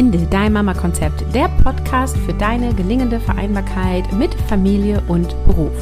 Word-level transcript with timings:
Finde 0.00 0.26
dein 0.30 0.54
Mama-Konzept, 0.54 1.26
der 1.34 1.48
Podcast 1.62 2.16
für 2.16 2.32
deine 2.32 2.72
gelingende 2.72 3.20
Vereinbarkeit 3.20 4.10
mit 4.14 4.32
Familie 4.48 5.02
und 5.08 5.28
Beruf. 5.44 5.74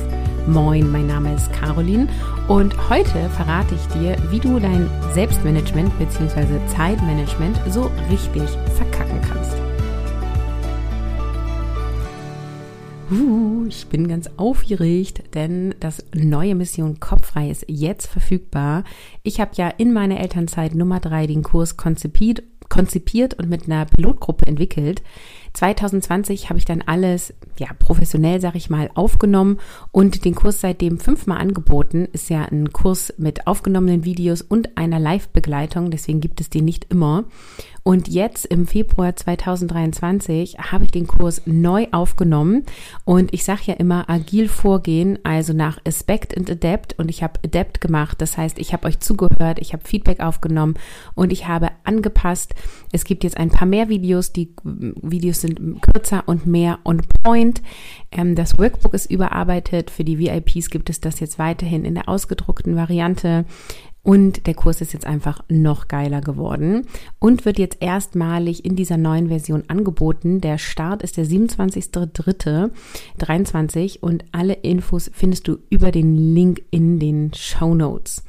Moin, 0.48 0.90
mein 0.90 1.06
Name 1.06 1.36
ist 1.36 1.52
Caroline 1.52 2.08
und 2.48 2.90
heute 2.90 3.30
verrate 3.36 3.76
ich 3.76 3.86
dir, 3.94 4.16
wie 4.32 4.40
du 4.40 4.58
dein 4.58 4.90
Selbstmanagement 5.14 5.96
bzw. 6.00 6.58
Zeitmanagement 6.66 7.60
so 7.68 7.92
richtig 8.10 8.42
verkacken 8.74 9.20
kannst. 9.22 9.54
Uh, 13.12 13.66
ich 13.68 13.86
bin 13.86 14.08
ganz 14.08 14.28
aufgeregt, 14.36 15.22
denn 15.34 15.76
das 15.78 16.04
neue 16.12 16.56
Mission 16.56 16.98
Kopffrei 16.98 17.50
ist 17.50 17.66
jetzt 17.68 18.08
verfügbar. 18.08 18.82
Ich 19.22 19.40
habe 19.40 19.52
ja 19.54 19.68
in 19.68 19.92
meiner 19.92 20.18
Elternzeit 20.18 20.74
Nummer 20.74 20.98
drei 20.98 21.28
den 21.28 21.44
Kurs 21.44 21.76
konzipiert 21.76 22.42
konzipiert 22.68 23.34
und 23.34 23.48
mit 23.48 23.66
einer 23.66 23.84
Pilotgruppe 23.86 24.46
entwickelt. 24.46 25.02
2020 25.54 26.48
habe 26.48 26.58
ich 26.58 26.64
dann 26.64 26.82
alles, 26.82 27.34
ja, 27.58 27.68
professionell, 27.78 28.40
sag 28.40 28.54
ich 28.54 28.70
mal, 28.70 28.90
aufgenommen 28.94 29.58
und 29.90 30.24
den 30.24 30.34
Kurs 30.34 30.60
seitdem 30.60 30.98
fünfmal 30.98 31.38
angeboten. 31.38 32.06
Ist 32.12 32.30
ja 32.30 32.44
ein 32.44 32.72
Kurs 32.72 33.14
mit 33.18 33.46
aufgenommenen 33.46 34.04
Videos 34.04 34.42
und 34.42 34.76
einer 34.76 35.00
Live-Begleitung, 35.00 35.90
deswegen 35.90 36.20
gibt 36.20 36.40
es 36.40 36.50
den 36.50 36.64
nicht 36.64 36.86
immer. 36.90 37.24
Und 37.88 38.06
jetzt 38.06 38.44
im 38.44 38.66
Februar 38.66 39.16
2023 39.16 40.58
habe 40.58 40.84
ich 40.84 40.90
den 40.90 41.06
Kurs 41.06 41.40
neu 41.46 41.86
aufgenommen 41.90 42.66
und 43.06 43.32
ich 43.32 43.44
sage 43.44 43.62
ja 43.64 43.74
immer 43.76 44.10
agil 44.10 44.50
vorgehen, 44.50 45.18
also 45.22 45.54
nach 45.54 45.78
Aspect 45.86 46.36
and 46.36 46.50
Adapt 46.50 46.98
und 46.98 47.08
ich 47.08 47.22
habe 47.22 47.40
Adapt 47.42 47.80
gemacht. 47.80 48.20
Das 48.20 48.36
heißt, 48.36 48.58
ich 48.58 48.74
habe 48.74 48.86
euch 48.86 49.00
zugehört, 49.00 49.58
ich 49.58 49.72
habe 49.72 49.88
Feedback 49.88 50.20
aufgenommen 50.20 50.74
und 51.14 51.32
ich 51.32 51.48
habe 51.48 51.70
angepasst. 51.84 52.54
Es 52.92 53.04
gibt 53.04 53.24
jetzt 53.24 53.38
ein 53.38 53.48
paar 53.48 53.66
mehr 53.66 53.88
Videos, 53.88 54.34
die 54.34 54.52
Videos 54.64 55.40
sind 55.40 55.80
kürzer 55.80 56.24
und 56.26 56.44
mehr 56.44 56.80
on 56.84 57.00
point. 57.22 57.62
Ähm, 58.12 58.34
das 58.34 58.58
Workbook 58.58 58.92
ist 58.92 59.10
überarbeitet. 59.10 59.90
Für 59.90 60.04
die 60.04 60.18
VIPs 60.18 60.68
gibt 60.68 60.90
es 60.90 61.00
das 61.00 61.20
jetzt 61.20 61.38
weiterhin 61.38 61.86
in 61.86 61.94
der 61.94 62.10
ausgedruckten 62.10 62.76
Variante. 62.76 63.46
Und 64.02 64.46
der 64.46 64.54
Kurs 64.54 64.80
ist 64.80 64.92
jetzt 64.92 65.06
einfach 65.06 65.42
noch 65.48 65.88
geiler 65.88 66.20
geworden 66.20 66.86
und 67.18 67.44
wird 67.44 67.58
jetzt 67.58 67.78
erstmalig 67.80 68.64
in 68.64 68.76
dieser 68.76 68.96
neuen 68.96 69.26
Version 69.28 69.64
angeboten. 69.68 70.40
Der 70.40 70.56
Start 70.56 71.02
ist 71.02 71.16
der 71.16 71.26
27.03.23 71.26 73.98
und 74.00 74.24
alle 74.32 74.54
Infos 74.54 75.10
findest 75.12 75.48
du 75.48 75.58
über 75.68 75.90
den 75.90 76.14
Link 76.14 76.62
in 76.70 76.98
den 76.98 77.34
Show 77.34 77.74
Notes. 77.74 78.22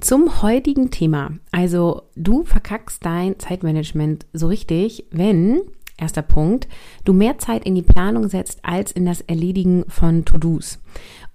Zum 0.00 0.40
heutigen 0.42 0.90
Thema. 0.90 1.32
Also 1.52 2.02
du 2.16 2.44
verkackst 2.44 3.04
dein 3.04 3.38
Zeitmanagement 3.38 4.26
so 4.32 4.48
richtig, 4.48 5.04
wenn 5.10 5.60
Erster 5.98 6.22
Punkt, 6.22 6.68
du 7.04 7.12
mehr 7.12 7.38
Zeit 7.38 7.64
in 7.64 7.76
die 7.76 7.82
Planung 7.82 8.28
setzt 8.28 8.64
als 8.64 8.90
in 8.90 9.06
das 9.06 9.20
Erledigen 9.20 9.84
von 9.86 10.24
To-Dos. 10.24 10.80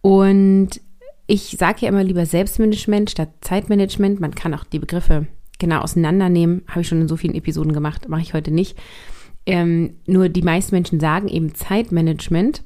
Und 0.02 0.82
ich 1.28 1.58
sage 1.59 1.81
ja 1.81 1.89
immer 1.89 2.03
lieber 2.03 2.25
Selbstmanagement 2.25 3.11
statt 3.11 3.30
Zeitmanagement. 3.42 4.20
Man 4.20 4.33
kann 4.33 4.53
auch 4.53 4.64
die 4.64 4.80
Begriffe 4.80 5.28
genau 5.59 5.81
auseinandernehmen. 5.81 6.64
Habe 6.67 6.81
ich 6.81 6.88
schon 6.88 7.02
in 7.02 7.08
so 7.08 7.17
vielen 7.17 7.36
Episoden 7.36 7.73
gemacht, 7.73 8.08
mache 8.08 8.22
ich 8.22 8.33
heute 8.33 8.52
nicht. 8.52 8.78
Ähm, 9.45 9.95
nur 10.05 10.30
die 10.30 10.42
meisten 10.42 10.73
Menschen 10.73 11.00
sagen 11.00 11.28
eben 11.28 11.53
Zeitmanagement. 11.53 12.64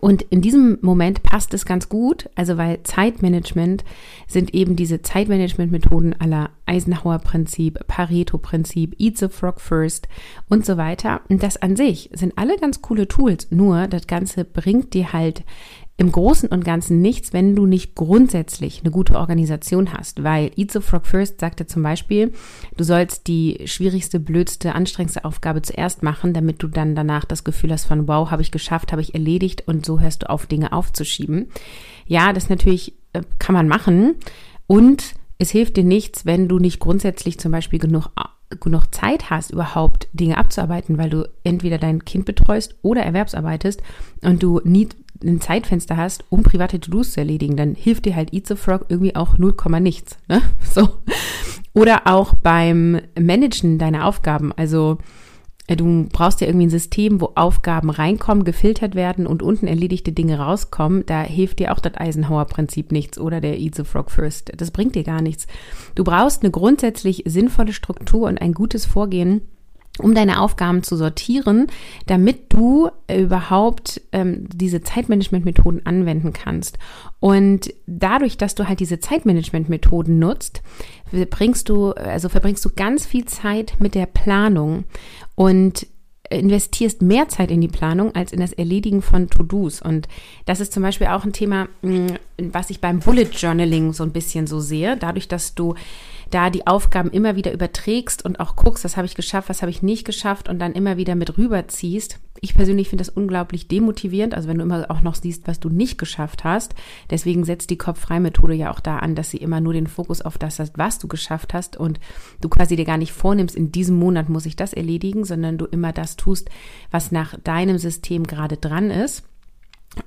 Und 0.00 0.22
in 0.22 0.40
diesem 0.40 0.78
Moment 0.82 1.24
passt 1.24 1.52
es 1.52 1.66
ganz 1.66 1.88
gut, 1.88 2.30
also 2.36 2.56
weil 2.56 2.80
Zeitmanagement 2.84 3.82
sind 4.28 4.54
eben 4.54 4.76
diese 4.76 5.02
Zeitmanagement-Methoden 5.02 6.14
aller 6.20 6.50
Eisenhower-Prinzip, 6.66 7.88
Pareto-Prinzip, 7.88 8.94
Eat 9.00 9.18
the 9.18 9.28
Frog 9.28 9.60
First 9.60 10.06
und 10.48 10.64
so 10.64 10.76
weiter. 10.76 11.22
Und 11.28 11.42
das 11.42 11.56
an 11.56 11.74
sich 11.74 12.08
sind 12.12 12.38
alle 12.38 12.56
ganz 12.56 12.82
coole 12.82 13.08
Tools, 13.08 13.48
nur 13.50 13.88
das 13.88 14.06
Ganze 14.06 14.44
bringt 14.44 14.94
dir 14.94 15.12
halt 15.12 15.42
im 16.00 16.10
Großen 16.12 16.48
und 16.48 16.64
Ganzen 16.64 17.02
nichts, 17.02 17.34
wenn 17.34 17.54
du 17.54 17.66
nicht 17.66 17.94
grundsätzlich 17.94 18.80
eine 18.80 18.90
gute 18.90 19.16
Organisation 19.16 19.92
hast. 19.92 20.24
Weil 20.24 20.50
Eat 20.56 20.72
the 20.72 20.80
Frog 20.80 21.06
First 21.06 21.40
sagte 21.40 21.66
zum 21.66 21.82
Beispiel, 21.82 22.32
du 22.78 22.84
sollst 22.84 23.26
die 23.26 23.60
schwierigste, 23.66 24.18
blödste, 24.18 24.74
anstrengendste 24.74 25.26
Aufgabe 25.26 25.60
zuerst 25.60 26.02
machen, 26.02 26.32
damit 26.32 26.62
du 26.62 26.68
dann 26.68 26.94
danach 26.94 27.26
das 27.26 27.44
Gefühl 27.44 27.70
hast 27.70 27.84
von, 27.84 28.08
wow, 28.08 28.30
habe 28.30 28.40
ich 28.40 28.50
geschafft, 28.50 28.92
habe 28.92 29.02
ich 29.02 29.12
erledigt 29.12 29.64
und 29.66 29.84
so 29.84 30.00
hörst 30.00 30.22
du 30.22 30.30
auf, 30.30 30.46
Dinge 30.46 30.72
aufzuschieben. 30.72 31.48
Ja, 32.06 32.32
das 32.32 32.48
natürlich 32.48 32.94
äh, 33.12 33.20
kann 33.38 33.54
man 33.54 33.68
machen 33.68 34.14
und 34.66 35.14
es 35.36 35.50
hilft 35.50 35.76
dir 35.76 35.84
nichts, 35.84 36.24
wenn 36.24 36.48
du 36.48 36.58
nicht 36.58 36.80
grundsätzlich 36.80 37.38
zum 37.38 37.52
Beispiel 37.52 37.78
genug 37.78 38.08
genug 38.58 38.92
Zeit 38.92 39.30
hast, 39.30 39.50
überhaupt 39.50 40.08
Dinge 40.12 40.36
abzuarbeiten, 40.36 40.98
weil 40.98 41.10
du 41.10 41.28
entweder 41.44 41.78
dein 41.78 42.04
Kind 42.04 42.24
betreust 42.24 42.74
oder 42.82 43.02
erwerbsarbeitest 43.02 43.82
und 44.22 44.42
du 44.42 44.60
nie 44.64 44.88
ein 45.22 45.40
Zeitfenster 45.40 45.96
hast, 45.96 46.24
um 46.30 46.42
private 46.42 46.80
To-Dos 46.80 47.12
zu 47.12 47.20
erledigen, 47.20 47.56
dann 47.56 47.74
hilft 47.74 48.06
dir 48.06 48.16
halt 48.16 48.32
Eat 48.32 48.46
the 48.46 48.56
Frog 48.56 48.86
irgendwie 48.88 49.16
auch 49.16 49.38
0, 49.38 49.54
nichts. 49.80 50.18
Ne? 50.28 50.42
So. 50.72 50.88
Oder 51.72 52.06
auch 52.06 52.34
beim 52.34 53.00
Managen 53.18 53.78
deiner 53.78 54.06
Aufgaben. 54.06 54.52
Also 54.52 54.98
du 55.76 56.08
brauchst 56.12 56.40
ja 56.40 56.46
irgendwie 56.46 56.66
ein 56.66 56.70
System, 56.70 57.20
wo 57.20 57.32
Aufgaben 57.34 57.90
reinkommen, 57.90 58.44
gefiltert 58.44 58.94
werden 58.94 59.26
und 59.26 59.42
unten 59.42 59.66
erledigte 59.66 60.12
Dinge 60.12 60.38
rauskommen. 60.38 61.04
Da 61.06 61.22
hilft 61.22 61.58
dir 61.58 61.72
auch 61.72 61.80
das 61.80 61.94
Eisenhower-Prinzip 61.94 62.92
nichts 62.92 63.18
oder 63.18 63.40
der 63.40 63.58
Eat 63.58 63.74
the 63.74 63.84
Frog 63.84 64.10
First. 64.10 64.52
Das 64.56 64.70
bringt 64.70 64.94
dir 64.94 65.04
gar 65.04 65.22
nichts. 65.22 65.46
Du 65.94 66.04
brauchst 66.04 66.42
eine 66.42 66.50
grundsätzlich 66.50 67.24
sinnvolle 67.26 67.72
Struktur 67.72 68.28
und 68.28 68.40
ein 68.40 68.52
gutes 68.52 68.86
Vorgehen, 68.86 69.42
um 70.00 70.14
deine 70.14 70.40
Aufgaben 70.40 70.82
zu 70.82 70.96
sortieren, 70.96 71.66
damit 72.06 72.52
du 72.52 72.90
überhaupt 73.08 74.00
ähm, 74.12 74.46
diese 74.52 74.82
Zeitmanagement-Methoden 74.82 75.86
anwenden 75.86 76.32
kannst. 76.32 76.78
Und 77.20 77.72
dadurch, 77.86 78.38
dass 78.38 78.54
du 78.54 78.68
halt 78.68 78.80
diese 78.80 79.00
Zeitmanagement-Methoden 79.00 80.18
nutzt, 80.18 80.62
bringst 81.30 81.68
du, 81.68 81.92
also 81.92 82.28
verbringst 82.28 82.64
du 82.64 82.70
ganz 82.74 83.06
viel 83.06 83.24
Zeit 83.26 83.74
mit 83.78 83.94
der 83.94 84.06
Planung 84.06 84.84
und 85.34 85.86
investierst 86.30 87.02
mehr 87.02 87.28
Zeit 87.28 87.50
in 87.50 87.60
die 87.60 87.68
Planung 87.68 88.14
als 88.14 88.32
in 88.32 88.40
das 88.40 88.52
Erledigen 88.52 89.02
von 89.02 89.28
To-Dos. 89.28 89.82
Und 89.82 90.06
das 90.46 90.60
ist 90.60 90.72
zum 90.72 90.82
Beispiel 90.82 91.08
auch 91.08 91.24
ein 91.24 91.32
Thema, 91.32 91.68
mm, 91.82 92.06
was 92.52 92.70
ich 92.70 92.80
beim 92.80 93.00
Bullet 93.00 93.28
Journaling 93.32 93.92
so 93.92 94.02
ein 94.02 94.12
bisschen 94.12 94.46
so 94.46 94.60
sehe. 94.60 94.96
Dadurch, 94.96 95.28
dass 95.28 95.54
du 95.54 95.74
da 96.30 96.48
die 96.48 96.66
Aufgaben 96.66 97.10
immer 97.10 97.36
wieder 97.36 97.52
überträgst 97.52 98.24
und 98.24 98.40
auch 98.40 98.56
guckst, 98.56 98.84
was 98.84 98.96
habe 98.96 99.06
ich 99.06 99.14
geschafft, 99.14 99.48
was 99.48 99.62
habe 99.62 99.70
ich 99.70 99.82
nicht 99.82 100.04
geschafft 100.04 100.48
und 100.48 100.58
dann 100.58 100.72
immer 100.72 100.96
wieder 100.96 101.16
mit 101.16 101.36
rüberziehst. 101.36 102.20
Ich 102.40 102.54
persönlich 102.54 102.88
finde 102.88 103.04
das 103.04 103.14
unglaublich 103.14 103.68
demotivierend, 103.68 104.34
also 104.34 104.48
wenn 104.48 104.58
du 104.58 104.64
immer 104.64 104.90
auch 104.90 105.02
noch 105.02 105.14
siehst, 105.14 105.46
was 105.46 105.60
du 105.60 105.68
nicht 105.68 105.98
geschafft 105.98 106.44
hast. 106.44 106.74
Deswegen 107.10 107.44
setzt 107.44 107.68
die 107.68 107.76
Kopffrei-Methode 107.76 108.54
ja 108.54 108.72
auch 108.72 108.80
da 108.80 108.98
an, 108.98 109.14
dass 109.14 109.30
sie 109.30 109.36
immer 109.38 109.60
nur 109.60 109.74
den 109.74 109.88
Fokus 109.88 110.22
auf 110.22 110.38
das 110.38 110.58
hat, 110.58 110.72
was 110.76 110.98
du 110.98 111.08
geschafft 111.08 111.52
hast 111.52 111.76
und 111.76 112.00
du 112.40 112.48
quasi 112.48 112.76
dir 112.76 112.86
gar 112.86 112.96
nicht 112.96 113.12
vornimmst, 113.12 113.56
in 113.56 113.72
diesem 113.72 113.96
Monat 113.96 114.28
muss 114.28 114.46
ich 114.46 114.56
das 114.56 114.72
erledigen, 114.72 115.24
sondern 115.24 115.58
du 115.58 115.66
immer 115.66 115.92
das 115.92 116.16
tust, 116.16 116.48
was 116.90 117.12
nach 117.12 117.38
deinem 117.40 117.76
System 117.76 118.26
gerade 118.26 118.56
dran 118.56 118.90
ist. 118.90 119.24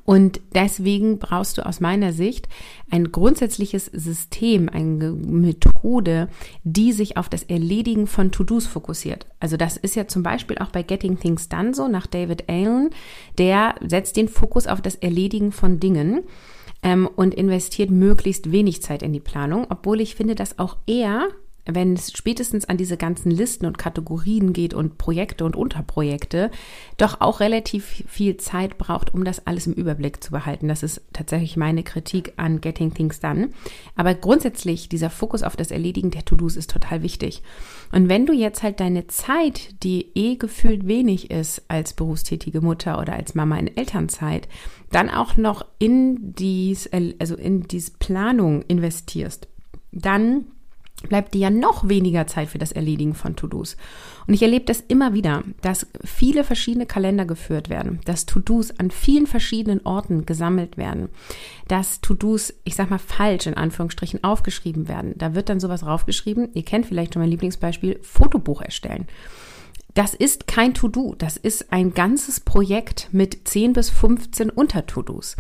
Und 0.05 0.39
deswegen 0.53 1.19
brauchst 1.19 1.57
du 1.57 1.65
aus 1.65 1.79
meiner 1.79 2.13
Sicht 2.13 2.47
ein 2.89 3.11
grundsätzliches 3.11 3.85
System, 3.87 4.69
eine 4.69 5.11
Methode, 5.11 6.29
die 6.63 6.93
sich 6.93 7.17
auf 7.17 7.27
das 7.27 7.43
Erledigen 7.43 8.07
von 8.07 8.31
To-Dos 8.31 8.65
fokussiert. 8.65 9.27
Also 9.39 9.57
das 9.57 9.75
ist 9.75 9.95
ja 9.95 10.07
zum 10.07 10.23
Beispiel 10.23 10.57
auch 10.57 10.69
bei 10.69 10.83
Getting 10.83 11.19
Things 11.19 11.49
Done 11.49 11.73
so 11.73 11.87
nach 11.87 12.07
David 12.07 12.49
Allen. 12.49 12.91
Der 13.37 13.75
setzt 13.85 14.15
den 14.15 14.29
Fokus 14.29 14.67
auf 14.67 14.81
das 14.81 14.95
Erledigen 14.95 15.51
von 15.51 15.79
Dingen 15.79 16.21
ähm, 16.81 17.09
und 17.15 17.33
investiert 17.33 17.89
möglichst 17.89 18.51
wenig 18.51 18.81
Zeit 18.81 19.03
in 19.03 19.11
die 19.11 19.19
Planung, 19.19 19.67
obwohl 19.69 19.99
ich 19.99 20.15
finde, 20.15 20.35
dass 20.35 20.59
auch 20.59 20.77
er 20.87 21.27
wenn 21.65 21.93
es 21.93 22.11
spätestens 22.11 22.65
an 22.65 22.77
diese 22.77 22.97
ganzen 22.97 23.31
Listen 23.31 23.65
und 23.65 23.77
Kategorien 23.77 24.51
geht 24.51 24.73
und 24.73 24.97
Projekte 24.97 25.45
und 25.45 25.55
Unterprojekte, 25.55 26.51
doch 26.97 27.21
auch 27.21 27.39
relativ 27.39 28.03
viel 28.07 28.35
Zeit 28.37 28.77
braucht, 28.77 29.13
um 29.13 29.23
das 29.23 29.47
alles 29.47 29.67
im 29.67 29.73
Überblick 29.73 30.21
zu 30.21 30.31
behalten. 30.31 30.67
Das 30.67 30.83
ist 30.83 31.01
tatsächlich 31.13 31.55
meine 31.55 31.83
Kritik 31.83 32.33
an 32.35 32.59
Getting 32.59 32.93
Things 32.93 33.21
Done. 33.21 33.49
Aber 33.95 34.13
grundsätzlich, 34.13 34.89
dieser 34.89 35.09
Fokus 35.09 35.41
auf 35.41 35.55
das 35.55 35.71
Erledigen 35.71 36.11
der 36.11 36.25
To-Dos 36.25 36.57
ist 36.57 36.69
total 36.69 37.01
wichtig. 37.01 37.43
Und 37.93 38.09
wenn 38.09 38.25
du 38.25 38.33
jetzt 38.33 38.61
halt 38.61 38.81
deine 38.81 39.07
Zeit, 39.07 39.83
die 39.83 40.07
eh 40.15 40.35
gefühlt 40.35 40.85
wenig 40.87 41.31
ist 41.31 41.63
als 41.69 41.93
berufstätige 41.93 42.59
Mutter 42.59 42.99
oder 42.99 43.13
als 43.13 43.35
Mama 43.35 43.57
in 43.57 43.75
Elternzeit, 43.77 44.49
dann 44.91 45.09
auch 45.09 45.37
noch 45.37 45.65
in 45.79 46.33
dies, 46.33 46.89
also 47.19 47.35
in 47.35 47.63
diese 47.63 47.91
Planung 47.99 48.63
investierst, 48.63 49.47
dann 49.91 50.47
bleibt 51.09 51.33
dir 51.33 51.41
ja 51.41 51.49
noch 51.49 51.87
weniger 51.87 52.27
Zeit 52.27 52.49
für 52.49 52.57
das 52.57 52.71
Erledigen 52.71 53.13
von 53.13 53.35
To-Dos. 53.35 53.77
Und 54.27 54.33
ich 54.33 54.41
erlebe 54.41 54.65
das 54.65 54.81
immer 54.81 55.13
wieder, 55.13 55.43
dass 55.61 55.87
viele 56.03 56.43
verschiedene 56.43 56.85
Kalender 56.85 57.25
geführt 57.25 57.69
werden, 57.69 57.99
dass 58.05 58.25
To-Dos 58.25 58.79
an 58.79 58.91
vielen 58.91 59.27
verschiedenen 59.27 59.85
Orten 59.85 60.25
gesammelt 60.25 60.77
werden, 60.77 61.09
dass 61.67 62.01
To-Dos, 62.01 62.53
ich 62.63 62.75
sag 62.75 62.89
mal, 62.89 62.99
falsch 62.99 63.47
in 63.47 63.55
Anführungsstrichen 63.55 64.23
aufgeschrieben 64.23 64.87
werden. 64.87 65.13
Da 65.17 65.35
wird 65.35 65.49
dann 65.49 65.59
sowas 65.59 65.81
draufgeschrieben. 65.81 66.49
Ihr 66.53 66.63
kennt 66.63 66.85
vielleicht 66.85 67.13
schon 67.13 67.21
mein 67.21 67.31
Lieblingsbeispiel, 67.31 67.99
Fotobuch 68.01 68.61
erstellen. 68.61 69.07
das 69.95 70.15
ist 70.15 70.47
kein 70.47 70.73
To-Do, 70.73 71.13
das 71.15 71.37
ist 71.37 71.71
ein 71.71 71.93
ganzes 71.93 72.39
Projekt 72.39 73.09
mit 73.11 73.47
10 73.47 73.73
bis 73.73 73.91
15 73.91 74.49
Unter-To-Dos. 74.49 75.35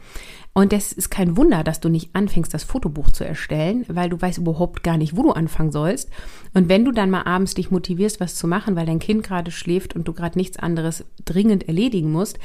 Und 0.55 0.71
es 0.71 0.93
ist 0.93 1.09
kein 1.09 1.35
Wunder, 1.35 1.63
dass 1.63 1.79
du 1.79 1.89
nicht 1.89 2.11
anfängst, 2.13 2.53
das 2.53 2.63
Fotobuch 2.63 3.09
zu 3.09 3.25
erstellen, 3.25 3.85
weil 3.87 4.09
du 4.09 4.21
weißt 4.21 4.37
überhaupt 4.37 4.83
gar 4.83 4.97
nicht, 4.97 5.17
wo 5.17 5.23
du 5.23 5.31
anfangen 5.31 5.71
sollst. 5.71 6.09
Und 6.53 6.69
wenn 6.69 6.85
du 6.85 6.91
dann 6.91 7.09
mal 7.09 7.23
abends 7.23 7.55
dich 7.55 7.71
motivierst, 7.71 8.19
was 8.19 8.35
zu 8.35 8.47
machen, 8.47 8.75
weil 8.75 8.85
dein 8.85 8.99
Kind 8.99 9.23
gerade 9.23 9.49
schläft 9.49 9.95
und 9.95 10.07
du 10.07 10.13
gerade 10.13 10.37
nichts 10.37 10.57
anderes 10.57 11.05
dringend 11.25 11.67
erledigen 11.67 12.11
musst, 12.11 12.37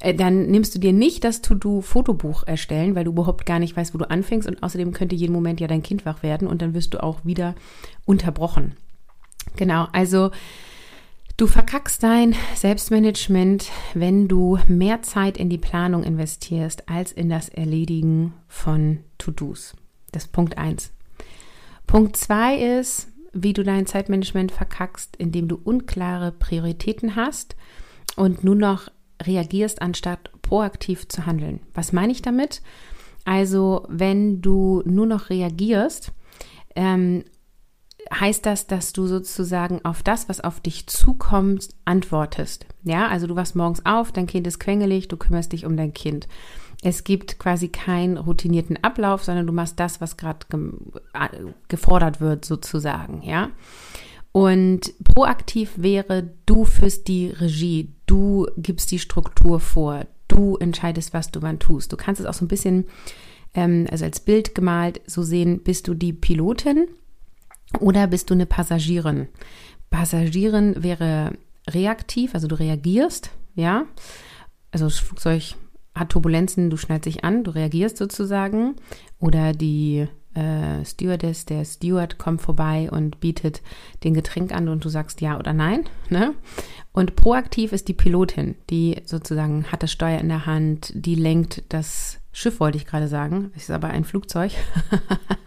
äh, 0.00 0.14
dann 0.14 0.46
nimmst 0.50 0.74
du 0.74 0.78
dir 0.78 0.92
nicht 0.92 1.24
das 1.24 1.40
To-Do-Fotobuch 1.40 2.46
erstellen, 2.46 2.94
weil 2.94 3.04
du 3.04 3.12
überhaupt 3.12 3.46
gar 3.46 3.58
nicht 3.58 3.74
weißt, 3.74 3.94
wo 3.94 3.98
du 3.98 4.10
anfängst. 4.10 4.46
Und 4.46 4.62
außerdem 4.62 4.92
könnte 4.92 5.16
jeden 5.16 5.32
Moment 5.32 5.58
ja 5.58 5.66
dein 5.66 5.82
Kind 5.82 6.04
wach 6.04 6.22
werden 6.22 6.48
und 6.48 6.60
dann 6.60 6.74
wirst 6.74 6.92
du 6.92 7.02
auch 7.02 7.24
wieder 7.24 7.54
unterbrochen. 8.04 8.74
Genau, 9.56 9.86
also 9.92 10.30
Du 11.38 11.46
verkackst 11.46 12.02
dein 12.02 12.34
Selbstmanagement, 12.54 13.70
wenn 13.92 14.26
du 14.26 14.58
mehr 14.68 15.02
Zeit 15.02 15.36
in 15.36 15.50
die 15.50 15.58
Planung 15.58 16.02
investierst 16.02 16.88
als 16.88 17.12
in 17.12 17.28
das 17.28 17.50
Erledigen 17.50 18.32
von 18.48 19.00
To-Dos. 19.18 19.74
Das 20.12 20.24
ist 20.24 20.32
Punkt 20.32 20.56
eins. 20.56 20.92
Punkt 21.86 22.16
zwei 22.16 22.56
ist, 22.56 23.08
wie 23.34 23.52
du 23.52 23.64
dein 23.64 23.84
Zeitmanagement 23.84 24.50
verkackst, 24.50 25.14
indem 25.16 25.46
du 25.46 25.60
unklare 25.62 26.32
Prioritäten 26.32 27.16
hast 27.16 27.54
und 28.16 28.42
nur 28.42 28.54
noch 28.54 28.88
reagierst, 29.22 29.82
anstatt 29.82 30.30
proaktiv 30.40 31.06
zu 31.06 31.26
handeln. 31.26 31.60
Was 31.74 31.92
meine 31.92 32.12
ich 32.12 32.22
damit? 32.22 32.62
Also, 33.26 33.84
wenn 33.90 34.40
du 34.40 34.82
nur 34.86 35.04
noch 35.04 35.28
reagierst 35.28 36.12
ähm, 36.74 37.24
heißt 38.12 38.46
das, 38.46 38.66
dass 38.66 38.92
du 38.92 39.06
sozusagen 39.06 39.84
auf 39.84 40.02
das, 40.02 40.28
was 40.28 40.40
auf 40.40 40.60
dich 40.60 40.86
zukommt, 40.86 41.68
antwortest. 41.84 42.66
Ja, 42.84 43.08
also 43.08 43.26
du 43.26 43.36
wachst 43.36 43.56
morgens 43.56 43.84
auf, 43.84 44.12
dein 44.12 44.26
Kind 44.26 44.46
ist 44.46 44.58
quengelig, 44.58 45.08
du 45.08 45.16
kümmerst 45.16 45.52
dich 45.52 45.66
um 45.66 45.76
dein 45.76 45.92
Kind. 45.92 46.28
Es 46.82 47.04
gibt 47.04 47.38
quasi 47.38 47.68
keinen 47.68 48.18
routinierten 48.18 48.82
Ablauf, 48.82 49.24
sondern 49.24 49.46
du 49.46 49.52
machst 49.52 49.80
das, 49.80 50.00
was 50.00 50.16
gerade 50.16 50.46
ge 50.50 50.70
gefordert 51.68 52.20
wird, 52.20 52.44
sozusagen, 52.44 53.22
ja. 53.22 53.50
Und 54.32 54.92
proaktiv 55.02 55.72
wäre, 55.76 56.30
du 56.44 56.64
führst 56.64 57.08
die 57.08 57.28
Regie, 57.28 57.94
du 58.04 58.46
gibst 58.58 58.90
die 58.90 58.98
Struktur 58.98 59.60
vor, 59.60 60.06
du 60.28 60.56
entscheidest, 60.58 61.14
was 61.14 61.30
du 61.30 61.40
wann 61.40 61.58
tust. 61.58 61.92
Du 61.92 61.96
kannst 61.96 62.20
es 62.20 62.26
auch 62.26 62.34
so 62.34 62.44
ein 62.44 62.48
bisschen, 62.48 62.84
ähm, 63.54 63.86
also 63.90 64.04
als 64.04 64.20
Bild 64.20 64.54
gemalt, 64.54 65.00
so 65.06 65.22
sehen, 65.22 65.62
bist 65.62 65.88
du 65.88 65.94
die 65.94 66.12
Pilotin 66.12 66.86
oder 67.80 68.06
bist 68.06 68.30
du 68.30 68.34
eine 68.34 68.46
Passagierin? 68.46 69.28
Passagierin 69.90 70.82
wäre 70.82 71.32
reaktiv, 71.68 72.34
also 72.34 72.48
du 72.48 72.58
reagierst, 72.58 73.30
ja. 73.54 73.86
Also 74.70 74.86
das 74.86 74.98
Flugzeug 74.98 75.54
hat 75.94 76.10
Turbulenzen, 76.10 76.70
du 76.70 76.76
schnallst 76.76 77.06
dich 77.06 77.24
an, 77.24 77.44
du 77.44 77.50
reagierst 77.52 77.96
sozusagen. 77.96 78.76
Oder 79.18 79.52
die 79.52 80.06
äh, 80.34 80.84
Stewardess, 80.84 81.46
der 81.46 81.64
Steward 81.64 82.18
kommt 82.18 82.42
vorbei 82.42 82.90
und 82.90 83.20
bietet 83.20 83.62
den 84.04 84.14
Getränk 84.14 84.52
an 84.52 84.68
und 84.68 84.84
du 84.84 84.88
sagst 84.88 85.20
ja 85.20 85.38
oder 85.38 85.52
nein. 85.52 85.84
Ne? 86.10 86.34
Und 86.92 87.16
proaktiv 87.16 87.72
ist 87.72 87.88
die 87.88 87.94
Pilotin, 87.94 88.54
die 88.68 89.00
sozusagen 89.04 89.64
hat 89.72 89.82
das 89.82 89.92
Steuer 89.92 90.20
in 90.20 90.28
der 90.28 90.46
Hand, 90.46 90.92
die 90.94 91.14
lenkt 91.14 91.64
das 91.70 92.18
Schiff, 92.38 92.60
wollte 92.60 92.76
ich 92.76 92.84
gerade 92.84 93.08
sagen. 93.08 93.50
Es 93.56 93.62
ist 93.62 93.70
aber 93.70 93.88
ein 93.88 94.04
Flugzeug. 94.04 94.52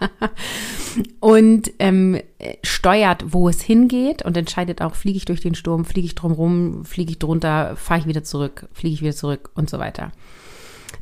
und 1.20 1.72
ähm, 1.78 2.20
steuert, 2.64 3.32
wo 3.32 3.48
es 3.48 3.62
hingeht 3.62 4.26
und 4.26 4.36
entscheidet 4.36 4.82
auch, 4.82 4.96
fliege 4.96 5.18
ich 5.18 5.26
durch 5.26 5.40
den 5.40 5.54
Sturm, 5.54 5.86
fliege 5.86 6.08
ich 6.08 6.16
drumherum, 6.16 6.86
fliege 6.86 7.12
ich 7.12 7.20
drunter, 7.20 7.76
fahre 7.76 8.00
ich 8.00 8.08
wieder 8.08 8.24
zurück, 8.24 8.68
fliege 8.74 8.96
ich 8.96 9.02
wieder 9.02 9.14
zurück 9.14 9.52
und 9.54 9.70
so 9.70 9.78
weiter. 9.78 10.12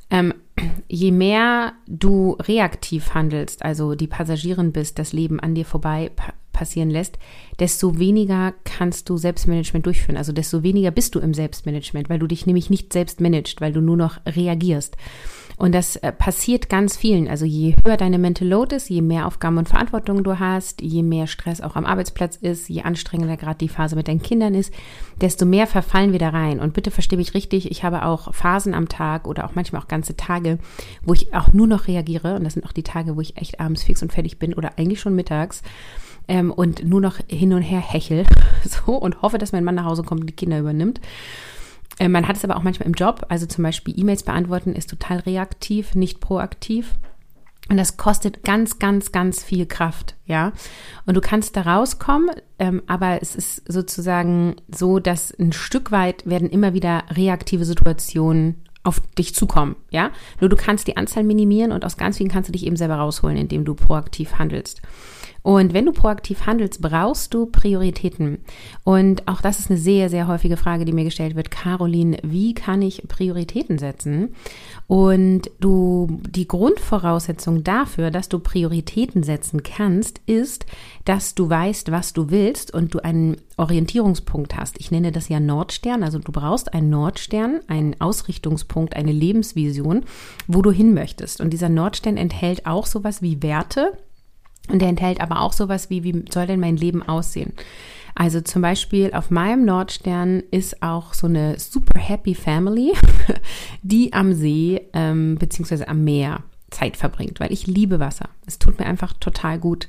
Ähm, 0.09 0.33
je 0.89 1.13
mehr 1.13 1.71
du 1.87 2.33
reaktiv 2.33 3.13
handelst, 3.13 3.63
also 3.63 3.95
die 3.95 4.07
Passagierin 4.07 4.73
bist, 4.73 4.99
das 4.99 5.13
Leben 5.13 5.39
an 5.39 5.55
dir 5.55 5.65
vorbei 5.65 6.11
pa 6.13 6.33
passieren 6.51 6.89
lässt, 6.89 7.19
desto 7.59 7.99
weniger 7.99 8.51
kannst 8.63 9.09
du 9.09 9.17
Selbstmanagement 9.17 9.85
durchführen. 9.85 10.17
Also 10.17 10.31
desto 10.31 10.63
weniger 10.63 10.89
bist 10.89 11.13
du 11.13 11.19
im 11.19 11.35
Selbstmanagement, 11.35 12.09
weil 12.09 12.17
du 12.17 12.25
dich 12.25 12.47
nämlich 12.47 12.71
nicht 12.71 12.91
selbst 12.91 13.21
managst, 13.21 13.61
weil 13.61 13.71
du 13.71 13.79
nur 13.79 13.95
noch 13.95 14.19
reagierst. 14.25 14.97
Und 15.57 15.73
das 15.73 15.95
äh, 15.97 16.11
passiert 16.11 16.69
ganz 16.69 16.95
vielen. 16.95 17.27
Also 17.27 17.43
je 17.43 17.73
höher 17.83 17.97
deine 17.97 18.19
Mental 18.19 18.47
Load 18.47 18.75
ist, 18.75 18.89
je 18.89 19.01
mehr 19.01 19.25
Aufgaben 19.25 19.57
und 19.57 19.67
Verantwortung 19.67 20.23
du 20.23 20.37
hast, 20.37 20.81
je 20.81 21.01
mehr 21.01 21.25
Stress 21.25 21.61
auch 21.61 21.75
am 21.75 21.85
Arbeitsplatz 21.85 22.35
ist, 22.35 22.69
je 22.69 22.83
anstrengender 22.83 23.37
gerade 23.37 23.57
die 23.57 23.67
Phase 23.67 23.95
mit 23.95 24.07
deinen 24.07 24.21
Kindern 24.21 24.53
ist, 24.53 24.71
desto 25.19 25.47
mehr 25.47 25.65
verfallen 25.65 26.11
wir 26.11 26.19
da 26.19 26.29
rein. 26.29 26.59
Und 26.59 26.73
bitte 26.73 26.91
verstehe 26.91 27.17
mich 27.17 27.33
richtig, 27.33 27.71
ich 27.71 27.83
habe 27.83 28.05
auch 28.05 28.35
Phasen 28.35 28.75
am 28.75 28.87
Tag 28.87 29.27
oder 29.27 29.45
auch 29.45 29.55
manchmal 29.55 29.81
auch 29.81 29.87
ganze 29.87 30.15
Tage, 30.15 30.59
wo 31.03 31.13
ich 31.13 31.33
auch 31.33 31.51
nur 31.53 31.65
noch 31.65 31.87
reagiere. 31.87 32.35
Und 32.35 32.43
das 32.43 32.53
sind 32.53 32.65
auch 32.65 32.71
die 32.71 32.83
Tage, 32.83 33.15
wo 33.15 33.21
ich 33.21 33.35
echt 33.37 33.59
abends 33.59 33.83
fix 33.83 34.03
und 34.03 34.13
fertig 34.13 34.37
bin 34.37 34.53
oder 34.53 34.77
eigentlich 34.77 35.01
schon 35.01 35.15
mittags. 35.15 35.63
Ähm, 36.27 36.51
und 36.51 36.85
nur 36.85 37.01
noch 37.01 37.17
hin 37.29 37.53
und 37.53 37.63
her 37.63 37.79
hechel 37.79 38.25
so 38.63 38.91
und 38.91 39.23
hoffe, 39.23 39.39
dass 39.39 39.53
mein 39.53 39.63
Mann 39.63 39.75
nach 39.75 39.85
Hause 39.85 40.03
kommt 40.03 40.21
und 40.21 40.27
die 40.27 40.35
Kinder 40.35 40.59
übernimmt. 40.59 41.01
Äh, 41.99 42.09
man 42.09 42.27
hat 42.27 42.37
es 42.37 42.43
aber 42.43 42.57
auch 42.57 42.63
manchmal 42.63 42.87
im 42.87 42.93
Job, 42.93 43.25
also 43.29 43.45
zum 43.45 43.63
Beispiel 43.63 43.97
E-Mails 43.97 44.23
beantworten 44.23 44.73
ist 44.73 44.89
total 44.89 45.19
reaktiv, 45.19 45.95
nicht 45.95 46.19
proaktiv. 46.19 46.95
Und 47.69 47.75
das 47.77 47.97
kostet 47.97 48.43
ganz, 48.43 48.79
ganz, 48.79 49.11
ganz 49.11 49.43
viel 49.43 49.65
Kraft, 49.65 50.15
ja. 50.25 50.53
Und 51.05 51.15
du 51.15 51.21
kannst 51.21 51.57
da 51.57 51.61
rauskommen, 51.63 52.29
ähm, 52.59 52.81
aber 52.87 53.21
es 53.21 53.35
ist 53.35 53.69
sozusagen 53.71 54.55
so, 54.73 54.99
dass 54.99 55.37
ein 55.37 55.51
Stück 55.51 55.91
weit 55.91 56.25
werden 56.25 56.49
immer 56.49 56.73
wieder 56.73 57.03
reaktive 57.09 57.65
Situationen 57.65 58.63
auf 58.83 59.01
dich 59.17 59.35
zukommen, 59.35 59.75
ja. 59.89 60.11
Nur 60.39 60.49
du 60.49 60.55
kannst 60.55 60.87
die 60.87 60.95
Anzahl 60.95 61.23
minimieren 61.23 61.73
und 61.73 61.83
aus 61.83 61.97
ganz 61.97 62.17
vielen 62.17 62.29
kannst 62.29 62.47
du 62.47 62.53
dich 62.53 62.65
eben 62.65 62.77
selber 62.77 62.95
rausholen, 62.95 63.35
indem 63.35 63.65
du 63.65 63.75
proaktiv 63.75 64.35
handelst. 64.35 64.81
Und 65.47 65.73
wenn 65.73 65.85
du 65.85 65.93
proaktiv 65.93 66.45
handelst, 66.45 66.81
brauchst 66.81 67.33
du 67.33 67.45
Prioritäten. 67.45 68.39
Und 68.83 69.25
auch 69.29 69.39
das 69.39 69.59
ist 69.59 69.71
eine 69.71 69.79
sehr, 69.79 70.09
sehr 70.09 70.27
häufige 70.27 70.57
Frage, 70.57 70.83
die 70.83 70.91
mir 70.91 71.05
gestellt 71.05 71.37
wird. 71.37 71.51
Caroline, 71.51 72.17
wie 72.21 72.53
kann 72.53 72.81
ich 72.81 73.07
Prioritäten 73.07 73.77
setzen? 73.77 74.35
Und 74.87 75.49
du, 75.61 76.19
die 76.27 76.49
Grundvoraussetzung 76.49 77.63
dafür, 77.63 78.11
dass 78.11 78.27
du 78.27 78.39
Prioritäten 78.39 79.23
setzen 79.23 79.63
kannst, 79.63 80.19
ist, 80.25 80.65
dass 81.05 81.33
du 81.33 81.49
weißt, 81.49 81.93
was 81.93 82.11
du 82.11 82.29
willst 82.29 82.73
und 82.73 82.93
du 82.93 82.99
einen 82.99 83.37
Orientierungspunkt 83.55 84.57
hast. 84.57 84.77
Ich 84.81 84.91
nenne 84.91 85.13
das 85.13 85.29
ja 85.29 85.39
Nordstern. 85.39 86.03
Also 86.03 86.19
du 86.19 86.33
brauchst 86.33 86.73
einen 86.73 86.89
Nordstern, 86.89 87.61
einen 87.67 88.01
Ausrichtungspunkt, 88.01 88.97
eine 88.97 89.13
Lebensvision, 89.13 90.03
wo 90.47 90.61
du 90.61 90.71
hin 90.71 90.93
möchtest. 90.93 91.39
Und 91.39 91.51
dieser 91.51 91.69
Nordstern 91.69 92.17
enthält 92.17 92.65
auch 92.65 92.85
sowas 92.85 93.21
wie 93.21 93.41
Werte 93.41 93.93
und 94.69 94.81
der 94.81 94.89
enthält 94.89 95.21
aber 95.21 95.41
auch 95.41 95.53
sowas 95.53 95.89
wie, 95.89 96.03
wie 96.03 96.25
soll 96.31 96.47
denn 96.47 96.59
mein 96.59 96.77
Leben 96.77 97.03
aussehen? 97.03 97.53
Also 98.15 98.41
zum 98.41 98.63
Beispiel 98.63 99.13
auf 99.13 99.29
meinem 99.29 99.63
Nordstern 99.63 100.41
ist 100.49 100.81
auch 100.81 101.13
so 101.13 101.27
eine 101.27 101.59
super 101.59 101.99
happy 101.99 102.33
Family, 102.33 102.93
die 103.83 104.11
am 104.13 104.33
See 104.33 104.81
ähm, 104.93 105.35
beziehungsweise 105.35 105.87
am 105.87 106.03
Meer 106.03 106.43
Zeit 106.71 106.97
verbringt, 106.97 107.39
weil 107.39 107.53
ich 107.53 107.67
liebe 107.67 107.99
Wasser. 107.99 108.29
Es 108.47 108.57
tut 108.57 108.79
mir 108.79 108.87
einfach 108.87 109.13
total 109.13 109.59
gut. 109.59 109.87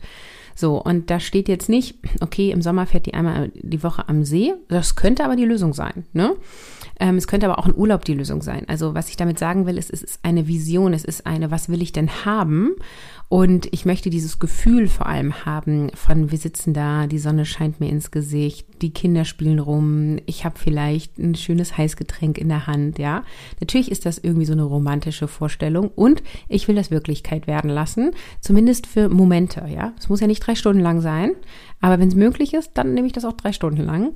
So, 0.59 0.83
und 0.83 1.09
da 1.09 1.21
steht 1.21 1.49
jetzt 1.49 1.69
nicht, 1.69 1.99
okay, 2.21 2.51
im 2.51 2.63
Sommer 2.63 2.85
fährt 2.85 3.07
die 3.07 3.15
einmal 3.15 3.53
die 3.55 3.85
Woche 3.85 4.09
am 4.09 4.25
See. 4.25 4.55
Das 4.67 4.97
könnte 4.97 5.25
aber 5.25 5.37
die 5.37 5.45
Lösung 5.45 5.73
sein, 5.73 6.05
ne? 6.13 6.35
Ähm, 6.99 7.17
es 7.17 7.29
könnte 7.29 7.47
aber 7.47 7.61
auch 7.61 7.67
ein 7.67 7.77
Urlaub 7.77 8.05
die 8.05 8.15
Lösung 8.15 8.43
sein. 8.43 8.65
Also 8.67 8.93
was 8.93 9.09
ich 9.09 9.17
damit 9.17 9.39
sagen 9.39 9.67
will, 9.67 9.79
ist, 9.79 9.89
es 9.89 10.03
ist 10.03 10.19
eine 10.25 10.49
Vision, 10.49 10.95
es 10.95 11.05
ist 11.05 11.27
eine, 11.27 11.53
was 11.53 11.69
will 11.69 11.81
ich 11.81 11.93
denn 11.93 12.25
haben? 12.25 12.75
Und 13.31 13.73
ich 13.73 13.85
möchte 13.85 14.09
dieses 14.09 14.39
Gefühl 14.39 14.89
vor 14.89 15.07
allem 15.07 15.45
haben 15.45 15.91
von, 15.95 16.31
wir 16.31 16.39
sitzen 16.39 16.73
da, 16.73 17.07
die 17.07 17.19
Sonne 17.19 17.45
scheint 17.45 17.79
mir 17.79 17.91
ins 17.91 18.11
Gesicht, 18.11 18.67
die 18.81 18.91
Kinder 18.91 19.27
spielen 19.27 19.59
rum, 19.59 20.19
ich 20.25 20.47
habe 20.47 20.59
vielleicht 20.59 21.19
ein 21.19 21.35
schönes 21.35 21.77
Heißgetränk 21.77 22.39
in 22.39 22.49
der 22.49 22.67
Hand, 22.67 22.99
ja. 22.99 23.25
Natürlich 23.61 23.91
ist 23.91 24.07
das 24.07 24.17
irgendwie 24.17 24.47
so 24.47 24.55
eine 24.55 24.63
romantische 24.63 25.29
Vorstellung 25.29 25.89
und 25.95 26.23
ich 26.49 26.69
will 26.69 26.75
das 26.75 26.91
Wirklichkeit 26.91 27.47
werden 27.47 27.71
lassen, 27.71 28.13
zumindest 28.41 28.87
für 28.87 29.11
Momente, 29.11 29.67
ja. 29.69 29.93
Es 29.99 30.09
muss 30.09 30.21
ja 30.21 30.27
nicht 30.27 30.43
drei 30.49 30.55
Stunden 30.55 30.83
lang 30.83 31.01
sein, 31.01 31.33
aber 31.81 31.99
wenn 31.99 32.09
es 32.09 32.15
möglich 32.15 32.55
ist, 32.55 32.73
dann 32.75 32.95
nehme 32.95 33.07
ich 33.07 33.13
das 33.13 33.25
auch 33.25 33.35
drei 33.35 33.53
Stunden 33.53 33.83
lang. 33.83 34.15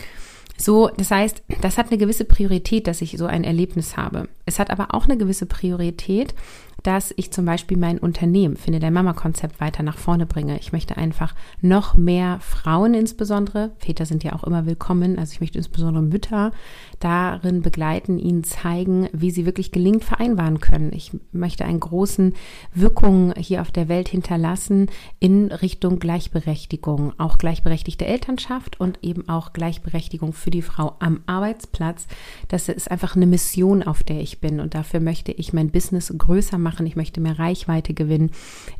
So, 0.56 0.88
das 0.96 1.10
heißt, 1.10 1.42
das 1.60 1.76
hat 1.76 1.88
eine 1.88 1.98
gewisse 1.98 2.24
Priorität, 2.24 2.86
dass 2.86 3.02
ich 3.02 3.16
so 3.18 3.26
ein 3.26 3.44
Erlebnis 3.44 3.96
habe. 3.96 4.28
Es 4.46 4.58
hat 4.58 4.70
aber 4.70 4.94
auch 4.94 5.04
eine 5.04 5.16
gewisse 5.16 5.46
Priorität, 5.46 6.34
dass 6.82 7.14
ich 7.16 7.30
zum 7.30 7.44
Beispiel 7.44 7.76
mein 7.76 7.98
Unternehmen, 7.98 8.56
finde 8.56 8.80
der 8.80 8.90
Mama-Konzept 8.90 9.60
weiter 9.60 9.82
nach 9.82 9.98
vorne 9.98 10.26
bringe. 10.26 10.58
Ich 10.58 10.72
möchte 10.72 10.96
einfach 10.96 11.34
noch 11.60 11.94
mehr 11.94 12.40
Frauen 12.40 12.94
insbesondere, 12.94 13.72
Väter 13.78 14.04
sind 14.04 14.24
ja 14.24 14.32
auch 14.32 14.44
immer 14.44 14.66
willkommen, 14.66 15.18
also 15.18 15.32
ich 15.32 15.40
möchte 15.40 15.58
insbesondere 15.58 16.02
Mütter 16.02 16.52
darin 16.98 17.62
begleiten, 17.62 18.18
ihnen 18.18 18.44
zeigen, 18.44 19.08
wie 19.12 19.30
sie 19.30 19.46
wirklich 19.46 19.70
gelingt 19.70 20.04
vereinbaren 20.04 20.60
können. 20.60 20.92
Ich 20.92 21.12
möchte 21.32 21.64
einen 21.64 21.80
großen 21.80 22.34
Wirkung 22.74 23.32
hier 23.36 23.60
auf 23.60 23.70
der 23.70 23.88
Welt 23.88 24.08
hinterlassen 24.08 24.88
in 25.20 25.46
Richtung 25.46 25.98
Gleichberechtigung, 25.98 27.12
auch 27.18 27.38
gleichberechtigte 27.38 28.06
Elternschaft 28.06 28.80
und 28.80 28.98
eben 29.02 29.28
auch 29.28 29.52
Gleichberechtigung 29.52 30.32
für 30.32 30.50
die 30.50 30.62
Frau 30.62 30.96
am 30.98 31.20
Arbeitsplatz. 31.26 32.06
Das 32.48 32.68
ist 32.68 32.90
einfach 32.90 33.16
eine 33.16 33.26
Mission, 33.26 33.82
auf 33.82 34.02
der 34.02 34.20
ich 34.20 34.40
bin 34.40 34.60
und 34.60 34.74
dafür 34.74 35.00
möchte 35.00 35.32
ich 35.32 35.52
mein 35.52 35.70
Business 35.70 36.12
größer 36.16 36.58
machen. 36.58 36.71
Ich 36.80 36.96
möchte 36.96 37.20
mehr 37.20 37.38
Reichweite 37.38 37.94
gewinnen. 37.94 38.30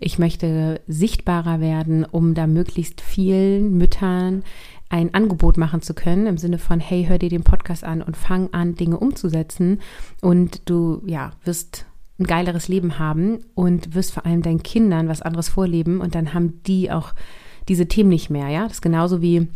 Ich 0.01 0.19
möchte 0.19 0.81
sichtbarer 0.87 1.61
werden, 1.61 2.05
um 2.05 2.35
da 2.35 2.47
möglichst 2.47 3.01
vielen 3.01 3.77
Müttern 3.77 4.43
ein 4.89 5.15
Angebot 5.15 5.57
machen 5.57 5.81
zu 5.81 5.95
können, 5.95 6.27
im 6.27 6.37
Sinne 6.37 6.59
von, 6.59 6.79
hey, 6.79 7.07
hör 7.09 7.19
dir 7.19 7.31
den 7.31 7.45
Podcast 7.45 7.83
an 7.83 8.03
und 8.03 8.17
fang 8.17 8.53
an, 8.53 8.75
Dinge 8.75 8.99
umzusetzen 8.99 9.81
und 10.21 10.69
du, 10.69 11.03
ja, 11.07 11.33
wirst 11.45 11.87
ein 12.19 12.27
geileres 12.27 12.69
Leben 12.69 12.99
haben 12.99 13.39
und 13.55 13.95
wirst 13.95 14.13
vor 14.13 14.27
allem 14.27 14.43
deinen 14.43 14.63
Kindern 14.63 15.09
was 15.09 15.23
anderes 15.23 15.49
vorleben 15.49 16.01
und 16.01 16.15
dann 16.15 16.35
haben 16.35 16.63
die 16.67 16.91
auch 16.91 17.15
diese 17.69 17.89
Themen 17.89 18.11
nicht 18.11 18.29
mehr, 18.29 18.49
ja. 18.49 18.65
Das 18.65 18.75
ist 18.75 18.83
genauso 18.83 19.23
wie 19.23 19.49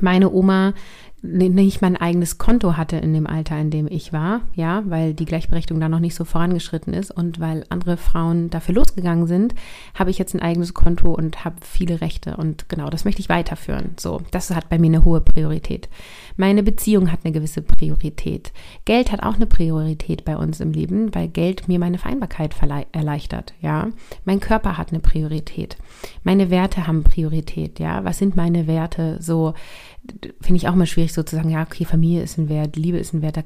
meine 0.00 0.30
Oma 0.30 0.74
nicht 1.22 1.82
mein 1.82 1.96
eigenes 1.96 2.38
Konto 2.38 2.76
hatte 2.78 2.96
in 2.96 3.12
dem 3.12 3.26
Alter, 3.26 3.58
in 3.58 3.70
dem 3.70 3.86
ich 3.88 4.12
war, 4.12 4.42
ja, 4.54 4.82
weil 4.86 5.12
die 5.12 5.26
Gleichberechtigung 5.26 5.78
da 5.78 5.88
noch 5.88 6.00
nicht 6.00 6.14
so 6.14 6.24
vorangeschritten 6.24 6.94
ist 6.94 7.10
und 7.10 7.38
weil 7.40 7.64
andere 7.68 7.98
Frauen 7.98 8.48
dafür 8.48 8.74
losgegangen 8.74 9.26
sind, 9.26 9.54
habe 9.94 10.10
ich 10.10 10.18
jetzt 10.18 10.34
ein 10.34 10.40
eigenes 10.40 10.72
Konto 10.72 11.12
und 11.12 11.44
habe 11.44 11.56
viele 11.60 12.00
Rechte 12.00 12.38
und 12.38 12.70
genau, 12.70 12.88
das 12.88 13.04
möchte 13.04 13.20
ich 13.20 13.28
weiterführen. 13.28 13.90
So, 13.98 14.22
das 14.30 14.50
hat 14.50 14.70
bei 14.70 14.78
mir 14.78 14.86
eine 14.86 15.04
hohe 15.04 15.20
Priorität. 15.20 15.90
Meine 16.36 16.62
Beziehung 16.62 17.12
hat 17.12 17.20
eine 17.24 17.32
gewisse 17.32 17.60
Priorität. 17.60 18.52
Geld 18.86 19.12
hat 19.12 19.22
auch 19.22 19.34
eine 19.34 19.46
Priorität 19.46 20.24
bei 20.24 20.38
uns 20.38 20.60
im 20.60 20.72
Leben, 20.72 21.14
weil 21.14 21.28
Geld 21.28 21.68
mir 21.68 21.78
meine 21.78 21.98
Vereinbarkeit 21.98 22.54
erleichtert, 22.92 23.52
ja. 23.60 23.88
Mein 24.24 24.40
Körper 24.40 24.78
hat 24.78 24.90
eine 24.90 25.00
Priorität. 25.00 25.76
Meine 26.24 26.48
Werte 26.48 26.86
haben 26.86 27.04
Priorität, 27.04 27.78
ja. 27.78 28.04
Was 28.04 28.16
sind 28.16 28.36
meine 28.36 28.66
Werte? 28.66 29.18
So, 29.20 29.52
finde 30.40 30.56
ich 30.56 30.68
auch 30.68 30.74
mal 30.74 30.86
schwierig 30.86 31.09
so 31.12 31.22
zu 31.22 31.36
sagen, 31.36 31.50
ja, 31.50 31.62
okay, 31.62 31.84
Familie 31.84 32.22
ist 32.22 32.38
ein 32.38 32.48
Wert, 32.48 32.76
Liebe 32.76 32.98
ist 32.98 33.12
ein 33.12 33.22
Wert, 33.22 33.36
da 33.36 33.42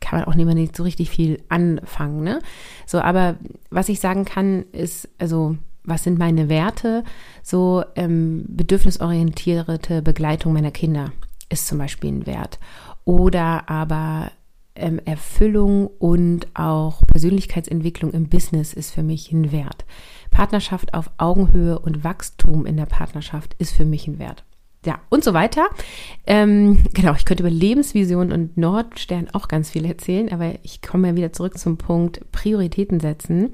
kann 0.00 0.20
man 0.20 0.24
auch 0.24 0.34
nicht 0.34 0.76
so 0.76 0.82
richtig 0.82 1.10
viel 1.10 1.42
anfangen, 1.48 2.22
ne? 2.22 2.40
So, 2.86 3.00
aber 3.00 3.36
was 3.70 3.88
ich 3.88 4.00
sagen 4.00 4.24
kann, 4.24 4.64
ist, 4.72 5.08
also, 5.18 5.56
was 5.84 6.04
sind 6.04 6.18
meine 6.18 6.48
Werte? 6.48 7.04
So, 7.42 7.84
ähm, 7.96 8.44
bedürfnisorientierte 8.48 10.02
Begleitung 10.02 10.52
meiner 10.52 10.70
Kinder 10.70 11.12
ist 11.48 11.66
zum 11.66 11.78
Beispiel 11.78 12.12
ein 12.12 12.26
Wert. 12.26 12.58
Oder 13.04 13.68
aber 13.68 14.30
ähm, 14.74 15.00
Erfüllung 15.04 15.86
und 15.86 16.46
auch 16.54 17.02
Persönlichkeitsentwicklung 17.06 18.12
im 18.12 18.28
Business 18.28 18.72
ist 18.72 18.92
für 18.92 19.02
mich 19.02 19.32
ein 19.32 19.52
Wert. 19.52 19.84
Partnerschaft 20.30 20.94
auf 20.94 21.10
Augenhöhe 21.16 21.78
und 21.78 22.04
Wachstum 22.04 22.66
in 22.66 22.76
der 22.76 22.86
Partnerschaft 22.86 23.54
ist 23.58 23.72
für 23.72 23.84
mich 23.84 24.06
ein 24.06 24.18
Wert 24.18 24.44
ja, 24.84 24.98
und 25.10 25.24
so 25.24 25.34
weiter. 25.34 25.68
Ähm, 26.26 26.82
genau, 26.94 27.14
ich 27.14 27.24
könnte 27.24 27.42
über 27.42 27.50
Lebensvision 27.50 28.32
und 28.32 28.56
Nordstern 28.56 29.28
auch 29.32 29.48
ganz 29.48 29.70
viel 29.70 29.84
erzählen, 29.84 30.32
aber 30.32 30.54
ich 30.62 30.80
komme 30.80 31.08
ja 31.08 31.16
wieder 31.16 31.32
zurück 31.32 31.58
zum 31.58 31.76
Punkt 31.76 32.20
Prioritäten 32.32 33.00
setzen. 33.00 33.50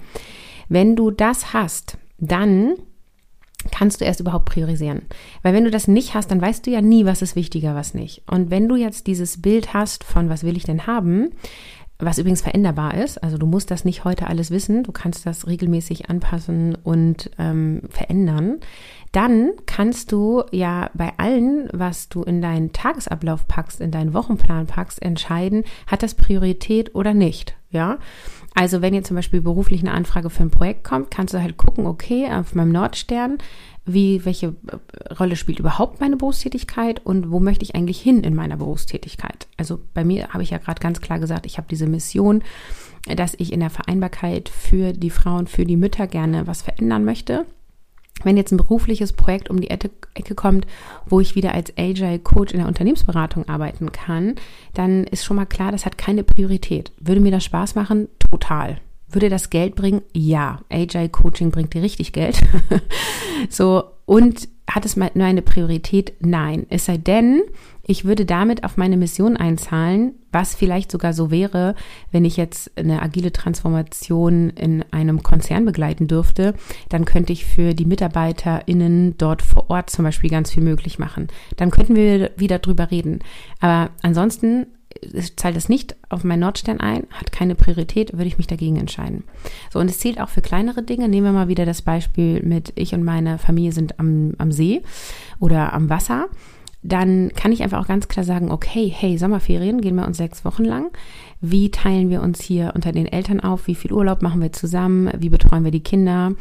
Wenn 0.69 0.95
du 0.95 1.11
das 1.11 1.53
hast, 1.53 1.99
dann 2.19 2.75
kannst 3.71 4.01
du 4.01 4.05
erst 4.05 4.21
überhaupt 4.21 4.47
priorisieren. 4.47 5.03
Weil 5.43 5.55
wenn 5.55 5.65
du 5.65 5.71
das 5.71 5.89
nicht 5.89 6.15
hast, 6.15 6.31
dann 6.31 6.41
weißt 6.41 6.67
du 6.67 6.71
ja 6.71 6.81
nie, 6.81 7.05
was 7.05 7.23
ist 7.23 7.37
wichtiger, 7.37 7.75
was 7.75 7.95
nicht. 7.95 8.23
Und 8.31 8.51
wenn 8.51 8.69
du 8.69 8.77
jetzt 8.77 9.07
dieses 9.09 9.43
Bild 9.43 9.75
hast 9.75 10.05
von, 10.05 10.29
was 10.29 10.45
will 10.45 10.57
ich 10.57 10.65
denn 10.65 10.87
haben, 10.87 11.31
was 11.99 12.19
übrigens 12.19 12.43
veränderbar 12.43 12.95
ist. 12.95 13.23
Also 13.23 13.39
du 13.39 13.47
musst 13.47 13.71
das 13.71 13.85
nicht 13.85 14.05
heute 14.05 14.27
alles 14.27 14.51
wissen, 14.51 14.83
du 14.83 14.93
kannst 14.93 15.25
das 15.27 15.47
regelmäßig 15.47 16.11
anpassen 16.11 16.77
und 16.83 17.31
ähm, 17.39 17.83
verändern. 17.89 18.59
Dann 19.13 19.53
kannst 19.65 20.13
du 20.13 20.43
ja 20.51 20.91
bei 20.93 21.13
allen, 21.17 21.69
was 21.73 22.09
du 22.09 22.23
in 22.23 22.43
deinen 22.43 22.73
Tagesablauf 22.73 23.49
packst, 23.49 23.81
in 23.81 23.91
deinen 23.91 24.13
Wochenplan 24.13 24.67
packst, 24.67 25.01
entscheiden, 25.01 25.65
hat 25.87 26.03
das 26.03 26.15
Priorität 26.15 26.95
oder 26.95 27.15
nicht. 27.15 27.57
Ja, 27.71 27.99
also 28.55 28.81
wenn 28.81 28.95
jetzt 28.95 29.09
zum 29.09 29.17
Beispiel 29.17 29.41
beruflich 29.41 29.81
eine 29.81 29.93
Anfrage 29.93 30.31
für 30.31 30.43
ein 30.43 30.51
Projekt 30.51 30.85
kommt, 30.85 31.11
kannst 31.11 31.35
du 31.35 31.43
halt 31.43 31.57
gucken, 31.57 31.87
okay, 31.87 32.31
auf 32.31 32.55
meinem 32.55 32.73
Nordstern, 32.73 33.39
wie, 33.87 34.25
welche 34.25 34.55
Rolle 35.19 35.37
spielt 35.37 35.61
überhaupt 35.61 36.01
meine 36.01 36.17
Berufstätigkeit 36.17 37.05
und 37.07 37.31
wo 37.31 37.41
möchte 37.41 37.65
ich 37.65 37.75
eigentlich 37.75 38.01
hin 38.01 38.25
in 38.25 38.35
meiner 38.35 38.57
Berufstätigkeit? 38.57 39.47
Also 39.57 39.81
bei 39.95 40.05
mir 40.05 40.29
habe 40.29 40.43
ich 40.43 40.51
ja 40.51 40.59
gerade 40.59 40.81
ganz 40.81 41.01
klar 41.01 41.21
gesagt, 41.21 41.47
ich 41.47 41.57
habe 41.57 41.69
diese 41.71 41.87
Mission, 41.87 42.43
dass 43.15 43.35
ich 43.39 43.53
in 43.53 43.61
der 43.61 43.71
Vereinbarkeit 43.71 44.49
für 44.49 44.93
die 44.93 45.11
Frauen, 45.11 45.47
für 45.47 45.65
die 45.65 45.77
Mütter 45.77 46.09
gerne 46.09 46.49
was 46.49 46.63
verändern 46.63 47.05
möchte. 47.05 47.47
Wenn 48.25 48.37
jetzt 48.37 48.51
ein 48.51 48.57
berufliches 48.57 49.13
Projekt 49.13 49.51
um 49.51 49.61
die 49.61 49.71
Ecke 49.71 49.91
kommt, 50.35 50.67
wo 51.07 51.21
ich 51.21 51.37
wieder 51.37 51.53
als 51.53 51.73
Agile 51.77 52.19
Coach 52.19 52.53
in 52.53 52.59
der 52.59 52.69
Unternehmensberatung 52.69 53.49
arbeiten 53.49 53.93
kann, 53.93 54.35
dann 54.75 55.05
ist 55.05 55.25
schon 55.25 55.37
mal 55.37 55.45
klar, 55.45 55.71
das 55.71 55.87
hat 55.87 55.99
keine 55.99 56.25
Priorität. 56.25 56.93
Würde 56.99 57.21
mir 57.21 57.31
das 57.31 57.45
Spaß 57.45 57.75
machen? 57.75 58.09
Total. 58.31 58.81
Würde 59.11 59.29
das 59.29 59.51
Geld 59.51 59.77
bringen? 59.77 60.03
Ja. 60.13 60.61
Agile 60.71 61.09
Coaching 61.09 61.51
bringt 61.51 61.75
dir 61.75 61.83
richtig 61.83 62.13
Geld. 62.13 62.43
so, 63.49 63.85
und 64.05 64.49
hat 64.69 64.85
es 64.85 64.97
nur 64.97 65.11
eine 65.15 65.43
Priorität? 65.43 66.15
Nein. 66.21 66.67
Es 66.71 66.87
sei 66.87 66.97
denn, 66.97 67.43
ich 67.85 68.05
würde 68.05 68.27
damit 68.27 68.65
auf 68.65 68.77
meine 68.77 68.97
Mission 68.97 69.37
einzahlen, 69.37 70.15
was 70.33 70.57
vielleicht 70.57 70.91
sogar 70.91 71.13
so 71.13 71.31
wäre, 71.31 71.77
wenn 72.11 72.25
ich 72.25 72.37
jetzt 72.37 72.77
eine 72.77 73.01
agile 73.01 73.33
Transformation 73.33 74.51
in 74.51 74.85
einem 74.91 75.23
Konzern 75.23 75.65
begleiten 75.65 76.09
dürfte, 76.09 76.55
dann 76.89 77.05
könnte 77.05 77.33
ich 77.33 77.47
für 77.47 77.75
die 77.75 77.87
MitarbeiterInnen 77.87 79.17
dort 79.19 79.41
vor 79.41 79.71
Ort 79.71 79.91
zum 79.91 80.05
Beispiel 80.05 80.31
ganz 80.31 80.51
viel 80.51 80.65
möglich 80.65 80.99
machen. 80.99 81.29
Dann 81.57 81.71
könnten 81.71 81.95
wir 81.95 82.33
wieder 82.37 82.59
drüber 82.59 82.91
reden. 82.91 83.21
Aber 83.61 83.91
ansonsten 84.03 84.67
zahlt 85.37 85.57
es 85.57 85.69
nicht 85.69 85.97
auf 86.09 86.25
meinen 86.25 86.41
Nordstern 86.41 86.81
ein, 86.81 87.07
hat 87.11 87.33
keine 87.33 87.55
Priorität, 87.55 88.13
würde 88.13 88.27
ich 88.27 88.39
mich 88.39 88.47
dagegen 88.47 88.77
entscheiden. 88.77 89.25
So, 89.73 89.79
und 89.79 89.91
es 89.91 89.99
zählt 89.99 90.21
auch 90.21 90.29
für 90.29 90.43
kleinere 90.43 90.83
Dinge. 90.83 91.09
Nehmen 91.09 91.27
wir 91.27 91.33
mal 91.33 91.49
wieder 91.49 91.67
das 91.67 91.83
Beispiel 91.83 92.43
mit 92.43 92.73
ich 92.75 92.95
und 92.95 93.05
meine 93.05 93.39
Familie 93.39 93.73
sind 93.73 93.99
am, 93.99 94.35
am 94.39 94.53
See 94.53 94.83
oder 95.39 95.73
am 95.73 95.89
Wasser 95.89 96.27
dann 96.89 97.33
kann 97.35 97.53
ich 97.53 97.63
einfach 97.63 97.81
auch 97.81 97.89
ganz 97.89 98.07
klar 98.09 98.25
sagen, 98.25 98.51
okay, 98.51 98.93
hey, 98.95 99.19
Sommerferien 99.19 99.81
gehen 99.81 99.97
wir 99.97 100.07
uns 100.07 100.19
sechs 100.19 100.45
Wochen 100.45 100.65
lang. 100.65 100.91
Wie 101.41 101.71
teilen 101.71 102.09
wir 102.09 102.23
uns 102.23 102.43
hier 102.43 102.73
unter 102.75 102.93
den 102.93 103.07
Eltern 103.07 103.41
auf? 103.41 103.67
Wie 103.67 103.75
viel 103.75 103.93
Urlaub 103.93 104.23
machen 104.23 104.41
wir 104.41 104.53
zusammen? 104.53 105.11
Wie 105.19 105.29
betreuen 105.29 105.65
wir 105.65 105.71
die 105.71 105.83
Kinder? 105.83 106.33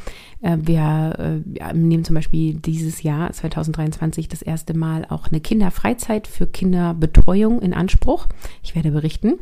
Äh, 0.42 0.58
wir 0.62 1.44
äh, 1.44 1.74
nehmen 1.74 2.06
zum 2.06 2.16
Beispiel 2.16 2.54
dieses 2.54 3.04
Jahr, 3.04 3.32
2023, 3.32 4.30
das 4.30 4.42
erste 4.42 4.76
Mal 4.76 5.06
auch 5.10 5.28
eine 5.28 5.42
Kinderfreizeit 5.42 6.28
für 6.28 6.48
Kinderbetreuung 6.48 7.62
in 7.62 7.74
Anspruch. 7.74 8.28
Ich 8.64 8.76
werde 8.76 8.92
berichten. 8.92 9.34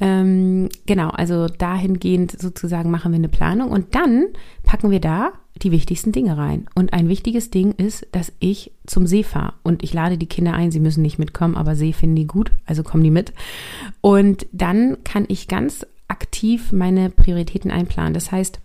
Ähm, 0.00 0.68
genau, 0.86 1.08
also 1.08 1.46
dahingehend 1.48 2.40
sozusagen 2.40 2.90
machen 2.90 3.12
wir 3.12 3.18
eine 3.18 3.28
Planung 3.28 3.70
und 3.70 3.94
dann 3.94 4.26
packen 4.62 4.90
wir 4.90 5.00
da 5.00 5.32
die 5.62 5.70
wichtigsten 5.70 6.10
Dinge 6.10 6.36
rein. 6.36 6.66
Und 6.74 6.92
ein 6.92 7.08
wichtiges 7.08 7.50
Ding 7.50 7.72
ist, 7.72 8.06
dass 8.12 8.32
ich 8.40 8.72
zum 8.86 9.06
See 9.06 9.22
fahre. 9.22 9.54
Und 9.62 9.84
ich 9.84 9.94
lade 9.94 10.18
die 10.18 10.26
Kinder 10.26 10.52
ein, 10.52 10.72
sie 10.72 10.80
müssen 10.80 11.02
nicht 11.02 11.18
mitkommen, 11.18 11.56
aber 11.56 11.76
See 11.76 11.92
finden 11.92 12.16
die 12.16 12.26
gut, 12.26 12.50
also 12.66 12.82
kommen 12.82 13.04
die 13.04 13.10
mit. 13.10 13.32
Und 14.00 14.46
dann 14.52 14.83
kann 15.04 15.24
ich 15.28 15.48
ganz 15.48 15.86
aktiv 16.08 16.72
meine 16.72 17.10
Prioritäten 17.10 17.70
einplanen. 17.70 18.14
Das 18.14 18.30
heißt, 18.30 18.60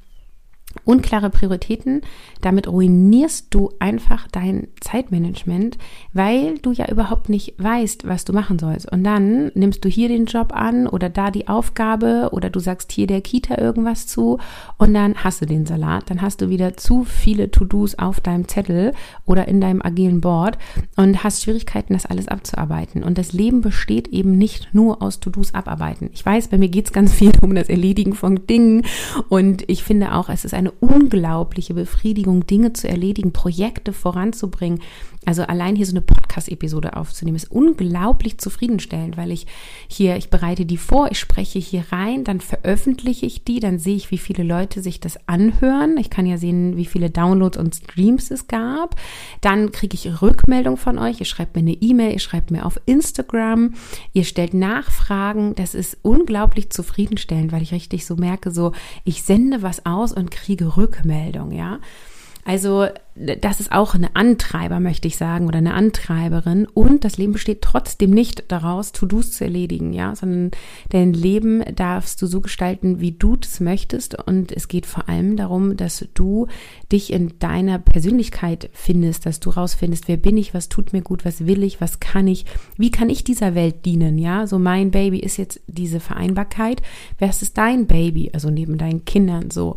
unklare 0.85 1.29
Prioritäten, 1.29 2.01
damit 2.41 2.67
ruinierst 2.67 3.47
du 3.49 3.71
einfach 3.79 4.27
dein 4.31 4.67
Zeitmanagement, 4.81 5.77
weil 6.13 6.57
du 6.59 6.71
ja 6.71 6.89
überhaupt 6.89 7.29
nicht 7.29 7.55
weißt, 7.57 8.07
was 8.07 8.25
du 8.25 8.33
machen 8.33 8.59
sollst. 8.59 8.91
Und 8.91 9.03
dann 9.03 9.51
nimmst 9.55 9.83
du 9.83 9.89
hier 9.89 10.07
den 10.07 10.25
Job 10.25 10.53
an 10.53 10.88
oder 10.88 11.09
da 11.09 11.31
die 11.31 11.47
Aufgabe 11.47 12.29
oder 12.31 12.49
du 12.49 12.59
sagst 12.59 12.91
hier 12.91 13.07
der 13.07 13.21
Kita 13.21 13.57
irgendwas 13.57 14.07
zu 14.07 14.38
und 14.77 14.93
dann 14.93 15.15
hast 15.15 15.41
du 15.41 15.45
den 15.45 15.65
Salat. 15.65 16.09
Dann 16.09 16.21
hast 16.21 16.41
du 16.41 16.49
wieder 16.49 16.77
zu 16.77 17.03
viele 17.03 17.49
To-Dos 17.51 17.95
auf 17.95 18.19
deinem 18.19 18.47
Zettel 18.47 18.93
oder 19.25 19.47
in 19.47 19.61
deinem 19.61 19.81
agilen 19.81 20.21
Board 20.21 20.57
und 20.95 21.23
hast 21.23 21.43
Schwierigkeiten, 21.43 21.93
das 21.93 22.05
alles 22.05 22.27
abzuarbeiten. 22.27 23.03
Und 23.03 23.17
das 23.17 23.33
Leben 23.33 23.61
besteht 23.61 24.07
eben 24.09 24.38
nicht 24.38 24.69
nur 24.73 25.01
aus 25.01 25.19
To-Dos 25.19 25.53
abarbeiten. 25.53 26.09
Ich 26.13 26.25
weiß, 26.25 26.49
bei 26.49 26.57
mir 26.57 26.69
geht 26.69 26.85
es 26.85 26.93
ganz 26.93 27.13
viel 27.19 27.31
um 27.41 27.55
das 27.55 27.69
Erledigen 27.69 28.13
von 28.13 28.45
Dingen 28.47 28.83
und 29.29 29.63
ich 29.67 29.83
finde 29.83 30.13
auch, 30.13 30.29
es 30.29 30.45
ist 30.45 30.53
eine 30.59 30.71
unglaubliche 30.71 31.73
Befriedigung, 31.73 32.45
Dinge 32.45 32.73
zu 32.73 32.87
erledigen, 32.87 33.33
Projekte 33.33 33.93
voranzubringen. 33.93 34.81
Also 35.25 35.43
allein 35.43 35.75
hier 35.75 35.85
so 35.85 35.91
eine 35.91 36.01
Podcast-Episode 36.01 36.95
aufzunehmen, 36.95 37.35
ist 37.35 37.51
unglaublich 37.51 38.37
zufriedenstellend, 38.37 39.17
weil 39.17 39.31
ich 39.31 39.47
hier, 39.87 40.15
ich 40.15 40.29
bereite 40.29 40.65
die 40.65 40.77
vor, 40.77 41.11
ich 41.11 41.19
spreche 41.19 41.59
hier 41.59 41.83
rein, 41.91 42.23
dann 42.23 42.39
veröffentliche 42.39 43.25
ich 43.25 43.43
die, 43.43 43.59
dann 43.59 43.79
sehe 43.79 43.95
ich, 43.95 44.11
wie 44.11 44.17
viele 44.17 44.43
Leute 44.43 44.81
sich 44.81 44.99
das 45.01 45.27
anhören. 45.27 45.97
Ich 45.97 46.09
kann 46.09 46.25
ja 46.25 46.37
sehen, 46.37 46.77
wie 46.77 46.85
viele 46.85 47.09
Downloads 47.09 47.57
und 47.57 47.75
Streams 47.75 48.31
es 48.31 48.47
gab. 48.47 48.95
Dann 49.41 49.71
kriege 49.71 49.95
ich 49.95 50.21
Rückmeldung 50.21 50.77
von 50.77 50.97
euch. 50.97 51.19
Ihr 51.19 51.25
schreibt 51.25 51.55
mir 51.55 51.61
eine 51.61 51.73
E-Mail, 51.73 52.13
ihr 52.13 52.19
schreibt 52.19 52.49
mir 52.49 52.65
auf 52.65 52.79
Instagram, 52.85 53.73
ihr 54.13 54.23
stellt 54.23 54.53
Nachfragen. 54.53 55.53
Das 55.55 55.75
ist 55.75 55.97
unglaublich 56.01 56.69
zufriedenstellend, 56.69 57.51
weil 57.51 57.61
ich 57.61 57.73
richtig 57.73 58.05
so 58.05 58.15
merke, 58.15 58.51
so, 58.51 58.71
ich 59.03 59.23
sende 59.23 59.61
was 59.61 59.85
aus 59.85 60.11
und 60.13 60.31
kriege 60.31 60.48
Rückmeldung, 60.55 61.51
ja. 61.51 61.79
Also 62.45 62.87
das 63.15 63.59
ist 63.59 63.71
auch 63.71 63.93
eine 63.93 64.15
Antreiber, 64.15 64.79
möchte 64.79 65.07
ich 65.07 65.17
sagen, 65.17 65.47
oder 65.47 65.57
eine 65.57 65.73
Antreiberin. 65.73 66.65
Und 66.65 67.03
das 67.03 67.17
Leben 67.17 67.33
besteht 67.33 67.61
trotzdem 67.61 68.11
nicht 68.11 68.45
daraus, 68.47 68.91
To-Dos 68.91 69.33
zu 69.33 69.43
erledigen, 69.43 69.93
ja, 69.93 70.15
sondern 70.15 70.51
dein 70.89 71.13
Leben 71.13 71.63
darfst 71.75 72.21
du 72.21 72.27
so 72.27 72.39
gestalten, 72.41 73.01
wie 73.01 73.11
du 73.11 73.37
es 73.39 73.59
möchtest. 73.59 74.15
Und 74.25 74.51
es 74.51 74.67
geht 74.67 74.85
vor 74.85 75.09
allem 75.09 75.35
darum, 75.35 75.77
dass 75.77 76.07
du 76.13 76.47
dich 76.91 77.11
in 77.13 77.37
deiner 77.37 77.77
Persönlichkeit 77.77 78.69
findest, 78.73 79.25
dass 79.25 79.39
du 79.39 79.49
rausfindest, 79.49 80.07
wer 80.07 80.17
bin 80.17 80.37
ich, 80.37 80.53
was 80.53 80.69
tut 80.69 80.93
mir 80.93 81.01
gut, 81.01 81.25
was 81.25 81.45
will 81.45 81.61
ich, 81.61 81.81
was 81.81 81.99
kann 81.99 82.27
ich, 82.27 82.45
wie 82.77 82.89
kann 82.89 83.09
ich 83.09 83.23
dieser 83.23 83.53
Welt 83.53 83.85
dienen, 83.85 84.17
ja. 84.17 84.47
So 84.47 84.57
mein 84.57 84.91
Baby 84.91 85.19
ist 85.19 85.37
jetzt 85.37 85.59
diese 85.67 85.99
Vereinbarkeit. 85.99 86.81
Wer 87.19 87.29
ist 87.29 87.57
dein 87.57 87.85
Baby? 87.85 88.31
Also 88.33 88.49
neben 88.49 88.77
deinen 88.77 89.05
Kindern 89.05 89.51
so. 89.51 89.75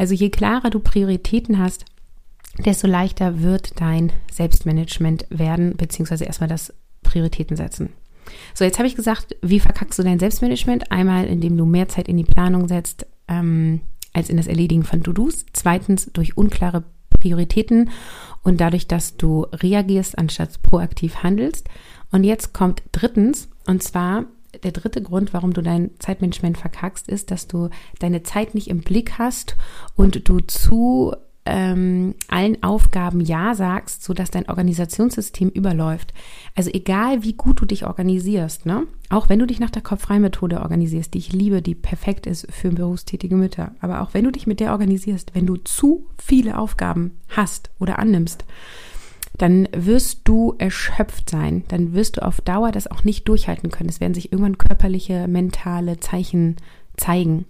Also 0.00 0.14
je 0.14 0.30
klarer 0.30 0.70
du 0.70 0.80
Prioritäten 0.80 1.58
hast, 1.58 1.84
desto 2.56 2.86
leichter 2.86 3.42
wird 3.42 3.78
dein 3.82 4.14
Selbstmanagement 4.32 5.26
werden, 5.28 5.76
beziehungsweise 5.76 6.24
erstmal 6.24 6.48
das 6.48 6.72
Prioritäten 7.02 7.54
setzen. 7.54 7.90
So, 8.54 8.64
jetzt 8.64 8.78
habe 8.78 8.88
ich 8.88 8.96
gesagt, 8.96 9.36
wie 9.42 9.60
verkackst 9.60 9.98
du 9.98 10.02
dein 10.02 10.18
Selbstmanagement? 10.18 10.90
Einmal, 10.90 11.26
indem 11.26 11.54
du 11.58 11.66
mehr 11.66 11.88
Zeit 11.88 12.08
in 12.08 12.16
die 12.16 12.24
Planung 12.24 12.66
setzt, 12.66 13.06
ähm, 13.28 13.82
als 14.14 14.30
in 14.30 14.38
das 14.38 14.46
Erledigen 14.46 14.84
von 14.84 15.02
To-Dos. 15.02 15.44
Zweitens, 15.52 16.10
durch 16.14 16.34
unklare 16.34 16.84
Prioritäten 17.10 17.90
und 18.42 18.58
dadurch, 18.58 18.88
dass 18.88 19.18
du 19.18 19.48
reagierst, 19.52 20.16
anstatt 20.16 20.62
proaktiv 20.62 21.16
handelst. 21.16 21.68
Und 22.10 22.24
jetzt 22.24 22.54
kommt 22.54 22.82
drittens, 22.92 23.50
und 23.66 23.82
zwar 23.82 24.24
der 24.62 24.72
dritte 24.72 25.02
Grund, 25.02 25.32
warum 25.32 25.52
du 25.52 25.62
dein 25.62 25.90
Zeitmanagement 25.98 26.58
verkackst, 26.58 27.08
ist, 27.08 27.30
dass 27.30 27.46
du 27.46 27.70
deine 27.98 28.22
Zeit 28.22 28.54
nicht 28.54 28.68
im 28.68 28.80
Blick 28.80 29.18
hast 29.18 29.56
und 29.96 30.28
du 30.28 30.40
zu 30.40 31.14
ähm, 31.46 32.14
allen 32.28 32.62
Aufgaben 32.62 33.20
Ja 33.20 33.54
sagst, 33.54 34.04
sodass 34.04 34.30
dein 34.30 34.48
Organisationssystem 34.48 35.48
überläuft. 35.48 36.12
Also 36.54 36.70
egal, 36.72 37.22
wie 37.22 37.32
gut 37.32 37.60
du 37.60 37.64
dich 37.64 37.86
organisierst, 37.86 38.66
ne? 38.66 38.86
auch 39.08 39.28
wenn 39.28 39.38
du 39.38 39.46
dich 39.46 39.58
nach 39.58 39.70
der 39.70 39.82
Kopf-frei-Methode 39.82 40.60
organisierst, 40.60 41.14
die 41.14 41.18
ich 41.18 41.32
liebe, 41.32 41.62
die 41.62 41.74
perfekt 41.74 42.26
ist 42.26 42.46
für 42.52 42.70
berufstätige 42.70 43.36
Mütter, 43.36 43.74
aber 43.80 44.02
auch 44.02 44.14
wenn 44.14 44.24
du 44.24 44.30
dich 44.30 44.46
mit 44.46 44.60
der 44.60 44.72
organisierst, 44.72 45.34
wenn 45.34 45.46
du 45.46 45.56
zu 45.56 46.06
viele 46.18 46.58
Aufgaben 46.58 47.18
hast 47.28 47.70
oder 47.78 47.98
annimmst, 47.98 48.44
dann 49.36 49.68
wirst 49.72 50.22
du 50.24 50.54
erschöpft 50.58 51.30
sein. 51.30 51.64
Dann 51.68 51.94
wirst 51.94 52.16
du 52.16 52.24
auf 52.24 52.40
Dauer 52.40 52.72
das 52.72 52.90
auch 52.90 53.04
nicht 53.04 53.28
durchhalten 53.28 53.70
können. 53.70 53.88
Es 53.88 54.00
werden 54.00 54.14
sich 54.14 54.32
irgendwann 54.32 54.58
körperliche, 54.58 55.28
mentale 55.28 56.00
Zeichen 56.00 56.56
zeigen. 56.96 57.46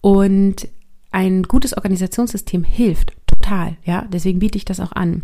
Und 0.00 0.68
ein 1.10 1.44
gutes 1.44 1.74
Organisationssystem 1.74 2.64
hilft 2.64 3.16
total, 3.26 3.76
ja. 3.84 4.06
Deswegen 4.12 4.38
biete 4.38 4.58
ich 4.58 4.64
das 4.64 4.80
auch 4.80 4.92
an. 4.92 5.22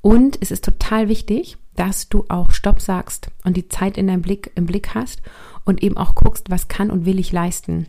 Und 0.00 0.38
es 0.40 0.50
ist 0.50 0.64
total 0.64 1.08
wichtig, 1.08 1.56
dass 1.74 2.08
du 2.08 2.24
auch 2.28 2.50
Stopp 2.50 2.80
sagst 2.80 3.30
und 3.44 3.56
die 3.56 3.68
Zeit 3.68 3.98
in 3.98 4.06
deinem 4.06 4.22
Blick, 4.22 4.52
im 4.54 4.66
Blick 4.66 4.94
hast 4.94 5.22
und 5.64 5.82
eben 5.82 5.96
auch 5.96 6.14
guckst, 6.14 6.50
was 6.50 6.68
kann 6.68 6.90
und 6.90 7.04
will 7.04 7.18
ich 7.18 7.32
leisten. 7.32 7.86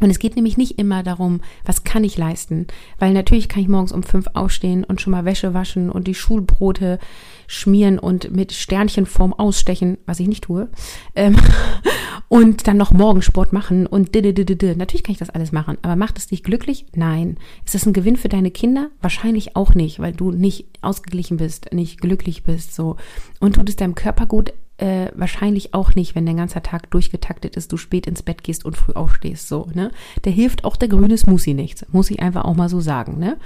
Und 0.00 0.10
es 0.10 0.18
geht 0.18 0.36
nämlich 0.36 0.58
nicht 0.58 0.78
immer 0.78 1.02
darum, 1.02 1.40
was 1.64 1.84
kann 1.84 2.04
ich 2.04 2.18
leisten, 2.18 2.66
weil 2.98 3.14
natürlich 3.14 3.48
kann 3.48 3.62
ich 3.62 3.68
morgens 3.68 3.92
um 3.92 4.02
fünf 4.02 4.26
aufstehen 4.34 4.84
und 4.84 5.00
schon 5.00 5.12
mal 5.12 5.24
Wäsche 5.24 5.54
waschen 5.54 5.90
und 5.90 6.06
die 6.06 6.14
Schulbrote 6.14 6.98
schmieren 7.46 7.98
und 7.98 8.30
mit 8.30 8.52
Sternchenform 8.52 9.32
ausstechen, 9.32 9.96
was 10.04 10.20
ich 10.20 10.28
nicht 10.28 10.44
tue, 10.44 10.68
ähm, 11.14 11.36
und 12.28 12.66
dann 12.66 12.76
noch 12.76 12.92
Morgensport 12.92 13.54
machen 13.54 13.86
und 13.86 14.14
natürlich 14.14 15.02
kann 15.02 15.12
ich 15.12 15.18
das 15.18 15.30
alles 15.30 15.52
machen, 15.52 15.78
aber 15.80 15.96
macht 15.96 16.18
es 16.18 16.26
dich 16.26 16.42
glücklich? 16.42 16.86
Nein. 16.94 17.38
Ist 17.64 17.74
das 17.74 17.86
ein 17.86 17.94
Gewinn 17.94 18.16
für 18.16 18.28
deine 18.28 18.50
Kinder? 18.50 18.90
Wahrscheinlich 19.00 19.56
auch 19.56 19.74
nicht, 19.74 19.98
weil 20.00 20.12
du 20.12 20.30
nicht 20.30 20.66
ausgeglichen 20.82 21.38
bist, 21.38 21.72
nicht 21.72 22.02
glücklich 22.02 22.42
bist, 22.42 22.74
so 22.74 22.96
und 23.40 23.54
tut 23.54 23.68
es 23.70 23.76
deinem 23.76 23.94
Körper 23.94 24.26
gut? 24.26 24.52
Äh, 24.78 25.08
wahrscheinlich 25.14 25.72
auch 25.74 25.94
nicht, 25.94 26.14
wenn 26.14 26.26
dein 26.26 26.36
ganzer 26.36 26.62
Tag 26.62 26.90
durchgetaktet 26.90 27.56
ist, 27.56 27.72
du 27.72 27.76
spät 27.76 28.06
ins 28.06 28.22
Bett 28.22 28.44
gehst 28.44 28.64
und 28.64 28.76
früh 28.76 28.92
aufstehst, 28.92 29.48
so, 29.48 29.68
ne? 29.74 29.90
Der 30.24 30.32
hilft 30.32 30.64
auch 30.64 30.76
der 30.76 30.88
grüne 30.88 31.16
Smoothie 31.16 31.54
nichts, 31.54 31.86
muss 31.92 32.10
ich 32.10 32.20
einfach 32.20 32.44
auch 32.44 32.54
mal 32.54 32.68
so 32.68 32.80
sagen, 32.80 33.18
ne? 33.18 33.38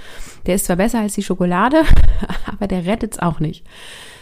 Der 0.45 0.55
ist 0.55 0.65
zwar 0.65 0.75
besser 0.75 0.99
als 0.99 1.13
die 1.13 1.23
Schokolade, 1.23 1.83
aber 2.45 2.67
der 2.67 2.85
rettet's 2.85 3.19
auch 3.19 3.39
nicht. 3.39 3.65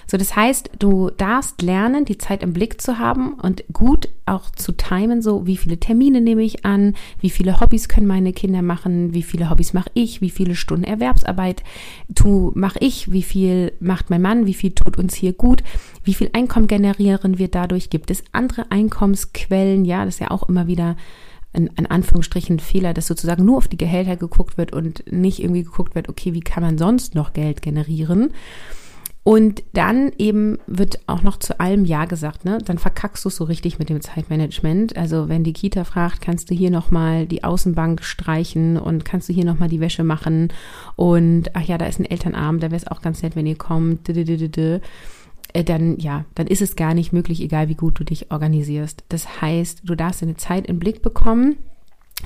So, 0.09 0.17
das 0.17 0.35
heißt, 0.35 0.71
du 0.79 1.11
darfst 1.11 1.61
lernen, 1.61 2.03
die 2.03 2.17
Zeit 2.17 2.41
im 2.41 2.51
Blick 2.51 2.81
zu 2.81 2.97
haben 2.97 3.33
und 3.33 3.63
gut 3.71 4.09
auch 4.25 4.49
zu 4.49 4.71
timen, 4.71 5.21
so 5.21 5.45
wie 5.45 5.55
viele 5.55 5.79
Termine 5.79 6.19
nehme 6.19 6.41
ich 6.41 6.65
an, 6.65 6.95
wie 7.21 7.29
viele 7.29 7.59
Hobbys 7.59 7.87
können 7.87 8.07
meine 8.07 8.33
Kinder 8.33 8.63
machen, 8.63 9.13
wie 9.13 9.21
viele 9.21 9.51
Hobbys 9.51 9.73
mache 9.73 9.91
ich, 9.93 10.19
wie 10.19 10.31
viele 10.31 10.55
Stunden 10.55 10.83
Erwerbsarbeit 10.83 11.63
tu, 12.15 12.51
mache 12.55 12.79
ich, 12.79 13.11
wie 13.11 13.21
viel 13.21 13.71
macht 13.79 14.09
mein 14.09 14.23
Mann, 14.23 14.47
wie 14.47 14.55
viel 14.55 14.71
tut 14.71 14.97
uns 14.97 15.13
hier 15.13 15.33
gut, 15.33 15.61
wie 16.03 16.15
viel 16.15 16.31
Einkommen 16.33 16.65
generieren 16.65 17.37
wir 17.37 17.47
dadurch, 17.47 17.91
gibt 17.91 18.09
es 18.09 18.23
andere 18.31 18.71
Einkommensquellen, 18.71 19.85
ja, 19.85 20.05
das 20.05 20.15
ist 20.15 20.21
ja 20.21 20.31
auch 20.31 20.49
immer 20.49 20.65
wieder 20.65 20.97
in, 21.53 21.67
in 21.77 21.85
Anführungsstrichen 21.85 22.59
Fehler, 22.59 22.95
dass 22.95 23.05
sozusagen 23.05 23.45
nur 23.45 23.57
auf 23.57 23.67
die 23.67 23.77
Gehälter 23.77 24.15
geguckt 24.15 24.57
wird 24.57 24.73
und 24.73 25.03
nicht 25.11 25.39
irgendwie 25.39 25.63
geguckt 25.63 25.93
wird, 25.93 26.09
okay, 26.09 26.33
wie 26.33 26.39
kann 26.39 26.63
man 26.63 26.79
sonst 26.79 27.13
noch 27.13 27.33
Geld 27.33 27.61
generieren? 27.61 28.31
Und 29.29 29.61
dann 29.73 30.11
eben 30.17 30.57
wird 30.65 31.01
auch 31.05 31.21
noch 31.21 31.37
zu 31.37 31.59
allem 31.59 31.85
Ja 31.85 32.05
gesagt, 32.05 32.45
ne? 32.45 32.57
Dann 32.65 32.79
verkackst 32.79 33.23
du 33.23 33.29
es 33.29 33.35
so 33.35 33.43
richtig 33.43 33.77
mit 33.77 33.87
dem 33.87 34.01
Zeitmanagement. 34.01 34.97
Also 34.97 35.29
wenn 35.29 35.43
die 35.43 35.53
Kita 35.53 35.83
fragt, 35.83 36.19
kannst 36.19 36.49
du 36.49 36.55
hier 36.55 36.71
nochmal 36.71 37.27
die 37.27 37.43
Außenbank 37.43 38.03
streichen 38.03 38.75
und 38.77 39.05
kannst 39.05 39.29
du 39.29 39.33
hier 39.33 39.45
nochmal 39.45 39.69
die 39.69 39.81
Wäsche 39.81 40.03
machen 40.03 40.51
und 40.95 41.55
ach 41.55 41.61
ja, 41.61 41.77
da 41.77 41.85
ist 41.85 41.99
ein 41.99 42.09
Elternabend, 42.09 42.63
da 42.63 42.71
wäre 42.71 42.81
es 42.81 42.87
auch 42.87 43.03
ganz 43.03 43.21
nett, 43.21 43.35
wenn 43.35 43.45
ihr 43.45 43.55
kommt. 43.55 44.09
Äh, 44.09 45.63
dann 45.63 45.99
ja, 45.99 46.25
dann 46.33 46.47
ist 46.47 46.63
es 46.63 46.75
gar 46.75 46.95
nicht 46.95 47.13
möglich, 47.13 47.39
egal 47.39 47.69
wie 47.69 47.75
gut 47.75 47.99
du 47.99 48.03
dich 48.05 48.31
organisierst. 48.31 49.03
Das 49.09 49.41
heißt, 49.41 49.81
du 49.83 49.93
darfst 49.93 50.23
deine 50.23 50.37
Zeit 50.37 50.65
im 50.65 50.79
Blick 50.79 51.03
bekommen 51.03 51.57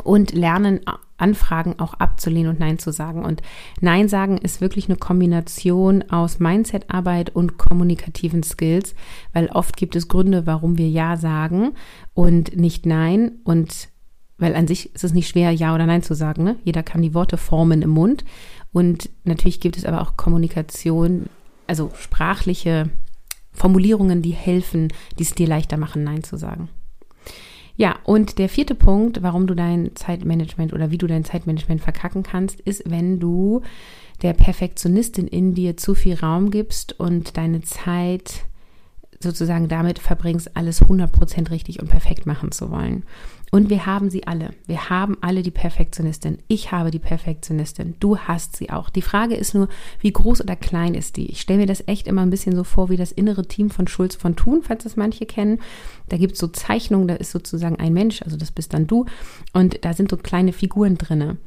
und 0.04 0.32
lernen, 0.34 0.82
Anfragen 1.18 1.80
auch 1.80 1.94
abzulehnen 1.94 2.52
und 2.52 2.60
Nein 2.60 2.80
zu 2.80 2.92
sagen. 2.92 3.24
Und 3.24 3.42
Nein 3.80 4.10
sagen 4.10 4.38
ist 4.38 4.62
wirklich 4.62 4.90
eine 4.90 4.98
Kombination 4.98 6.04
aus 6.10 6.40
Mindset-Arbeit 6.40 7.36
und 7.36 7.58
kommunikativen 7.58 8.44
Skills, 8.44 8.96
weil 9.32 9.48
oft 9.48 9.78
gibt 9.78 9.96
es 9.96 10.08
Gründe, 10.08 10.46
warum 10.48 10.78
wir 10.78 10.90
Ja 10.90 11.16
sagen 11.16 11.74
und 12.14 12.58
nicht 12.58 12.86
Nein. 12.86 13.34
Und 13.44 13.90
weil 14.38 14.56
an 14.56 14.68
sich 14.68 14.94
ist 14.94 15.04
es 15.04 15.14
nicht 15.14 15.30
schwer, 15.30 15.52
Ja 15.52 15.74
oder 15.74 15.86
Nein 15.86 16.04
zu 16.04 16.14
sagen. 16.14 16.44
Ne? 16.44 16.58
Jeder 16.64 16.84
kann 16.84 17.02
die 17.02 17.14
Worte 17.14 17.38
formen 17.38 17.82
im 17.82 17.92
Mund. 17.92 18.26
Und 18.72 19.10
natürlich 19.24 19.60
gibt 19.60 19.78
es 19.78 19.86
aber 19.86 20.02
auch 20.02 20.18
Kommunikation, 20.18 21.28
also 21.68 21.92
sprachliche 21.96 22.90
Formulierungen, 23.52 24.22
die 24.24 24.32
helfen, 24.32 24.92
die 25.20 25.24
es 25.24 25.36
dir 25.36 25.48
leichter 25.48 25.78
machen, 25.78 26.04
Nein 26.04 26.24
zu 26.24 26.38
sagen. 26.38 26.70
Ja, 27.76 27.96
und 28.04 28.38
der 28.38 28.50
vierte 28.50 28.76
Punkt, 28.76 29.24
warum 29.24 29.48
du 29.48 29.56
dein 29.56 29.96
Zeitmanagement 29.96 30.74
oder 30.74 30.92
wie 30.92 30.98
du 30.98 31.08
dein 31.08 31.26
Zeitmanagement 31.26 31.82
verkacken 31.82 32.24
kannst, 32.24 32.60
ist, 32.62 32.84
wenn 32.86 33.20
du 33.20 33.62
der 34.22 34.34
Perfektionistin 34.34 35.28
in 35.28 35.54
dir 35.54 35.76
zu 35.76 35.96
viel 35.96 36.16
Raum 36.16 36.52
gibst 36.52 37.00
und 37.00 37.36
deine 37.36 37.62
Zeit 37.62 38.46
sozusagen 39.24 39.68
damit 39.68 40.00
verbringst, 40.00 40.56
alles 40.56 40.82
100% 40.82 41.50
richtig 41.50 41.82
und 41.82 41.90
perfekt 41.90 42.26
machen 42.26 42.52
zu 42.52 42.70
wollen. 42.70 43.04
Und 43.54 43.70
wir 43.70 43.86
haben 43.86 44.10
sie 44.10 44.26
alle. 44.26 44.50
Wir 44.66 44.90
haben 44.90 45.16
alle 45.22 45.44
die 45.44 45.52
Perfektionistin. 45.52 46.40
Ich 46.48 46.72
habe 46.72 46.90
die 46.90 46.98
Perfektionistin. 46.98 47.94
Du 48.00 48.18
hast 48.18 48.56
sie 48.56 48.72
auch. 48.72 48.90
Die 48.90 49.04
Frage 49.04 49.36
ist 49.36 49.54
nur, 49.54 49.68
wie 50.00 50.12
groß 50.12 50.42
oder 50.42 50.56
klein 50.56 50.96
ist 50.96 51.18
die? 51.18 51.30
Ich 51.30 51.42
stelle 51.42 51.60
mir 51.60 51.68
das 51.68 51.88
echt 51.88 52.08
immer 52.08 52.24
ein 52.24 52.32
bisschen 52.32 52.56
so 52.56 52.64
vor 52.64 52.90
wie 52.90 52.98
das 52.98 53.12
innere 53.12 53.48
Team 53.48 53.70
von 53.70 53.88
Schulz 53.88 54.16
von 54.16 54.36
Thun, 54.36 54.64
falls 54.64 54.86
das 54.86 54.96
manche 54.96 55.28
kennen. 55.28 55.60
Da 56.10 56.18
gibt 56.18 56.34
es 56.34 56.40
so 56.40 56.48
Zeichnungen, 56.48 57.08
da 57.08 57.14
ist 57.14 57.32
sozusagen 57.32 57.76
ein 57.76 57.94
Mensch, 57.94 58.24
also 58.24 58.38
das 58.38 58.52
bist 58.52 58.74
dann 58.74 58.88
du. 58.88 59.06
Und 59.54 59.86
da 59.86 59.94
sind 59.94 60.10
so 60.10 60.18
kleine 60.18 60.52
Figuren 60.52 60.98
drinne. 60.98 61.38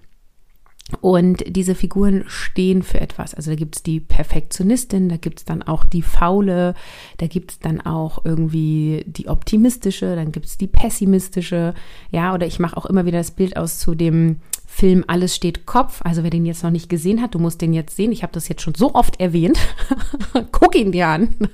Und 1.01 1.43
diese 1.49 1.75
Figuren 1.75 2.25
stehen 2.29 2.83
für 2.85 3.01
etwas. 3.01 3.35
Also 3.35 3.51
da 3.51 3.57
gibt's 3.57 3.83
die 3.83 3.99
Perfektionistin, 3.99 5.09
da 5.09 5.17
gibt's 5.17 5.45
dann 5.45 5.65
auch 5.65 5.85
die 5.85 6.03
Faule, 6.03 6.75
da 7.17 7.27
gibt's 7.27 7.59
dann 7.59 7.81
auch 7.81 8.25
irgendwie 8.25 9.05
die 9.07 9.29
optimistische, 9.29 10.15
dann 10.15 10.31
gibt's 10.31 10.59
die 10.59 10.69
pessimistische. 10.69 11.75
Ja, 12.13 12.35
oder 12.35 12.47
ich 12.47 12.61
mache 12.61 12.77
auch 12.77 12.87
immer 12.87 13.05
wieder 13.05 13.19
das 13.19 13.33
Bild 13.33 13.57
aus 13.57 13.81
zu 13.81 13.97
dem 13.97 14.37
Film 14.65 15.05
Alles 15.09 15.35
steht 15.35 15.67
Kopf. 15.67 16.03
Also 16.05 16.23
wer 16.23 16.31
den 16.31 16.47
jetzt 16.47 16.63
noch 16.63 16.71
nicht 16.71 16.89
gesehen 16.89 17.21
hat, 17.21 17.35
du 17.35 17.41
musst 17.41 17.63
den 17.63 17.73
jetzt 17.73 17.97
sehen. 17.97 18.13
Ich 18.13 18.23
habe 18.23 18.33
das 18.33 18.49
jetzt 18.49 18.63
schon 18.63 18.75
so 18.75 18.95
oft 18.95 19.19
erwähnt. 19.19 19.59
Guck 20.53 20.77
ihn 20.77 20.93
dir 20.93 21.09
an. 21.09 21.35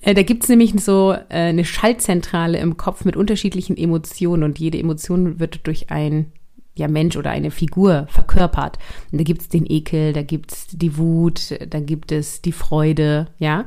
Äh, 0.00 0.14
da 0.14 0.22
gibt's 0.22 0.48
nämlich 0.48 0.72
so 0.82 1.12
äh, 1.12 1.24
eine 1.28 1.64
Schaltzentrale 1.64 2.58
im 2.58 2.76
Kopf 2.76 3.04
mit 3.04 3.14
unterschiedlichen 3.14 3.76
Emotionen 3.76 4.42
und 4.42 4.58
jede 4.58 4.78
Emotion 4.78 5.38
wird 5.38 5.66
durch 5.66 5.90
ein 5.90 6.32
ja, 6.76 6.88
Mensch 6.88 7.16
oder 7.16 7.30
eine 7.30 7.50
Figur 7.50 8.06
verkörpert. 8.10 8.78
Und 9.10 9.18
da 9.18 9.24
gibt's 9.24 9.48
den 9.48 9.64
Ekel, 9.68 10.12
da 10.12 10.22
gibt's 10.22 10.66
die 10.70 10.98
Wut, 10.98 11.58
da 11.68 11.80
gibt 11.80 12.12
es 12.12 12.42
die 12.42 12.52
Freude, 12.52 13.28
ja. 13.38 13.64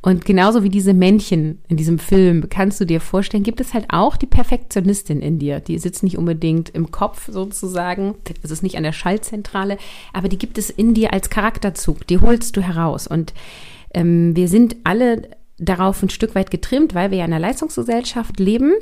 Und 0.00 0.24
genauso 0.24 0.62
wie 0.62 0.68
diese 0.68 0.94
Männchen 0.94 1.60
in 1.68 1.76
diesem 1.76 1.98
Film, 1.98 2.48
kannst 2.48 2.80
du 2.80 2.84
dir 2.84 3.00
vorstellen, 3.00 3.42
gibt 3.42 3.60
es 3.60 3.74
halt 3.74 3.86
auch 3.88 4.16
die 4.16 4.26
Perfektionistin 4.26 5.20
in 5.20 5.40
dir. 5.40 5.58
Die 5.58 5.78
sitzt 5.78 6.04
nicht 6.04 6.16
unbedingt 6.16 6.70
im 6.70 6.92
Kopf 6.92 7.28
sozusagen, 7.28 8.14
es 8.42 8.52
ist 8.52 8.62
nicht 8.62 8.76
an 8.76 8.84
der 8.84 8.92
Schaltzentrale, 8.92 9.76
aber 10.12 10.28
die 10.28 10.38
gibt 10.38 10.56
es 10.56 10.70
in 10.70 10.94
dir 10.94 11.12
als 11.12 11.30
Charakterzug, 11.30 12.06
die 12.06 12.20
holst 12.20 12.56
du 12.56 12.62
heraus. 12.62 13.08
Und 13.08 13.34
ähm, 13.92 14.36
wir 14.36 14.46
sind 14.46 14.76
alle 14.84 15.30
darauf 15.58 16.00
ein 16.02 16.10
Stück 16.10 16.36
weit 16.36 16.52
getrimmt, 16.52 16.94
weil 16.94 17.10
wir 17.10 17.18
ja 17.18 17.24
in 17.24 17.32
einer 17.32 17.40
Leistungsgesellschaft 17.40 18.38
leben 18.38 18.72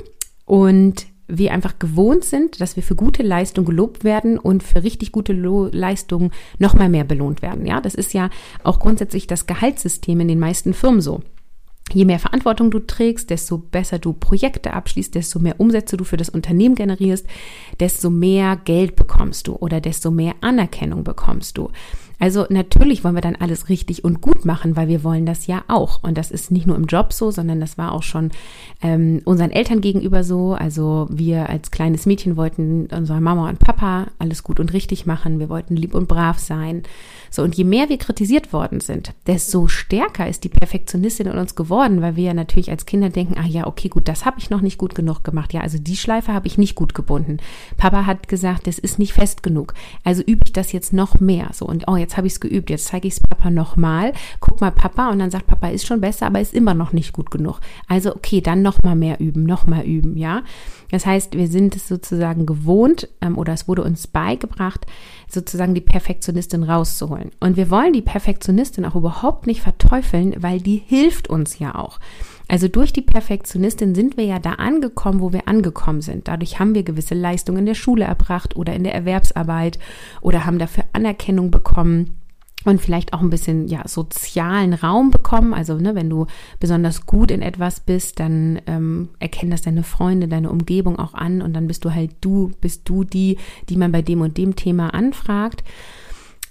und 0.45 1.05
wir 1.37 1.53
einfach 1.53 1.79
gewohnt 1.79 2.23
sind, 2.23 2.59
dass 2.61 2.75
wir 2.75 2.83
für 2.83 2.95
gute 2.95 3.23
Leistung 3.23 3.65
gelobt 3.65 4.03
werden 4.03 4.37
und 4.37 4.63
für 4.63 4.83
richtig 4.83 5.11
gute 5.11 5.33
Lo 5.33 5.69
Leistung 5.71 6.31
noch 6.59 6.73
mal 6.73 6.89
mehr 6.89 7.03
belohnt 7.03 7.41
werden. 7.41 7.65
Ja, 7.65 7.81
das 7.81 7.95
ist 7.95 8.13
ja 8.13 8.29
auch 8.63 8.79
grundsätzlich 8.79 9.27
das 9.27 9.45
Gehaltssystem 9.45 10.19
in 10.19 10.27
den 10.27 10.39
meisten 10.39 10.73
Firmen 10.73 11.01
so. 11.01 11.21
Je 11.93 12.05
mehr 12.05 12.19
Verantwortung 12.19 12.71
du 12.71 12.79
trägst, 12.79 13.29
desto 13.29 13.57
besser 13.57 13.99
du 13.99 14.13
Projekte 14.13 14.73
abschließt, 14.73 15.13
desto 15.13 15.39
mehr 15.39 15.59
Umsätze 15.59 15.97
du 15.97 16.03
für 16.05 16.15
das 16.15 16.29
Unternehmen 16.29 16.75
generierst, 16.75 17.27
desto 17.79 18.09
mehr 18.09 18.55
Geld 18.55 18.95
bekommst 18.95 19.47
du 19.47 19.55
oder 19.55 19.81
desto 19.81 20.09
mehr 20.09 20.35
Anerkennung 20.41 21.03
bekommst 21.03 21.57
du. 21.57 21.69
Also 22.21 22.45
natürlich 22.49 23.03
wollen 23.03 23.15
wir 23.15 23.21
dann 23.21 23.35
alles 23.35 23.67
richtig 23.67 24.03
und 24.03 24.21
gut 24.21 24.45
machen, 24.45 24.75
weil 24.75 24.87
wir 24.87 25.03
wollen 25.03 25.25
das 25.25 25.47
ja 25.47 25.63
auch. 25.67 26.03
Und 26.03 26.19
das 26.19 26.29
ist 26.29 26.51
nicht 26.51 26.67
nur 26.67 26.75
im 26.75 26.85
Job 26.85 27.13
so, 27.13 27.31
sondern 27.31 27.59
das 27.59 27.79
war 27.79 27.93
auch 27.93 28.03
schon 28.03 28.29
ähm, 28.83 29.23
unseren 29.25 29.49
Eltern 29.49 29.81
gegenüber 29.81 30.23
so. 30.23 30.53
Also 30.53 31.07
wir 31.09 31.49
als 31.49 31.71
kleines 31.71 32.05
Mädchen 32.05 32.37
wollten 32.37 32.85
unserer 32.95 33.21
Mama 33.21 33.49
und 33.49 33.57
Papa 33.57 34.05
alles 34.19 34.43
gut 34.43 34.59
und 34.59 34.71
richtig 34.71 35.07
machen. 35.07 35.39
Wir 35.39 35.49
wollten 35.49 35.75
lieb 35.75 35.95
und 35.95 36.07
brav 36.07 36.37
sein. 36.37 36.83
So, 37.33 37.43
und 37.43 37.55
je 37.55 37.63
mehr 37.63 37.87
wir 37.87 37.97
kritisiert 37.97 38.51
worden 38.51 38.81
sind, 38.81 39.13
desto 39.25 39.69
stärker 39.69 40.27
ist 40.27 40.43
die 40.43 40.49
Perfektionistin 40.49 41.27
in 41.27 41.37
uns 41.37 41.55
geworden, 41.55 42.01
weil 42.01 42.17
wir 42.17 42.25
ja 42.25 42.33
natürlich 42.33 42.69
als 42.69 42.85
Kinder 42.85 43.09
denken, 43.09 43.37
ah 43.37 43.47
ja, 43.47 43.67
okay, 43.67 43.87
gut, 43.87 44.09
das 44.09 44.25
habe 44.25 44.37
ich 44.37 44.49
noch 44.49 44.59
nicht 44.59 44.77
gut 44.77 44.95
genug 44.95 45.23
gemacht. 45.23 45.53
Ja, 45.53 45.61
also 45.61 45.77
die 45.77 45.95
Schleife 45.95 46.33
habe 46.33 46.47
ich 46.47 46.57
nicht 46.57 46.75
gut 46.75 46.93
gebunden. 46.93 47.37
Papa 47.77 48.05
hat 48.05 48.27
gesagt, 48.27 48.67
das 48.67 48.77
ist 48.77 48.99
nicht 48.99 49.13
fest 49.13 49.43
genug. 49.43 49.73
Also 50.03 50.21
übe 50.23 50.43
ich 50.45 50.51
das 50.51 50.73
jetzt 50.73 50.91
noch 50.91 51.21
mehr. 51.21 51.49
So, 51.53 51.65
und 51.65 51.87
oh, 51.87 51.95
jetzt 51.95 52.17
habe 52.17 52.27
ich 52.27 52.33
es 52.33 52.39
geübt, 52.41 52.69
jetzt 52.69 52.87
zeige 52.87 53.07
ich 53.07 53.13
es 53.13 53.19
Papa 53.21 53.49
nochmal. 53.49 54.11
Guck 54.41 54.59
mal, 54.59 54.71
Papa, 54.71 55.09
und 55.09 55.19
dann 55.19 55.31
sagt 55.31 55.47
Papa, 55.47 55.69
ist 55.69 55.87
schon 55.87 56.01
besser, 56.01 56.27
aber 56.27 56.41
ist 56.41 56.53
immer 56.53 56.73
noch 56.73 56.91
nicht 56.91 57.13
gut 57.13 57.31
genug. 57.31 57.61
Also 57.87 58.13
okay, 58.13 58.41
dann 58.41 58.61
noch 58.61 58.83
mal 58.83 58.95
mehr 58.95 59.21
üben, 59.21 59.43
noch 59.43 59.65
mal 59.65 59.85
üben, 59.85 60.17
ja. 60.17 60.43
Das 60.91 61.05
heißt, 61.05 61.35
wir 61.35 61.47
sind 61.47 61.75
es 61.75 61.87
sozusagen 61.87 62.45
gewohnt 62.45 63.07
ähm, 63.21 63.37
oder 63.37 63.53
es 63.53 63.67
wurde 63.67 63.83
uns 63.83 64.07
beigebracht, 64.07 64.85
sozusagen 65.27 65.73
die 65.73 65.81
Perfektionistin 65.81 66.63
rauszuholen. 66.63 67.31
Und 67.39 67.57
wir 67.57 67.69
wollen 67.69 67.93
die 67.93 68.01
Perfektionistin 68.01 68.85
auch 68.85 68.95
überhaupt 68.95 69.47
nicht 69.47 69.61
verteufeln, 69.61 70.35
weil 70.39 70.59
die 70.59 70.83
hilft 70.85 71.29
uns 71.29 71.57
ja 71.59 71.75
auch. 71.75 71.99
Also 72.47 72.67
durch 72.67 72.91
die 72.91 73.01
Perfektionistin 73.01 73.95
sind 73.95 74.17
wir 74.17 74.25
ja 74.25 74.37
da 74.37 74.53
angekommen, 74.53 75.21
wo 75.21 75.31
wir 75.31 75.47
angekommen 75.47 76.01
sind. 76.01 76.27
Dadurch 76.27 76.59
haben 76.59 76.75
wir 76.75 76.83
gewisse 76.83 77.15
Leistungen 77.15 77.59
in 77.59 77.65
der 77.65 77.75
Schule 77.75 78.03
erbracht 78.03 78.57
oder 78.57 78.73
in 78.73 78.83
der 78.83 78.93
Erwerbsarbeit 78.93 79.79
oder 80.19 80.45
haben 80.45 80.59
dafür 80.59 80.83
Anerkennung 80.91 81.49
bekommen 81.49 82.20
und 82.65 82.81
vielleicht 82.81 83.13
auch 83.13 83.21
ein 83.21 83.29
bisschen 83.29 83.67
ja 83.67 83.87
sozialen 83.87 84.73
Raum 84.73 85.11
bekommen. 85.11 85.53
Also 85.53 85.75
ne, 85.75 85.95
wenn 85.95 86.09
du 86.09 86.27
besonders 86.59 87.05
gut 87.05 87.31
in 87.31 87.41
etwas 87.41 87.79
bist, 87.79 88.19
dann 88.19 88.61
ähm, 88.67 89.09
erkennen 89.19 89.51
das 89.51 89.61
deine 89.61 89.83
Freunde, 89.83 90.27
deine 90.27 90.51
Umgebung 90.51 90.99
auch 90.99 91.13
an 91.13 91.41
und 91.41 91.53
dann 91.53 91.67
bist 91.67 91.85
du 91.85 91.93
halt 91.93 92.11
du, 92.21 92.51
bist 92.61 92.87
du 92.87 93.03
die, 93.03 93.37
die 93.69 93.77
man 93.77 93.91
bei 93.91 94.01
dem 94.01 94.21
und 94.21 94.37
dem 94.37 94.55
Thema 94.55 94.93
anfragt. 94.93 95.63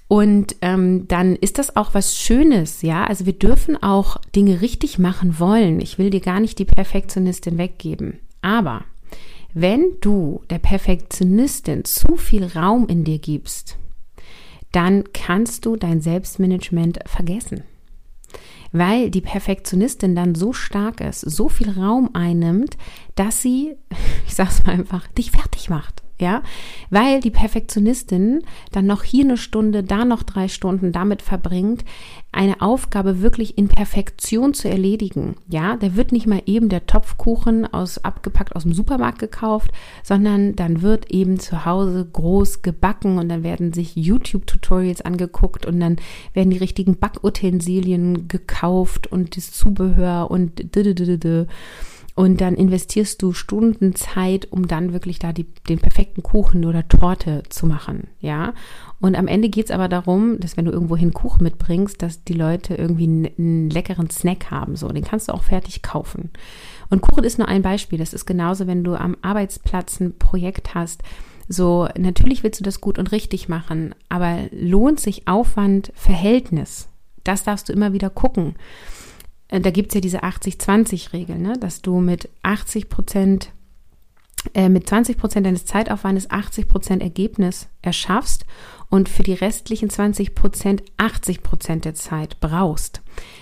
Und 0.09 0.57
ähm, 0.61 1.07
dann 1.07 1.37
ist 1.37 1.59
das 1.59 1.77
auch 1.77 1.95
was 1.95 2.17
Schönes, 2.17 2.83
ja. 2.83 3.05
Also 3.05 3.27
wir 3.27 3.33
dürfen 3.33 3.81
auch 3.81 4.17
Dinge 4.35 4.61
richtig 4.61 4.99
machen 4.99 5.39
wollen. 5.39 5.79
Ich 5.79 5.99
will 5.99 6.11
dir 6.11 6.21
gar 6.21 6.41
nicht 6.41 6.59
die 6.59 6.65
Perfektionistin 6.65 7.59
weggeben. 7.59 8.19
Aber 8.43 8.83
wenn 9.55 9.85
du 10.01 10.43
der 10.51 10.59
Perfektionistin 10.59 11.85
zu 11.85 12.17
viel 12.17 12.45
Raum 12.45 12.89
in 12.89 13.05
dir 13.05 13.19
gibst, 13.19 13.79
dann 14.73 15.05
kannst 15.13 15.67
du 15.67 15.77
dein 15.77 16.01
Selbstmanagement 16.01 17.01
vergessen. 17.07 17.65
Weil 18.73 19.11
die 19.11 19.21
Perfektionistin 19.21 20.15
dann 20.15 20.35
so 20.35 20.53
stark 20.53 21.01
ist, 21.01 21.21
so 21.21 21.49
viel 21.49 21.71
Raum 21.71 22.11
einnimmt, 22.13 22.77
dass 23.17 23.43
sie, 23.43 23.77
ich 24.27 24.35
sag's 24.35 24.65
mal 24.65 24.73
einfach, 24.73 25.09
dich 25.09 25.31
fertig 25.33 25.71
macht 25.71 26.03
ja, 26.21 26.43
weil 26.91 27.21
die 27.21 27.31
Perfektionistin 27.31 28.43
dann 28.73 28.87
noch 28.87 29.03
hier 29.03 29.25
eine 29.25 29.37
Stunde, 29.37 29.83
da 29.83 30.05
noch 30.05 30.23
drei 30.23 30.49
Stunden 30.49 30.93
damit 30.93 31.23
verbringt, 31.23 31.85
eine 32.33 32.61
Aufgabe 32.61 33.23
wirklich 33.23 33.59
in 33.59 33.69
Perfektion 33.69 34.55
zu 34.55 34.69
erledigen. 34.69 35.37
Ja, 35.49 35.77
da 35.77 35.97
wird 35.97 36.13
nicht 36.13 36.27
mal 36.27 36.43
eben 36.47 36.69
der 36.69 36.87
Topfkuchen 36.87 37.73
aus 37.73 37.99
abgepackt 38.05 38.55
aus 38.55 38.63
dem 38.63 38.73
Supermarkt 38.73 39.19
gekauft, 39.19 39.73
sondern 40.05 40.55
dann 40.55 40.83
wird 40.83 41.11
eben 41.11 41.41
zu 41.41 41.65
Hause 41.65 42.09
groß 42.13 42.63
gebacken 42.63 43.19
und 43.19 43.29
dann 43.29 43.43
werden 43.43 43.73
sich 43.73 43.97
YouTube-Tutorials 43.97 45.03
angeguckt 45.03 45.67
und 45.67 45.81
dann 45.81 45.97
werden 46.33 46.51
die 46.51 46.59
richtigen 46.59 46.99
Backutensilien 46.99 48.29
gekauft 48.29 49.11
und 49.11 49.37
das 49.37 49.53
Zubehör 49.53 50.31
und 50.31 50.77
und 52.21 52.43
dann 52.43 52.55
investierst 52.55 53.23
du 53.23 53.33
Stunden 53.33 53.95
Zeit, 53.95 54.53
um 54.53 54.69
dann 54.69 54.93
wirklich 54.93 55.19
da 55.19 55.33
die, 55.33 55.47
den 55.71 55.79
perfekten 55.79 56.23
Kuchen 56.23 56.67
oder 56.67 56.87
Torte 56.87 57.45
zu 57.49 57.67
machen, 57.67 58.09
ja. 58.21 58.53
Und 59.01 59.17
am 59.17 59.27
Ende 59.27 59.49
geht's 59.49 59.71
aber 59.71 59.89
darum, 59.89 60.39
dass 60.39 60.59
wenn 60.59 60.67
du 60.67 60.71
irgendwo 60.71 60.99
hin 60.99 61.15
Kuchen 61.15 61.43
mitbringst, 61.45 62.03
dass 62.03 62.23
die 62.23 62.35
Leute 62.35 62.75
irgendwie 62.75 63.05
einen, 63.05 63.29
einen 63.39 63.71
leckeren 63.71 64.11
Snack 64.11 64.51
haben, 64.51 64.77
so. 64.77 64.89
Den 64.89 65.03
kannst 65.03 65.31
du 65.31 65.33
auch 65.33 65.45
fertig 65.45 65.81
kaufen. 65.81 66.29
Und 66.91 67.01
Kuchen 67.01 67.25
ist 67.25 67.39
nur 67.39 67.49
ein 67.49 67.63
Beispiel. 67.63 67.99
Das 67.99 68.13
ist 68.13 68.27
genauso, 68.27 68.67
wenn 68.67 68.85
du 68.85 68.97
am 68.97 69.17
Arbeitsplatz 69.23 69.99
ein 69.99 70.19
Projekt 70.19 70.75
hast. 70.75 71.03
So, 71.49 71.89
natürlich 71.97 72.43
willst 72.43 72.61
du 72.61 72.65
das 72.65 72.83
gut 72.83 72.99
und 72.99 73.13
richtig 73.13 73.49
machen, 73.49 73.95
aber 74.11 74.41
lohnt 74.53 75.01
sich 75.01 75.27
Aufwand, 75.27 75.91
Verhältnis? 75.95 76.91
Das 77.25 77.45
darfst 77.45 77.71
du 77.71 77.73
immer 77.73 77.95
wieder 77.95 78.11
gucken. 78.11 78.57
Äh, 79.51 79.61
da 79.61 79.71
gibt's 79.71 79.95
ja 79.95 80.01
diese 80.01 80.23
80-20-Regel, 80.23 81.39
ne? 81.39 81.59
dass 81.59 81.83
du 81.83 82.01
mit 82.01 82.29
80 82.43 82.89
Prozent, 82.89 83.53
äh, 84.55 84.69
mit 84.69 84.89
20 84.89 85.19
Prozent 85.19 85.45
deines 85.45 85.67
Zeitaufwandes 85.67 86.31
80 86.31 86.69
Prozent 86.69 87.03
Ergebnis 87.03 87.69
erschaffst 87.83 88.47
und 88.91 89.09
für 89.09 89.23
die 89.23 89.33
restlichen 89.33 89.89
20 89.89 90.35
Prozent 90.35 90.83
80 90.97 91.43
Prozent 91.43 91.85
der 91.85 91.95
Zeit 91.95 92.41
brauchst. 92.41 93.01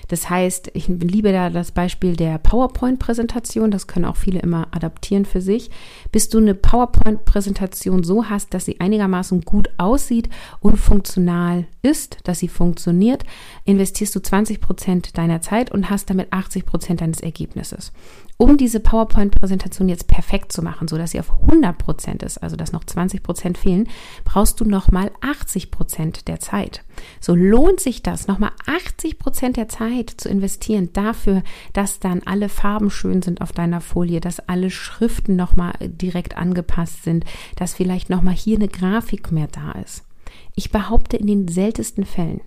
Das 0.09 0.31
heißt, 0.31 0.71
ich 0.75 0.89
liebe 0.89 1.33
da 1.33 1.51
das 1.51 1.73
Beispiel 1.73 2.17
der 2.17 2.39
PowerPoint-Präsentation, 2.39 3.71
das 3.71 3.87
können 3.87 4.05
auch 4.05 4.17
viele 4.17 4.41
immer 4.41 4.69
adaptieren 4.71 5.25
für 5.25 5.41
sich. 5.41 5.71
Bis 6.13 6.29
du 6.29 6.39
eine 6.39 6.55
PowerPoint-Präsentation 6.55 8.05
so 8.05 8.27
hast, 8.27 8.55
dass 8.55 8.67
sie 8.67 8.81
einigermaßen 8.81 9.43
gut 9.43 9.71
aussieht 9.79 10.29
und 10.61 10.77
funktional 10.77 11.67
ist, 11.83 12.19
dass 12.25 12.39
sie 12.39 12.49
funktioniert, 12.49 13.25
investierst 13.65 14.15
du 14.15 14.21
20 14.21 14.61
Prozent 14.61 15.19
deiner 15.19 15.41
Zeit 15.41 15.73
und 15.73 15.91
hast 15.91 16.11
damit 16.11 16.33
80 16.33 16.67
Prozent 16.67 17.01
deines 17.01 17.21
Ergebnisses 17.21 17.93
um 18.39 18.57
diese 18.57 18.79
PowerPoint-Präsentation 18.79 19.89
jetzt 19.89 20.07
perfekt 20.07 20.53
zu 20.53 20.63
machen, 20.63 20.87
so 20.89 20.97
dass 20.97 21.11
sie 21.11 21.21
auf 21.21 21.33
100 21.43 21.77
Prozent 21.77 22.23
ist, 22.23 22.39
also 22.39 22.57
dass 22.57 22.73
noch 22.73 22.85
20 22.85 23.23
Prozent 23.23 23.59
fehlen, 23.59 23.89
brauchst 24.25 24.61
du 24.61 24.65
nochmal 24.65 25.11
80 25.40 25.70
Prozent 25.70 26.29
der 26.29 26.40
Zeit. 26.40 26.85
So 27.20 27.35
lohnt 27.35 27.81
sich 27.81 28.03
das, 28.03 28.27
nochmal 28.27 28.53
80 28.66 29.18
Prozent 29.18 29.57
der 29.57 29.68
Zeit 29.68 30.11
zu 30.11 30.29
investieren 30.29 30.90
dafür, 30.92 31.42
dass 31.72 32.01
dann 32.01 32.22
alle 32.24 32.48
Farben 32.48 32.90
schön 32.90 33.22
sind 33.22 33.40
auf 33.40 33.53
deiner 33.53 33.81
Folie, 33.81 34.20
dass 34.20 34.40
alle 34.40 34.70
Schriften 34.70 35.37
nochmal 35.37 35.74
direkt 35.81 36.37
angepasst 36.37 37.05
sind, 37.05 37.24
dass 37.57 37.74
vielleicht 37.74 38.11
nochmal 38.11 38.35
hier 38.35 38.57
eine 38.57 38.68
Grafik 38.68 39.33
mehr 39.33 39.48
da 39.48 39.72
ist. 39.72 40.05
Ich 40.55 40.70
behaupte 40.70 41.16
in 41.16 41.27
den 41.27 41.48
seltensten 41.48 42.05
Fällen, 42.05 42.40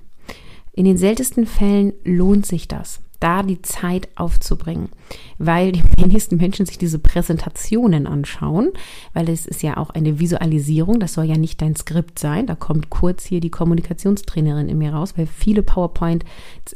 in 0.74 0.86
den 0.86 0.98
seltensten 0.98 1.46
Fällen 1.46 1.94
lohnt 2.04 2.46
sich 2.46 2.68
das. 2.68 3.02
Da 3.22 3.44
die 3.44 3.62
Zeit 3.62 4.10
aufzubringen, 4.16 4.90
weil 5.38 5.72
die 5.72 5.84
wenigsten 5.98 6.38
Menschen 6.38 6.66
sich 6.66 6.78
diese 6.78 7.00
Präsentationen 7.00 8.08
anschauen, 8.08 8.72
weil 9.14 9.30
es 9.30 9.46
ist 9.46 9.64
ja 9.64 9.78
auch 9.78 9.92
eine 9.92 10.20
Visualisierung, 10.20 11.00
das 11.00 11.14
soll 11.14 11.26
ja 11.26 11.38
nicht 11.38 11.62
dein 11.62 11.76
Skript 11.76 12.20
sein, 12.20 12.48
da 12.48 12.56
kommt 12.56 12.90
kurz 12.90 13.24
hier 13.26 13.40
die 13.40 13.50
Kommunikationstrainerin 13.50 14.68
in 14.68 14.78
mir 14.78 14.94
raus, 14.94 15.14
weil 15.16 15.28
viele 15.28 15.64
PowerPoint 15.64 16.26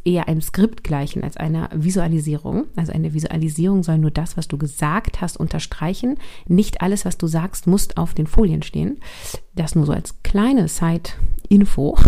eher 0.04 0.28
einem 0.28 0.42
Skript 0.42 0.84
gleichen 0.84 1.24
als 1.24 1.38
einer 1.38 1.70
Visualisierung. 1.74 2.66
Also 2.76 2.92
eine 2.92 3.14
Visualisierung 3.14 3.84
soll 3.84 3.98
nur 3.98 4.12
das, 4.12 4.38
was 4.38 4.48
du 4.48 4.58
gesagt 4.58 5.22
hast, 5.22 5.38
unterstreichen. 5.38 6.18
Nicht 6.48 6.82
alles, 6.82 7.06
was 7.06 7.18
du 7.18 7.28
sagst, 7.28 7.68
muss 7.68 7.96
auf 7.98 8.14
den 8.14 8.28
Folien 8.28 8.62
stehen. 8.62 9.00
Das 9.56 9.76
nur 9.76 9.86
so 9.86 9.94
als 9.94 10.22
kleine 10.24 10.68
Side-Info. 10.68 11.35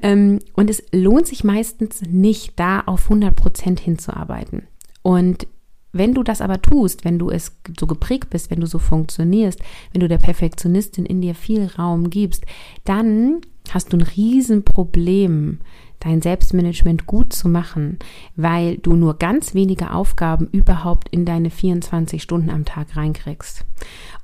Ähm, 0.00 0.38
und 0.54 0.70
es 0.70 0.82
lohnt 0.92 1.26
sich 1.26 1.42
meistens 1.42 2.02
nicht, 2.02 2.52
da 2.56 2.80
auf 2.80 3.04
100 3.04 3.34
Prozent 3.34 3.80
hinzuarbeiten. 3.80 4.68
Und 5.02 5.48
wenn 5.92 6.14
du 6.14 6.22
das 6.22 6.40
aber 6.40 6.62
tust, 6.62 7.04
wenn 7.04 7.18
du 7.18 7.30
es 7.30 7.56
so 7.78 7.86
geprägt 7.86 8.30
bist, 8.30 8.50
wenn 8.50 8.60
du 8.60 8.66
so 8.66 8.78
funktionierst, 8.78 9.60
wenn 9.92 10.00
du 10.00 10.08
der 10.08 10.18
Perfektionistin 10.18 11.04
in 11.04 11.20
dir 11.20 11.34
viel 11.34 11.66
Raum 11.66 12.10
gibst, 12.10 12.46
dann 12.84 13.40
hast 13.70 13.92
du 13.92 13.98
ein 13.98 14.02
Riesenproblem, 14.02 15.58
dein 16.02 16.20
Selbstmanagement 16.20 17.06
gut 17.06 17.32
zu 17.32 17.48
machen, 17.48 17.98
weil 18.34 18.78
du 18.78 18.94
nur 18.94 19.18
ganz 19.18 19.54
wenige 19.54 19.92
Aufgaben 19.92 20.48
überhaupt 20.50 21.08
in 21.10 21.24
deine 21.24 21.50
24 21.50 22.22
Stunden 22.22 22.50
am 22.50 22.64
Tag 22.64 22.96
reinkriegst. 22.96 23.64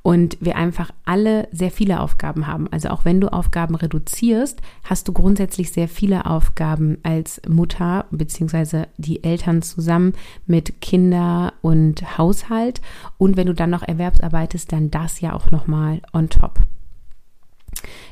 Und 0.02 0.38
wir 0.40 0.56
einfach 0.56 0.90
alle 1.04 1.48
sehr 1.52 1.70
viele 1.70 2.00
Aufgaben 2.00 2.46
haben. 2.46 2.66
Also 2.72 2.88
auch 2.88 3.04
wenn 3.04 3.20
du 3.20 3.32
Aufgaben 3.32 3.74
reduzierst, 3.74 4.60
hast 4.84 5.06
du 5.06 5.12
grundsätzlich 5.12 5.70
sehr 5.70 5.88
viele 5.88 6.26
Aufgaben 6.26 6.98
als 7.02 7.40
Mutter 7.48 8.06
beziehungsweise 8.10 8.88
die 8.96 9.22
Eltern 9.22 9.62
zusammen 9.62 10.14
mit 10.46 10.80
Kinder 10.80 11.52
und 11.62 12.18
Haushalt. 12.18 12.80
Und 13.18 13.36
wenn 13.36 13.46
du 13.46 13.54
dann 13.54 13.70
noch 13.70 13.82
erwerbsarbeitest, 13.82 14.72
dann 14.72 14.90
das 14.90 15.20
ja 15.20 15.32
auch 15.32 15.50
nochmal 15.50 16.00
on 16.12 16.28
top. 16.28 16.60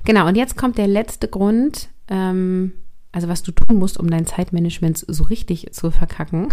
Genau, 0.04 0.28
und 0.28 0.36
jetzt 0.36 0.56
kommt 0.56 0.78
der 0.78 0.88
letzte 0.88 1.28
Grund, 1.28 1.88
ähm, 2.08 2.72
also 3.16 3.28
was 3.28 3.42
du 3.42 3.50
tun 3.50 3.78
musst, 3.78 3.98
um 3.98 4.10
dein 4.10 4.26
Zeitmanagement 4.26 5.02
so 5.08 5.24
richtig 5.24 5.68
zu 5.72 5.90
verkacken. 5.90 6.48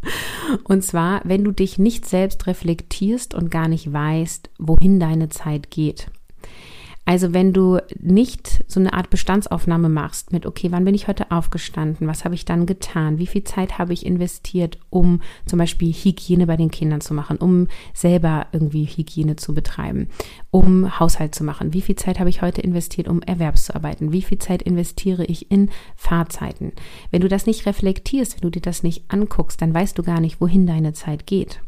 Und 0.64 0.82
zwar, 0.82 1.20
wenn 1.24 1.44
du 1.44 1.52
dich 1.52 1.78
nicht 1.78 2.06
selbst 2.06 2.46
reflektierst 2.46 3.34
und 3.34 3.50
gar 3.50 3.68
nicht 3.68 3.92
weißt, 3.92 4.48
wohin 4.58 4.98
deine 4.98 5.28
Zeit 5.28 5.70
geht. 5.70 6.06
Also 7.04 7.32
wenn 7.32 7.52
du 7.52 7.78
nicht 7.98 8.64
so 8.68 8.78
eine 8.78 8.92
Art 8.92 9.10
Bestandsaufnahme 9.10 9.88
machst 9.88 10.32
mit, 10.32 10.46
okay, 10.46 10.70
wann 10.70 10.84
bin 10.84 10.94
ich 10.94 11.08
heute 11.08 11.30
aufgestanden, 11.30 12.06
was 12.06 12.24
habe 12.24 12.34
ich 12.34 12.44
dann 12.44 12.66
getan, 12.66 13.18
wie 13.18 13.26
viel 13.26 13.42
Zeit 13.42 13.78
habe 13.78 13.92
ich 13.92 14.06
investiert, 14.06 14.78
um 14.90 15.20
zum 15.46 15.58
Beispiel 15.58 15.92
Hygiene 15.92 16.46
bei 16.46 16.56
den 16.56 16.70
Kindern 16.70 17.00
zu 17.00 17.14
machen, 17.14 17.38
um 17.38 17.66
selber 17.94 18.46
irgendwie 18.52 18.84
Hygiene 18.84 19.36
zu 19.36 19.54
betreiben, 19.54 20.08
um 20.50 21.00
Haushalt 21.00 21.34
zu 21.34 21.42
machen, 21.42 21.72
wie 21.72 21.82
viel 21.82 21.96
Zeit 21.96 22.20
habe 22.20 22.30
ich 22.30 22.42
heute 22.42 22.60
investiert, 22.60 23.08
um 23.08 23.22
Erwerbszuarbeiten, 23.22 24.12
wie 24.12 24.22
viel 24.22 24.38
Zeit 24.38 24.62
investiere 24.62 25.24
ich 25.24 25.50
in 25.50 25.70
Fahrzeiten. 25.96 26.72
Wenn 27.10 27.22
du 27.22 27.28
das 27.28 27.46
nicht 27.46 27.66
reflektierst, 27.66 28.34
wenn 28.34 28.42
du 28.42 28.50
dir 28.50 28.62
das 28.62 28.82
nicht 28.82 29.04
anguckst, 29.08 29.60
dann 29.60 29.74
weißt 29.74 29.98
du 29.98 30.02
gar 30.02 30.20
nicht, 30.20 30.40
wohin 30.40 30.66
deine 30.66 30.92
Zeit 30.92 31.26
geht 31.26 31.60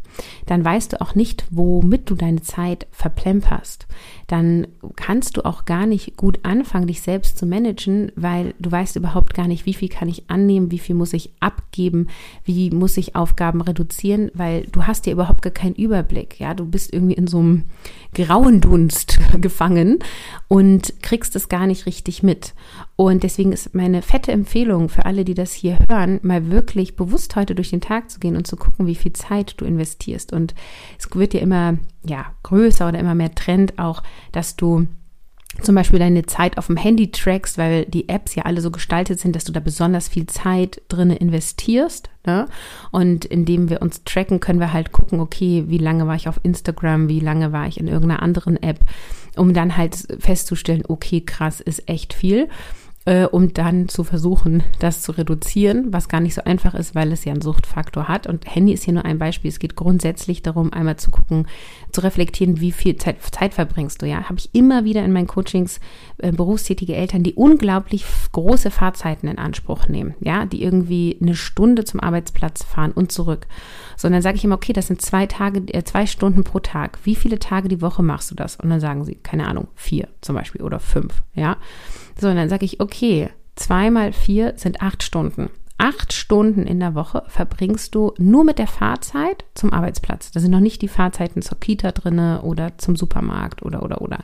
dann 0.47 0.65
weißt 0.65 0.93
du 0.93 1.01
auch 1.01 1.15
nicht, 1.15 1.45
womit 1.51 2.11
du 2.11 2.15
deine 2.15 2.43
Zeit 2.43 2.87
verplemperst. 2.91 3.87
Dann 4.27 4.67
kannst 4.97 5.37
du 5.37 5.45
auch 5.45 5.65
gar 5.65 5.87
nicht 5.87 6.17
gut 6.17 6.41
anfangen, 6.43 6.87
dich 6.87 7.03
selbst 7.03 7.37
zu 7.37 7.47
managen, 7.47 8.13
weil 8.17 8.55
du 8.59 8.71
weißt 8.71 8.97
überhaupt 8.97 9.35
gar 9.35 9.47
nicht, 9.47 9.67
wie 9.67 9.75
viel 9.75 9.89
kann 9.89 10.09
ich 10.09 10.31
annehmen, 10.31 10.71
wie 10.71 10.79
viel 10.79 10.95
muss 10.95 11.13
ich 11.13 11.33
abgeben, 11.41 12.09
wie 12.45 12.71
muss 12.71 12.97
ich 12.97 13.15
Aufgaben 13.15 13.61
reduzieren, 13.61 14.31
weil 14.35 14.67
du 14.73 14.87
hast 14.87 15.07
dir 15.07 15.13
überhaupt 15.13 15.43
gar 15.43 15.53
keinen 15.53 15.75
Überblick. 15.75 16.41
Ja, 16.41 16.55
du 16.55 16.65
bist 16.65 16.93
irgendwie 16.93 17.15
in 17.15 17.27
so 17.27 17.39
einem 17.41 17.65
grauen 18.15 18.61
Dunst 18.61 19.19
gefangen 19.41 19.99
und 20.49 21.03
kriegst 21.03 21.37
es 21.37 21.49
gar 21.49 21.67
nicht 21.67 21.87
richtig 21.87 22.23
mit. 22.23 22.55
Und 22.97 23.23
deswegen 23.23 23.53
ist 23.53 23.75
meine 23.75 24.03
fette 24.03 24.33
Empfehlung 24.33 24.89
für 24.89 25.07
alle, 25.07 25.25
die 25.25 25.35
das 25.35 25.53
hier 25.53 25.79
hören, 25.89 26.21
mal 26.23 26.51
wirklich 26.51 26.97
bewusst 26.97 27.37
heute 27.37 27.55
durch 27.55 27.71
den 27.71 27.81
Tag 27.81 28.11
zu 28.11 28.21
gehen 28.21 28.37
und 28.37 28.47
zu 28.47 28.57
gucken, 28.57 28.87
wie 28.87 28.95
viel 28.95 29.13
Zeit 29.13 29.55
du 29.59 29.65
investierst. 29.65 30.02
Und 30.33 30.55
es 30.99 31.09
wird 31.15 31.35
ja 31.35 31.41
immer, 31.41 31.79
ja, 32.05 32.27
größer 32.43 32.89
oder 32.89 32.99
immer 32.99 33.15
mehr 33.15 33.35
Trend 33.35 33.79
auch, 33.79 34.03
dass 34.33 34.57
du 34.57 34.87
zum 35.61 35.75
Beispiel 35.75 35.99
deine 35.99 36.25
Zeit 36.25 36.57
auf 36.57 36.69
dem 36.69 36.79
Handy 36.79 37.11
trackst, 37.11 37.59
weil 37.59 37.85
die 37.85 38.09
Apps 38.09 38.35
ja 38.35 38.45
alle 38.45 38.63
so 38.63 38.71
gestaltet 38.71 39.21
sind, 39.21 39.37
dass 39.37 39.45
du 39.45 39.53
da 39.53 39.61
besonders 39.61 40.09
viel 40.09 40.27
Zeit 40.27 40.81
drin 40.89 41.11
investierst. 41.11 42.09
Ne? 42.25 42.47
Und 42.91 43.27
indem 43.27 43.69
wir 43.69 43.83
uns 43.83 44.03
tracken, 44.05 44.41
können 44.41 44.61
wir 44.61 44.73
halt 44.73 44.93
gucken, 44.93 45.21
okay, 45.21 45.65
wie 45.67 45.79
lange 45.79 46.07
war 46.07 46.15
ich 46.15 46.29
auf 46.29 46.41
Instagram, 46.43 47.09
wie 47.09 47.21
lange 47.21 47.53
war 47.53 47.67
ich 47.67 47.79
in 47.79 47.87
irgendeiner 47.87 48.23
anderen 48.23 48.63
App, 48.63 48.81
um 49.37 49.53
dann 49.53 49.77
halt 49.77 49.97
festzustellen, 50.21 50.85
okay, 50.89 51.21
krass, 51.21 51.61
ist 51.61 51.87
echt 51.87 52.15
viel 52.15 52.49
äh, 53.05 53.25
um 53.25 53.53
dann 53.53 53.89
zu 53.89 54.05
versuchen, 54.05 54.63
das 54.79 55.03
zu 55.03 55.13
reduzieren, 55.13 55.93
was 55.93 56.09
gar 56.09 56.21
nicht 56.21 56.35
so 56.35 56.45
einfach 56.45 56.75
ist, 56.75 56.95
weil 56.95 57.11
es 57.11 57.25
ja 57.25 57.33
einen 57.33 57.43
Suchtfaktor 57.43 58.07
hat. 58.07 58.27
Und 58.27 58.55
Handy 58.55 58.73
ist 58.73 58.85
hier 58.85 58.95
nur 58.95 59.05
ein 59.05 59.19
Beispiel. 59.19 59.49
Es 59.49 59.59
geht 59.59 59.75
grundsätzlich 59.75 60.43
darum, 60.43 60.73
einmal 60.73 60.97
zu 60.97 61.11
gucken, 61.11 61.49
zu 61.91 62.03
reflektieren, 62.03 62.61
wie 62.61 62.71
viel 62.71 62.97
Zeit, 62.97 63.17
Zeit 63.23 63.55
verbringst 63.55 64.03
du. 64.03 64.07
Ja, 64.07 64.29
habe 64.29 64.39
ich 64.39 64.55
immer 64.55 64.85
wieder 64.85 65.05
in 65.05 65.13
meinen 65.13 65.27
Coachings 65.27 65.81
äh, 66.19 66.31
berufstätige 66.31 66.95
Eltern, 66.95 67.25
die 67.25 67.35
unglaublich 67.35 68.05
große 68.31 68.71
Fahrzeiten 68.71 69.27
in 69.27 69.39
Anspruch 69.39 69.89
nehmen. 69.89 70.15
Ja, 70.21 70.47
die 70.47 70.63
irgendwie 70.63 71.19
eine 71.21 71.35
Stunde 71.35 71.85
zum 71.85 71.99
Arbeitsplatz 71.99 72.63
fahren 72.63 72.93
und 72.93 73.11
zurück. 73.11 73.49
Sondern 73.97 74.23
sage 74.23 74.37
ich 74.37 74.45
immer, 74.45 74.55
okay, 74.55 74.73
das 74.73 74.87
sind 74.87 75.03
zwei 75.03 75.27
Tage, 75.27 75.63
äh, 75.75 75.83
zwei 75.83 76.07
Stunden 76.07 76.45
pro 76.45 76.61
Tag. 76.61 77.01
Wie 77.03 77.17
viele 77.17 77.41
Tage 77.41 77.69
die 77.69 77.83
Woche 77.83 78.05
machst 78.05 78.31
du 78.31 78.37
das? 78.37 78.57
Und 78.57 78.71
dann 78.71 78.81
sagen 78.81 79.05
sie, 79.05 79.17
keine 79.17 79.49
Ahnung, 79.49 79.67
vier 79.75 80.09
zum 80.21 80.37
Beispiel 80.37 80.63
oder 80.63 80.79
fünf. 80.79 81.23
Ja. 81.35 81.57
So, 82.21 82.29
und 82.29 82.37
dann 82.37 82.49
sage 82.49 82.65
ich, 82.65 82.81
okay, 82.81 83.31
zwei 83.57 83.91
mal 83.91 84.13
vier 84.13 84.55
sind 84.57 84.81
acht 84.81 85.03
Stunden. 85.03 85.51
Acht 85.79 86.13
Stunden 86.13 86.65
in 86.67 86.79
der 86.79 86.95
Woche 86.95 87.25
verbringst 87.27 87.95
du 87.95 88.13
nur 88.19 88.45
mit 88.45 88.59
der 88.59 88.69
Fahrzeit 88.69 89.45
zum 89.55 89.73
Arbeitsplatz. 89.73 90.31
Da 90.31 90.39
sind 90.39 90.53
noch 90.53 90.61
nicht 90.61 90.81
die 90.81 90.89
Fahrzeiten 90.89 91.43
zur 91.43 91.59
Kita 91.59 91.91
drinne 91.91 92.43
oder 92.43 92.79
zum 92.79 92.95
Supermarkt 92.95 93.63
oder 93.63 93.83
oder 93.83 94.01
oder. 94.01 94.21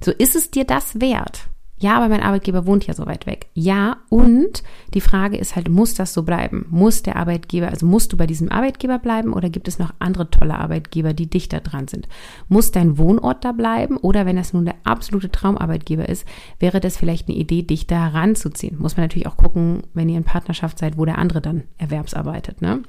So 0.00 0.12
ist 0.12 0.36
es 0.36 0.50
dir 0.50 0.64
das 0.64 1.00
wert? 1.00 1.48
Ja, 1.84 1.98
aber 1.98 2.08
mein 2.08 2.22
Arbeitgeber 2.22 2.64
wohnt 2.64 2.86
ja 2.86 2.94
so 2.94 3.04
weit 3.04 3.26
weg. 3.26 3.48
Ja, 3.52 3.98
und 4.08 4.62
die 4.94 5.02
Frage 5.02 5.36
ist 5.36 5.54
halt, 5.54 5.68
muss 5.68 5.92
das 5.92 6.14
so 6.14 6.22
bleiben? 6.22 6.64
Muss 6.70 7.02
der 7.02 7.16
Arbeitgeber, 7.16 7.68
also 7.68 7.84
musst 7.84 8.10
du 8.10 8.16
bei 8.16 8.26
diesem 8.26 8.50
Arbeitgeber 8.50 8.98
bleiben 8.98 9.34
oder 9.34 9.50
gibt 9.50 9.68
es 9.68 9.78
noch 9.78 9.92
andere 9.98 10.30
tolle 10.30 10.54
Arbeitgeber, 10.54 11.12
die 11.12 11.28
dichter 11.28 11.60
dran 11.60 11.86
sind? 11.86 12.08
Muss 12.48 12.72
dein 12.72 12.96
Wohnort 12.96 13.44
da 13.44 13.52
bleiben 13.52 13.98
oder 13.98 14.24
wenn 14.24 14.36
das 14.36 14.54
nun 14.54 14.64
der 14.64 14.76
absolute 14.84 15.30
Traumarbeitgeber 15.30 16.08
ist, 16.08 16.26
wäre 16.58 16.80
das 16.80 16.96
vielleicht 16.96 17.28
eine 17.28 17.36
Idee, 17.36 17.60
dich 17.60 17.86
da 17.86 17.96
heranzuziehen? 17.96 18.78
Muss 18.78 18.96
man 18.96 19.04
natürlich 19.04 19.26
auch 19.26 19.36
gucken, 19.36 19.82
wenn 19.92 20.08
ihr 20.08 20.16
in 20.16 20.24
Partnerschaft 20.24 20.78
seid, 20.78 20.96
wo 20.96 21.04
der 21.04 21.18
andere 21.18 21.42
dann 21.42 21.64
erwerbsarbeitet, 21.76 22.62
ne? 22.62 22.82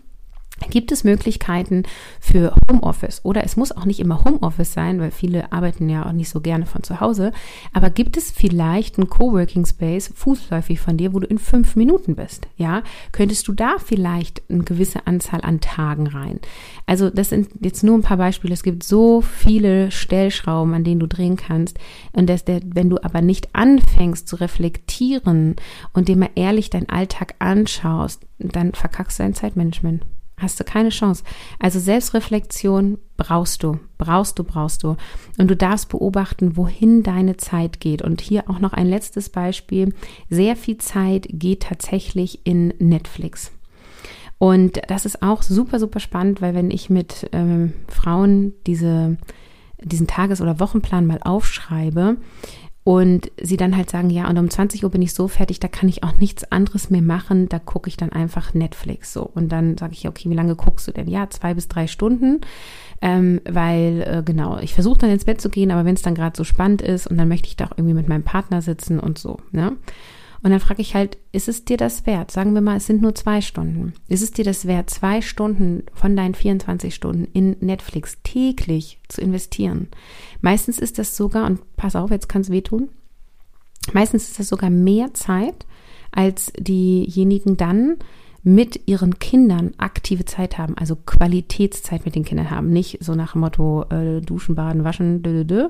Gibt 0.69 0.93
es 0.93 1.03
Möglichkeiten 1.03 1.83
für 2.21 2.55
Homeoffice? 2.69 3.19
Oder 3.23 3.43
es 3.43 3.57
muss 3.57 3.73
auch 3.73 3.83
nicht 3.83 3.99
immer 3.99 4.23
Homeoffice 4.23 4.71
sein, 4.71 5.01
weil 5.01 5.11
viele 5.11 5.51
arbeiten 5.51 5.89
ja 5.89 6.05
auch 6.05 6.13
nicht 6.13 6.29
so 6.29 6.39
gerne 6.39 6.65
von 6.65 6.81
zu 6.81 7.01
Hause. 7.01 7.33
Aber 7.73 7.89
gibt 7.89 8.15
es 8.15 8.31
vielleicht 8.31 8.97
einen 8.97 9.09
Coworking 9.09 9.65
Space 9.65 10.11
fußläufig 10.15 10.79
von 10.79 10.95
dir, 10.95 11.13
wo 11.13 11.19
du 11.19 11.27
in 11.27 11.39
fünf 11.39 11.75
Minuten 11.75 12.15
bist? 12.15 12.47
Ja, 12.55 12.83
könntest 13.11 13.49
du 13.49 13.53
da 13.53 13.75
vielleicht 13.83 14.43
eine 14.49 14.63
gewisse 14.63 15.05
Anzahl 15.07 15.41
an 15.41 15.59
Tagen 15.59 16.07
rein? 16.07 16.39
Also 16.85 17.09
das 17.09 17.29
sind 17.29 17.49
jetzt 17.61 17.83
nur 17.83 17.97
ein 17.97 18.03
paar 18.03 18.17
Beispiele. 18.17 18.53
Es 18.53 18.63
gibt 18.63 18.83
so 18.83 19.19
viele 19.19 19.91
Stellschrauben, 19.91 20.73
an 20.73 20.85
denen 20.85 21.01
du 21.01 21.07
drehen 21.07 21.35
kannst. 21.35 21.77
Und 22.13 22.29
dass 22.29 22.45
der, 22.45 22.61
wenn 22.63 22.89
du 22.89 22.97
aber 23.03 23.21
nicht 23.21 23.49
anfängst 23.53 24.29
zu 24.29 24.37
reflektieren 24.37 25.57
und 25.91 26.07
dir 26.07 26.15
mal 26.15 26.29
ehrlich 26.35 26.69
deinen 26.69 26.89
Alltag 26.89 27.35
anschaust, 27.39 28.25
dann 28.39 28.73
verkackst 28.73 29.19
du 29.19 29.23
dein 29.23 29.33
Zeitmanagement 29.33 30.05
hast 30.37 30.59
du 30.59 30.63
keine 30.63 30.89
Chance. 30.89 31.23
Also 31.59 31.79
Selbstreflexion 31.79 32.97
brauchst 33.17 33.63
du, 33.63 33.79
brauchst 33.97 34.37
du, 34.39 34.43
brauchst 34.43 34.83
du. 34.83 34.97
Und 35.37 35.47
du 35.49 35.55
darfst 35.55 35.89
beobachten, 35.89 36.57
wohin 36.57 37.03
deine 37.03 37.37
Zeit 37.37 37.79
geht. 37.79 38.01
Und 38.01 38.21
hier 38.21 38.49
auch 38.49 38.59
noch 38.59 38.73
ein 38.73 38.87
letztes 38.87 39.29
Beispiel. 39.29 39.93
Sehr 40.29 40.55
viel 40.55 40.77
Zeit 40.77 41.27
geht 41.29 41.63
tatsächlich 41.63 42.45
in 42.45 42.73
Netflix. 42.79 43.51
Und 44.37 44.81
das 44.89 45.05
ist 45.05 45.21
auch 45.21 45.41
super, 45.41 45.79
super 45.79 45.99
spannend, 45.99 46.41
weil 46.41 46.53
wenn 46.53 46.69
ich 46.69 46.89
mit 46.89 47.29
ähm, 47.31 47.73
Frauen 47.87 48.53
diese, 48.67 49.17
diesen 49.81 50.07
Tages- 50.07 50.41
oder 50.41 50.59
Wochenplan 50.59 51.05
mal 51.05 51.19
aufschreibe, 51.23 52.17
und 52.85 53.31
sie 53.41 53.57
dann 53.57 53.75
halt 53.75 53.89
sagen, 53.89 54.11
ja, 54.11 54.29
und 54.29 54.37
um 54.37 54.47
20 54.47 54.83
Uhr 54.83 54.91
bin 54.91 55.01
ich 55.01 55.15
so 55.15 55.27
fertig, 55.27 55.59
da 55.59 55.67
kann 55.67 55.89
ich 55.89 56.03
auch 56.03 56.17
nichts 56.17 56.51
anderes 56.51 56.91
mehr 56.91 57.01
machen, 57.01 57.49
da 57.49 57.57
gucke 57.57 57.89
ich 57.89 57.97
dann 57.97 58.11
einfach 58.11 58.53
Netflix 58.53 59.11
so. 59.11 59.23
Und 59.23 59.49
dann 59.49 59.75
sage 59.75 59.93
ich, 59.93 60.07
okay, 60.07 60.29
wie 60.29 60.35
lange 60.35 60.55
guckst 60.55 60.87
du 60.87 60.91
denn? 60.91 61.07
Ja, 61.07 61.27
zwei 61.31 61.55
bis 61.55 61.67
drei 61.67 61.87
Stunden, 61.87 62.41
ähm, 63.01 63.41
weil 63.49 64.05
äh, 64.07 64.23
genau, 64.23 64.59
ich 64.59 64.75
versuche 64.75 64.99
dann 64.99 65.09
ins 65.09 65.25
Bett 65.25 65.41
zu 65.41 65.49
gehen, 65.49 65.71
aber 65.71 65.83
wenn 65.83 65.95
es 65.95 66.03
dann 66.03 66.13
gerade 66.13 66.37
so 66.37 66.43
spannend 66.43 66.83
ist 66.83 67.07
und 67.07 67.17
dann 67.17 67.27
möchte 67.27 67.47
ich 67.47 67.55
da 67.55 67.65
auch 67.65 67.71
irgendwie 67.75 67.95
mit 67.95 68.07
meinem 68.07 68.23
Partner 68.23 68.61
sitzen 68.61 68.99
und 68.99 69.17
so, 69.17 69.39
ne? 69.51 69.75
Und 70.41 70.51
dann 70.51 70.59
frage 70.59 70.81
ich 70.81 70.95
halt, 70.95 71.17
ist 71.31 71.47
es 71.47 71.65
dir 71.65 71.77
das 71.77 72.05
wert? 72.05 72.31
Sagen 72.31 72.53
wir 72.53 72.61
mal, 72.61 72.77
es 72.77 72.85
sind 72.85 73.01
nur 73.01 73.15
zwei 73.15 73.41
Stunden. 73.41 73.93
Ist 74.07 74.21
es 74.21 74.31
dir 74.31 74.45
das 74.45 74.65
wert, 74.65 74.89
zwei 74.89 75.21
Stunden 75.21 75.83
von 75.93 76.15
deinen 76.15 76.35
24 76.35 76.93
Stunden 76.93 77.25
in 77.33 77.57
Netflix 77.59 78.17
täglich 78.23 78.99
zu 79.07 79.21
investieren? 79.21 79.87
Meistens 80.41 80.79
ist 80.79 80.99
das 80.99 81.15
sogar, 81.15 81.45
und 81.45 81.61
pass 81.77 81.95
auf, 81.95 82.11
jetzt 82.11 82.29
kann 82.29 82.41
es 82.41 82.49
wehtun, 82.49 82.89
meistens 83.93 84.29
ist 84.29 84.39
das 84.39 84.49
sogar 84.49 84.69
mehr 84.69 85.13
Zeit, 85.13 85.65
als 86.11 86.51
diejenigen 86.57 87.57
dann 87.57 87.97
mit 88.47 88.87
ihren 88.87 89.17
Kindern 89.17 89.73
aktive 89.79 90.23
Zeit 90.23 90.59
haben, 90.59 90.77
also 90.77 90.95
Qualitätszeit 90.95 92.05
mit 92.05 92.13
den 92.13 92.23
Kindern 92.23 92.51
haben. 92.51 92.69
Nicht 92.69 93.03
so 93.03 93.15
nach 93.15 93.31
dem 93.31 93.41
Motto 93.41 93.85
äh, 93.89 94.21
duschen, 94.21 94.53
baden, 94.53 94.83
waschen, 94.83 95.23
dö, 95.23 95.43
dö, 95.43 95.45
dö, 95.45 95.69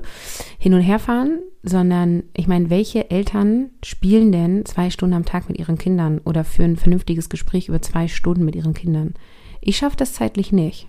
hin 0.58 0.74
und 0.74 0.82
her 0.82 0.98
fahren, 0.98 1.38
sondern 1.62 2.24
ich 2.34 2.48
meine, 2.48 2.68
welche 2.68 3.10
Eltern 3.10 3.70
spielen 3.82 4.30
denn 4.30 4.66
zwei 4.66 4.90
Stunden 4.90 5.14
am 5.14 5.24
Tag 5.24 5.48
mit 5.48 5.58
ihren 5.58 5.78
Kindern 5.78 6.18
oder 6.18 6.44
führen 6.44 6.72
ein 6.72 6.76
vernünftiges 6.76 7.30
Gespräch 7.30 7.68
über 7.68 7.80
zwei 7.80 8.08
Stunden 8.08 8.44
mit 8.44 8.54
ihren 8.54 8.74
Kindern? 8.74 9.14
Ich 9.62 9.78
schaffe 9.78 9.96
das 9.96 10.12
zeitlich 10.12 10.52
nicht. 10.52 10.86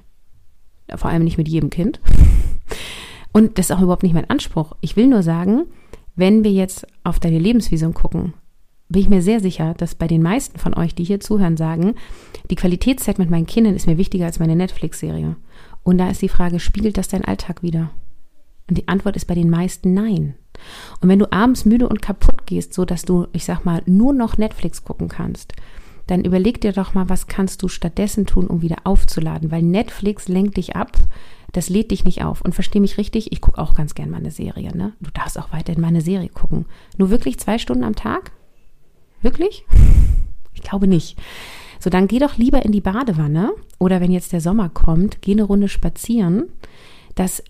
Vor 0.93 1.09
allem 1.09 1.23
nicht 1.23 1.37
mit 1.37 1.47
jedem 1.47 1.69
Kind. 1.69 2.01
Und 3.31 3.57
das 3.57 3.69
ist 3.69 3.75
auch 3.75 3.81
überhaupt 3.81 4.03
nicht 4.03 4.13
mein 4.13 4.29
Anspruch. 4.29 4.75
Ich 4.81 4.97
will 4.97 5.07
nur 5.07 5.23
sagen, 5.23 5.67
wenn 6.17 6.43
wir 6.43 6.51
jetzt 6.51 6.85
auf 7.05 7.19
deine 7.19 7.39
Lebensvision 7.39 7.93
gucken, 7.93 8.33
bin 8.89 9.01
ich 9.01 9.09
mir 9.09 9.21
sehr 9.21 9.39
sicher, 9.39 9.73
dass 9.73 9.95
bei 9.95 10.07
den 10.07 10.21
meisten 10.21 10.59
von 10.59 10.73
euch, 10.73 10.95
die 10.95 11.03
hier 11.03 11.19
zuhören, 11.19 11.57
sagen, 11.57 11.95
die 12.49 12.55
Qualitätszeit 12.55 13.19
mit 13.19 13.29
meinen 13.29 13.45
Kindern 13.45 13.75
ist 13.75 13.87
mir 13.87 13.97
wichtiger 13.97 14.25
als 14.25 14.39
meine 14.39 14.55
Netflix-Serie. 14.55 15.35
Und 15.83 15.97
da 15.97 16.09
ist 16.09 16.21
die 16.21 16.29
Frage, 16.29 16.59
spiegelt 16.59 16.97
das 16.97 17.07
dein 17.07 17.25
Alltag 17.25 17.63
wieder? 17.63 17.89
Und 18.69 18.77
die 18.77 18.87
Antwort 18.87 19.15
ist 19.15 19.25
bei 19.25 19.35
den 19.35 19.49
meisten 19.49 19.93
nein. 19.93 20.35
Und 21.01 21.09
wenn 21.09 21.19
du 21.19 21.31
abends 21.31 21.65
müde 21.65 21.87
und 21.87 22.01
kaputt 22.01 22.45
gehst, 22.45 22.73
so 22.73 22.85
dass 22.85 23.03
du, 23.03 23.27
ich 23.31 23.45
sag 23.45 23.65
mal, 23.65 23.81
nur 23.85 24.13
noch 24.13 24.37
Netflix 24.37 24.83
gucken 24.83 25.07
kannst, 25.07 25.53
dann 26.07 26.23
überleg 26.23 26.61
dir 26.61 26.71
doch 26.71 26.93
mal, 26.93 27.09
was 27.09 27.27
kannst 27.27 27.63
du 27.63 27.67
stattdessen 27.67 28.25
tun, 28.25 28.47
um 28.47 28.61
wieder 28.61 28.77
aufzuladen, 28.85 29.51
weil 29.51 29.61
Netflix 29.61 30.29
lenkt 30.29 30.57
dich 30.57 30.75
ab, 30.75 30.97
das 31.51 31.69
lädt 31.69 31.91
dich 31.91 32.05
nicht 32.05 32.23
auf. 32.23 32.41
Und 32.41 32.55
versteh 32.55 32.79
mich 32.79 32.97
richtig, 32.97 33.31
ich 33.31 33.41
gucke 33.41 33.61
auch 33.61 33.73
ganz 33.73 33.93
gern 33.93 34.09
mal 34.09 34.17
eine 34.17 34.31
Serie, 34.31 34.75
ne? 34.75 34.93
Du 35.01 35.11
darfst 35.11 35.37
auch 35.37 35.51
weiterhin 35.51 35.81
mal 35.81 35.87
eine 35.87 36.01
Serie 36.01 36.29
gucken. 36.29 36.65
Nur 36.97 37.09
wirklich 37.09 37.39
zwei 37.39 37.57
Stunden 37.57 37.83
am 37.83 37.95
Tag? 37.95 38.31
Wirklich? 39.21 39.65
Ich 40.53 40.61
glaube 40.61 40.87
nicht. 40.87 41.17
So, 41.79 41.89
dann 41.89 42.07
geh 42.07 42.19
doch 42.19 42.37
lieber 42.37 42.65
in 42.65 42.71
die 42.71 42.81
Badewanne 42.81 43.53
oder 43.79 44.01
wenn 44.01 44.11
jetzt 44.11 44.33
der 44.33 44.41
Sommer 44.41 44.69
kommt, 44.69 45.21
geh 45.21 45.33
eine 45.33 45.43
Runde 45.43 45.69
spazieren. 45.69 46.49
Das 47.15 47.43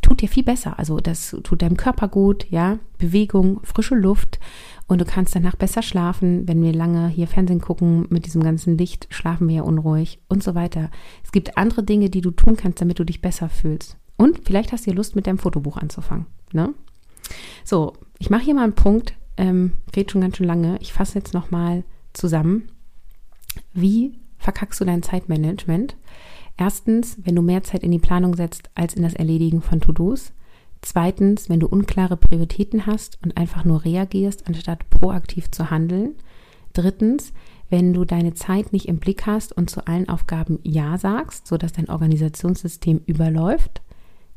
tut 0.00 0.22
dir 0.22 0.28
viel 0.28 0.44
besser. 0.44 0.78
Also 0.78 0.98
das 0.98 1.36
tut 1.42 1.60
deinem 1.60 1.76
Körper 1.76 2.08
gut, 2.08 2.46
ja. 2.50 2.78
Bewegung, 2.96 3.60
frische 3.62 3.94
Luft 3.94 4.38
und 4.86 4.98
du 4.98 5.04
kannst 5.04 5.36
danach 5.36 5.56
besser 5.56 5.82
schlafen. 5.82 6.48
Wenn 6.48 6.62
wir 6.62 6.72
lange 6.72 7.08
hier 7.08 7.26
Fernsehen 7.26 7.60
gucken 7.60 8.06
mit 8.08 8.24
diesem 8.24 8.42
ganzen 8.42 8.78
Licht, 8.78 9.06
schlafen 9.10 9.46
wir 9.48 9.56
ja 9.56 9.62
unruhig 9.62 10.20
und 10.28 10.42
so 10.42 10.54
weiter. 10.54 10.90
Es 11.22 11.32
gibt 11.32 11.58
andere 11.58 11.82
Dinge, 11.82 12.08
die 12.08 12.22
du 12.22 12.30
tun 12.30 12.56
kannst, 12.56 12.80
damit 12.80 12.98
du 12.98 13.04
dich 13.04 13.20
besser 13.20 13.50
fühlst. 13.50 13.98
Und 14.16 14.40
vielleicht 14.46 14.72
hast 14.72 14.86
du 14.86 14.92
Lust, 14.92 15.14
mit 15.14 15.26
deinem 15.26 15.38
Fotobuch 15.38 15.76
anzufangen. 15.76 16.24
Ne? 16.52 16.72
So, 17.64 17.92
ich 18.18 18.30
mache 18.30 18.44
hier 18.44 18.54
mal 18.54 18.64
einen 18.64 18.72
Punkt 18.72 19.14
ähm, 19.38 19.72
red 19.96 20.10
schon 20.10 20.20
ganz 20.20 20.36
schön 20.36 20.46
lange. 20.46 20.78
Ich 20.80 20.92
fasse 20.92 21.18
jetzt 21.18 21.32
nochmal 21.32 21.84
zusammen. 22.12 22.68
Wie 23.72 24.18
verkackst 24.38 24.80
du 24.80 24.84
dein 24.84 25.02
Zeitmanagement? 25.02 25.96
Erstens, 26.56 27.16
wenn 27.22 27.36
du 27.36 27.42
mehr 27.42 27.62
Zeit 27.62 27.82
in 27.82 27.92
die 27.92 27.98
Planung 27.98 28.34
setzt 28.34 28.70
als 28.74 28.94
in 28.94 29.02
das 29.02 29.14
Erledigen 29.14 29.62
von 29.62 29.80
To-Dos. 29.80 30.32
Zweitens, 30.82 31.48
wenn 31.48 31.60
du 31.60 31.68
unklare 31.68 32.16
Prioritäten 32.16 32.86
hast 32.86 33.18
und 33.22 33.36
einfach 33.36 33.64
nur 33.64 33.84
reagierst, 33.84 34.46
anstatt 34.46 34.90
proaktiv 34.90 35.50
zu 35.50 35.70
handeln. 35.70 36.14
Drittens, 36.72 37.32
wenn 37.70 37.92
du 37.92 38.04
deine 38.04 38.34
Zeit 38.34 38.72
nicht 38.72 38.88
im 38.88 38.98
Blick 38.98 39.26
hast 39.26 39.56
und 39.56 39.70
zu 39.70 39.86
allen 39.86 40.08
Aufgaben 40.08 40.58
Ja 40.62 40.98
sagst, 40.98 41.46
sodass 41.46 41.72
dein 41.72 41.88
Organisationssystem 41.88 43.02
überläuft. 43.06 43.82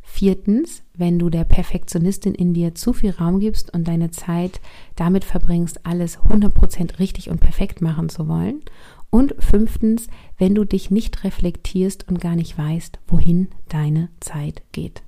Viertens, 0.02 0.84
wenn 0.96 1.20
du 1.20 1.30
der 1.30 1.44
Perfektionistin 1.44 2.36
in 2.36 2.54
dir 2.54 2.76
zu 2.76 2.94
viel 2.94 3.12
Raum 3.12 3.40
gibst 3.40 3.74
und 3.74 3.88
deine 3.88 4.12
Zeit 4.12 4.60
damit 4.96 5.24
verbringst, 5.24 5.86
alles 5.86 6.20
100% 6.20 7.00
richtig 7.00 7.30
und 7.30 7.40
perfekt 7.40 7.82
machen 7.82 8.10
zu 8.10 8.28
wollen. 8.28 8.62
Und 9.10 9.36
fünftens, 9.40 10.08
wenn 10.38 10.56
du 10.56 10.64
dich 10.64 10.90
nicht 10.90 11.24
reflektierst 11.24 12.08
und 12.08 12.22
gar 12.22 12.36
nicht 12.36 12.58
weißt, 12.58 13.00
wohin 13.08 13.50
deine 13.68 14.10
Zeit 14.20 14.64
geht. 14.72 15.02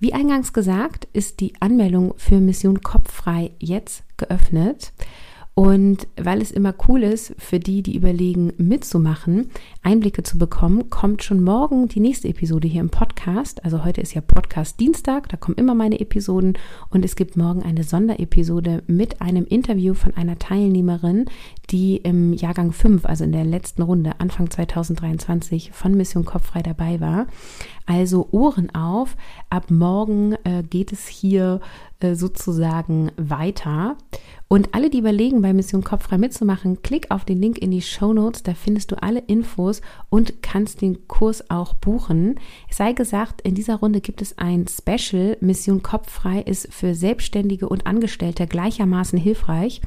Wie 0.00 0.12
eingangs 0.12 0.52
gesagt, 0.52 1.08
ist 1.12 1.40
die 1.40 1.54
Anmeldung 1.60 2.14
für 2.16 2.40
Mission 2.40 2.80
Kopffrei 2.80 3.52
jetzt 3.58 4.04
geöffnet. 4.16 4.92
Und 5.54 6.08
weil 6.16 6.42
es 6.42 6.50
immer 6.50 6.74
cool 6.88 7.04
ist, 7.04 7.32
für 7.38 7.60
die, 7.60 7.82
die 7.82 7.94
überlegen, 7.94 8.52
mitzumachen, 8.56 9.50
Einblicke 9.84 10.24
zu 10.24 10.36
bekommen, 10.36 10.90
kommt 10.90 11.22
schon 11.22 11.40
morgen 11.44 11.86
die 11.86 12.00
nächste 12.00 12.26
Episode 12.26 12.66
hier 12.66 12.80
im 12.80 12.90
Podcast. 12.90 13.64
Also 13.64 13.84
heute 13.84 14.00
ist 14.00 14.14
ja 14.14 14.20
Podcast 14.20 14.80
Dienstag, 14.80 15.28
da 15.28 15.36
kommen 15.36 15.56
immer 15.56 15.76
meine 15.76 16.00
Episoden 16.00 16.58
und 16.90 17.04
es 17.04 17.14
gibt 17.14 17.36
morgen 17.36 17.62
eine 17.62 17.84
Sonderepisode 17.84 18.82
mit 18.88 19.20
einem 19.20 19.44
Interview 19.44 19.94
von 19.94 20.12
einer 20.16 20.40
Teilnehmerin, 20.40 21.26
die 21.70 21.98
im 21.98 22.32
Jahrgang 22.32 22.72
5, 22.72 23.06
also 23.06 23.22
in 23.22 23.30
der 23.30 23.44
letzten 23.44 23.82
Runde, 23.82 24.18
Anfang 24.18 24.50
2023 24.50 25.70
von 25.70 25.94
Mission 25.94 26.24
Kopffrei 26.24 26.62
dabei 26.62 27.00
war. 27.00 27.28
Also 27.86 28.28
Ohren 28.32 28.74
auf, 28.74 29.16
ab 29.50 29.70
morgen 29.70 30.32
äh, 30.44 30.64
geht 30.68 30.90
es 30.90 31.06
hier 31.06 31.60
sozusagen 32.12 33.10
weiter. 33.16 33.96
Und 34.46 34.74
alle, 34.74 34.90
die 34.90 34.98
überlegen, 34.98 35.42
bei 35.42 35.52
Mission 35.52 35.82
Kopffrei 35.82 36.18
mitzumachen, 36.18 36.82
klick 36.82 37.10
auf 37.10 37.24
den 37.24 37.40
Link 37.40 37.58
in 37.58 37.70
die 37.70 37.82
Show 37.82 38.12
Notes. 38.12 38.42
Da 38.42 38.54
findest 38.54 38.92
du 38.92 39.02
alle 39.02 39.20
Infos 39.20 39.80
und 40.10 40.42
kannst 40.42 40.82
den 40.82 41.08
Kurs 41.08 41.50
auch 41.50 41.74
buchen. 41.74 42.38
Es 42.70 42.76
sei 42.76 42.92
gesagt, 42.92 43.40
in 43.40 43.54
dieser 43.54 43.76
Runde 43.76 44.00
gibt 44.00 44.22
es 44.22 44.38
ein 44.38 44.66
Special. 44.68 45.36
Mission 45.40 45.82
Kopffrei 45.82 46.40
ist 46.42 46.72
für 46.72 46.94
Selbstständige 46.94 47.68
und 47.68 47.86
Angestellte 47.86 48.46
gleichermaßen 48.46 49.18
hilfreich. 49.18 49.80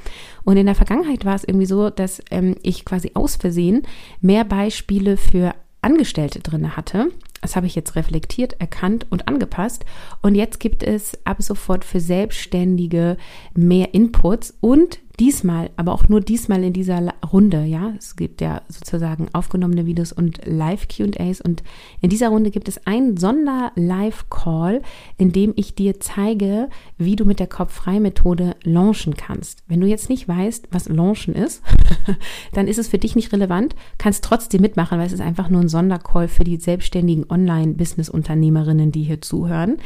Und 0.44 0.58
in 0.58 0.66
der 0.66 0.76
Vergangenheit 0.76 1.24
war 1.24 1.36
es 1.36 1.44
irgendwie 1.44 1.66
so, 1.68 1.90
dass 1.90 2.22
ähm, 2.32 2.56
ich 2.64 2.84
quasi 2.84 3.12
aus 3.14 3.36
Versehen 3.36 3.84
mehr 4.20 4.44
Beispiele 4.44 5.18
für 5.18 5.54
Angestellte 5.82 6.40
drin 6.40 6.76
hatte. 6.76 7.12
Das 7.42 7.56
habe 7.56 7.68
ich 7.68 7.76
jetzt 7.76 7.96
reflektiert, 7.96 8.60
erkannt 8.60 9.06
und 9.10 9.28
angepasst. 9.28 9.86
Und 10.22 10.36
jetzt 10.36 10.60
gibt 10.60 10.84
es 10.84 11.18
ab 11.26 11.42
sofort 11.42 11.86
für 11.86 12.00
Selbstständige 12.00 13.18
mehr 13.54 13.94
Inputs 13.94 14.56
und 14.60 15.00
diesmal, 15.20 15.72
aber 15.78 15.94
auch 15.94 16.08
nur 16.10 16.22
diesmal 16.22 16.64
in 16.64 16.74
dieser 16.74 17.14
Runde, 17.32 17.64
ja. 17.66 17.94
Es 17.98 18.16
gibt 18.16 18.42
ja 18.42 18.62
sozusagen 18.70 19.28
aufgenommene 19.34 19.86
Videos 19.86 20.12
und 20.12 20.42
Live-QAs 20.46 21.42
und 21.42 21.64
in 22.02 22.10
dieser 22.10 22.30
Runde 22.30 22.52
gibt 22.52 22.68
es 22.68 22.86
einen 22.86 23.18
Sonder-Live-Call, 23.18 24.82
in 25.18 25.32
dem 25.32 25.54
ich 25.56 25.74
dir 25.74 26.00
zeige, 26.00 26.70
wie 26.98 27.16
du 27.16 27.26
mit 27.26 27.40
der 27.40 27.48
Kopf-Frei-Methode 27.48 28.56
launchen 28.64 29.16
kannst. 29.16 29.64
Wenn 29.68 29.82
du 29.82 29.88
jetzt 29.88 30.10
nicht 30.10 30.28
weißt, 30.28 30.68
was 30.72 30.88
launchen 30.88 31.34
ist, 31.34 31.64
dann 32.54 32.68
ist 32.68 32.78
es 32.78 32.88
für 32.88 33.00
dich 33.00 33.16
nicht 33.16 33.34
relevant, 33.34 33.76
kannst 33.98 34.24
trotzdem 34.24 34.62
mitmachen, 34.62 35.00
weil 35.00 35.08
es 35.08 35.14
ist 35.14 35.22
einfach 35.22 35.50
nur 35.50 35.62
ein 35.62 35.70
Sondercall 35.70 36.28
für 36.28 36.44
die 36.44 36.58
selbstständigen 36.58 37.26
Online-Business-Unternehmerinnen, 37.30 38.92
die 38.92 39.04
hier 39.04 39.22
zuhören. 39.22 39.78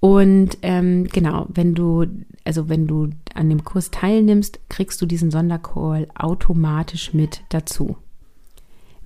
Und 0.00 0.58
ähm, 0.62 1.08
genau, 1.12 1.46
wenn 1.48 1.74
du, 1.74 2.06
also 2.48 2.68
wenn 2.68 2.86
du 2.86 3.10
an 3.34 3.48
dem 3.48 3.62
Kurs 3.62 3.90
teilnimmst, 3.90 4.58
kriegst 4.68 5.00
du 5.00 5.06
diesen 5.06 5.30
Sondercall 5.30 6.08
automatisch 6.14 7.14
mit 7.14 7.42
dazu. 7.50 7.96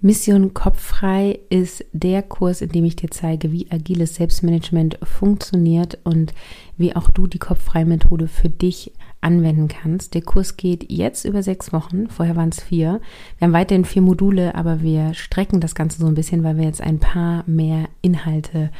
Mission 0.00 0.52
Kopffrei 0.52 1.38
ist 1.48 1.84
der 1.92 2.22
Kurs, 2.22 2.60
in 2.60 2.70
dem 2.70 2.84
ich 2.84 2.96
dir 2.96 3.10
zeige, 3.10 3.52
wie 3.52 3.70
agiles 3.70 4.16
Selbstmanagement 4.16 4.98
funktioniert 5.04 5.98
und 6.02 6.34
wie 6.76 6.96
auch 6.96 7.08
du 7.10 7.28
die 7.28 7.38
Kopffrei-Methode 7.38 8.26
für 8.26 8.48
dich 8.48 8.92
anwenden 9.20 9.68
kannst. 9.68 10.14
Der 10.14 10.22
Kurs 10.22 10.56
geht 10.56 10.90
jetzt 10.90 11.24
über 11.24 11.44
sechs 11.44 11.72
Wochen, 11.72 12.08
vorher 12.08 12.34
waren 12.34 12.48
es 12.48 12.60
vier. 12.60 13.00
Wir 13.38 13.46
haben 13.46 13.52
weiterhin 13.52 13.84
vier 13.84 14.02
Module, 14.02 14.56
aber 14.56 14.82
wir 14.82 15.14
strecken 15.14 15.60
das 15.60 15.76
Ganze 15.76 16.00
so 16.00 16.06
ein 16.06 16.14
bisschen, 16.14 16.42
weil 16.42 16.56
wir 16.56 16.64
jetzt 16.64 16.80
ein 16.80 16.98
paar 16.98 17.44
mehr 17.46 17.88
Inhalte 18.00 18.70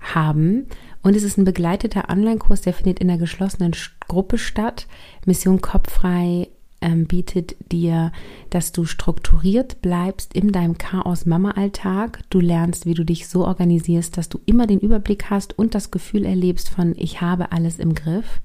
haben. 0.00 0.66
Und 1.02 1.16
es 1.16 1.22
ist 1.22 1.38
ein 1.38 1.44
begleiteter 1.44 2.08
Online-Kurs, 2.10 2.62
der 2.62 2.74
findet 2.74 3.00
in 3.00 3.10
einer 3.10 3.18
geschlossenen 3.18 3.72
Gruppe 4.08 4.38
statt. 4.38 4.86
Mission 5.24 5.60
Kopffrei 5.60 6.48
ähm, 6.80 7.06
bietet 7.06 7.56
dir, 7.72 8.12
dass 8.50 8.72
du 8.72 8.84
strukturiert 8.84 9.82
bleibst 9.82 10.34
in 10.34 10.52
deinem 10.52 10.78
Chaos-Mama-Alltag. 10.78 12.20
Du 12.30 12.40
lernst, 12.40 12.86
wie 12.86 12.94
du 12.94 13.04
dich 13.04 13.28
so 13.28 13.46
organisierst, 13.46 14.16
dass 14.16 14.28
du 14.28 14.40
immer 14.46 14.66
den 14.66 14.80
Überblick 14.80 15.30
hast 15.30 15.58
und 15.58 15.74
das 15.74 15.90
Gefühl 15.90 16.24
erlebst 16.24 16.70
von, 16.70 16.94
ich 16.96 17.20
habe 17.20 17.52
alles 17.52 17.78
im 17.78 17.94
Griff. 17.94 18.40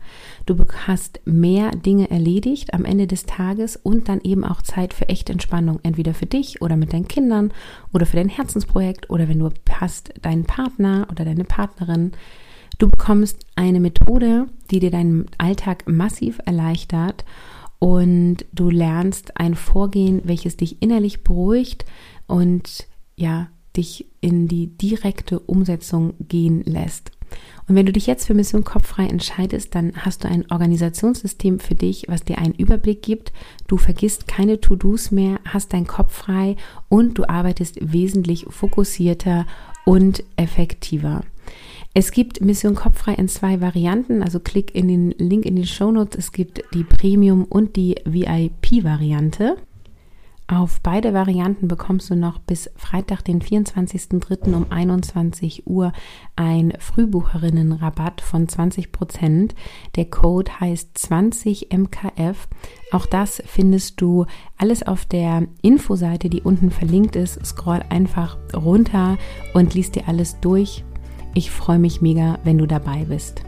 Du 0.45 0.57
hast 0.87 1.21
mehr 1.25 1.71
Dinge 1.71 2.09
erledigt 2.11 2.73
am 2.73 2.85
Ende 2.85 3.07
des 3.07 3.25
Tages 3.25 3.77
und 3.77 4.09
dann 4.09 4.21
eben 4.21 4.43
auch 4.43 4.61
Zeit 4.61 4.93
für 4.93 5.09
echte 5.09 5.33
Entspannung, 5.33 5.79
entweder 5.83 6.13
für 6.13 6.25
dich 6.25 6.61
oder 6.61 6.75
mit 6.75 6.93
deinen 6.93 7.07
Kindern 7.07 7.51
oder 7.93 8.05
für 8.05 8.17
dein 8.17 8.29
Herzensprojekt 8.29 9.09
oder 9.09 9.27
wenn 9.29 9.39
du 9.39 9.49
hast, 9.71 10.13
deinen 10.21 10.45
Partner 10.45 11.07
oder 11.11 11.25
deine 11.25 11.43
Partnerin 11.43 12.11
Du 12.77 12.89
bekommst 12.89 13.45
eine 13.55 13.79
Methode, 13.79 14.47
die 14.69 14.79
dir 14.79 14.91
deinen 14.91 15.27
Alltag 15.37 15.87
massiv 15.87 16.39
erleichtert 16.45 17.23
und 17.79 18.45
du 18.53 18.69
lernst 18.69 19.37
ein 19.39 19.55
Vorgehen, 19.55 20.21
welches 20.25 20.57
dich 20.57 20.81
innerlich 20.81 21.23
beruhigt 21.23 21.85
und 22.27 22.87
ja, 23.15 23.49
dich 23.75 24.05
in 24.21 24.47
die 24.47 24.67
direkte 24.67 25.39
Umsetzung 25.39 26.13
gehen 26.19 26.63
lässt. 26.63 27.11
Und 27.67 27.75
wenn 27.75 27.85
du 27.85 27.91
dich 27.91 28.05
jetzt 28.05 28.27
für 28.27 28.33
Mission 28.33 28.63
Kopffrei 28.63 29.07
entscheidest, 29.07 29.73
dann 29.73 29.93
hast 29.97 30.23
du 30.23 30.27
ein 30.27 30.49
Organisationssystem 30.51 31.59
für 31.59 31.75
dich, 31.75 32.05
was 32.07 32.23
dir 32.23 32.37
einen 32.37 32.53
Überblick 32.53 33.01
gibt. 33.01 33.33
Du 33.67 33.77
vergisst 33.77 34.27
keine 34.27 34.61
To-Dos 34.61 35.11
mehr, 35.11 35.39
hast 35.45 35.73
deinen 35.73 35.87
Kopf 35.87 36.13
frei 36.13 36.55
und 36.89 37.17
du 37.17 37.27
arbeitest 37.27 37.77
wesentlich 37.81 38.45
fokussierter 38.49 39.45
und 39.85 40.23
effektiver. 40.35 41.23
Es 41.97 42.11
gibt 42.11 42.41
Mission 42.41 42.75
Kopffrei 42.75 43.13
in 43.13 43.29
zwei 43.29 43.61
Varianten, 43.61 44.21
also 44.21 44.41
klick 44.41 44.75
in 44.75 44.89
den 44.89 45.11
Link 45.11 45.45
in 45.45 45.55
die 45.55 45.65
Show 45.65 45.93
Notes. 45.93 46.17
Es 46.17 46.33
gibt 46.33 46.61
die 46.73 46.83
Premium 46.83 47.45
und 47.45 47.77
die 47.77 47.95
VIP-Variante. 48.03 49.55
Auf 50.45 50.81
beide 50.83 51.13
Varianten 51.13 51.69
bekommst 51.69 52.09
du 52.09 52.17
noch 52.17 52.37
bis 52.39 52.69
Freitag, 52.75 53.23
den 53.23 53.41
24.03. 53.41 54.53
um 54.53 54.65
21 54.69 55.67
Uhr 55.67 55.93
ein 56.35 56.73
Frühbucherinnenrabatt 56.79 58.19
von 58.19 58.49
20 58.49 58.91
Prozent. 58.91 59.55
Der 59.95 60.03
Code 60.03 60.51
heißt 60.59 60.97
20MKF. 60.97 62.35
Auch 62.91 63.05
das 63.05 63.41
findest 63.45 64.01
du 64.01 64.25
alles 64.57 64.85
auf 64.85 65.05
der 65.05 65.47
Infoseite, 65.61 66.29
die 66.29 66.41
unten 66.41 66.71
verlinkt 66.71 67.15
ist. 67.15 67.43
Scroll 67.45 67.83
einfach 67.87 68.37
runter 68.53 69.17
und 69.53 69.73
liest 69.73 69.95
dir 69.95 70.09
alles 70.09 70.41
durch. 70.41 70.83
Ich 71.35 71.51
freue 71.51 71.79
mich 71.79 72.01
mega, 72.01 72.39
wenn 72.45 72.57
du 72.57 72.65
dabei 72.65 73.03
bist. 73.03 73.41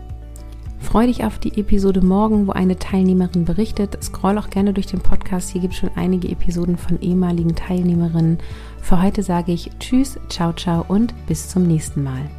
Freue 0.80 1.08
dich 1.08 1.24
auf 1.24 1.40
die 1.40 1.58
Episode 1.58 2.02
morgen, 2.02 2.46
wo 2.46 2.52
eine 2.52 2.78
Teilnehmerin 2.78 3.46
berichtet. 3.46 3.98
Scroll 4.04 4.38
auch 4.38 4.50
gerne 4.50 4.74
durch 4.74 4.88
den 4.88 5.00
Podcast. 5.00 5.50
Hier 5.50 5.62
gibt 5.62 5.74
es 5.74 5.80
schon 5.80 5.92
einige 5.96 6.28
Episoden 6.28 6.78
von 6.78 7.02
ehemaligen 7.02 7.56
Teilnehmerinnen. 7.56 8.40
Für 8.82 9.02
heute 9.02 9.24
sage 9.24 9.54
ich 9.54 9.72
Tschüss, 9.80 10.20
ciao, 10.28 10.54
ciao 10.54 10.86
und 10.88 11.14
bis 11.28 11.50
zum 11.50 11.64
nächsten 11.64 12.04
Mal. 12.04 12.30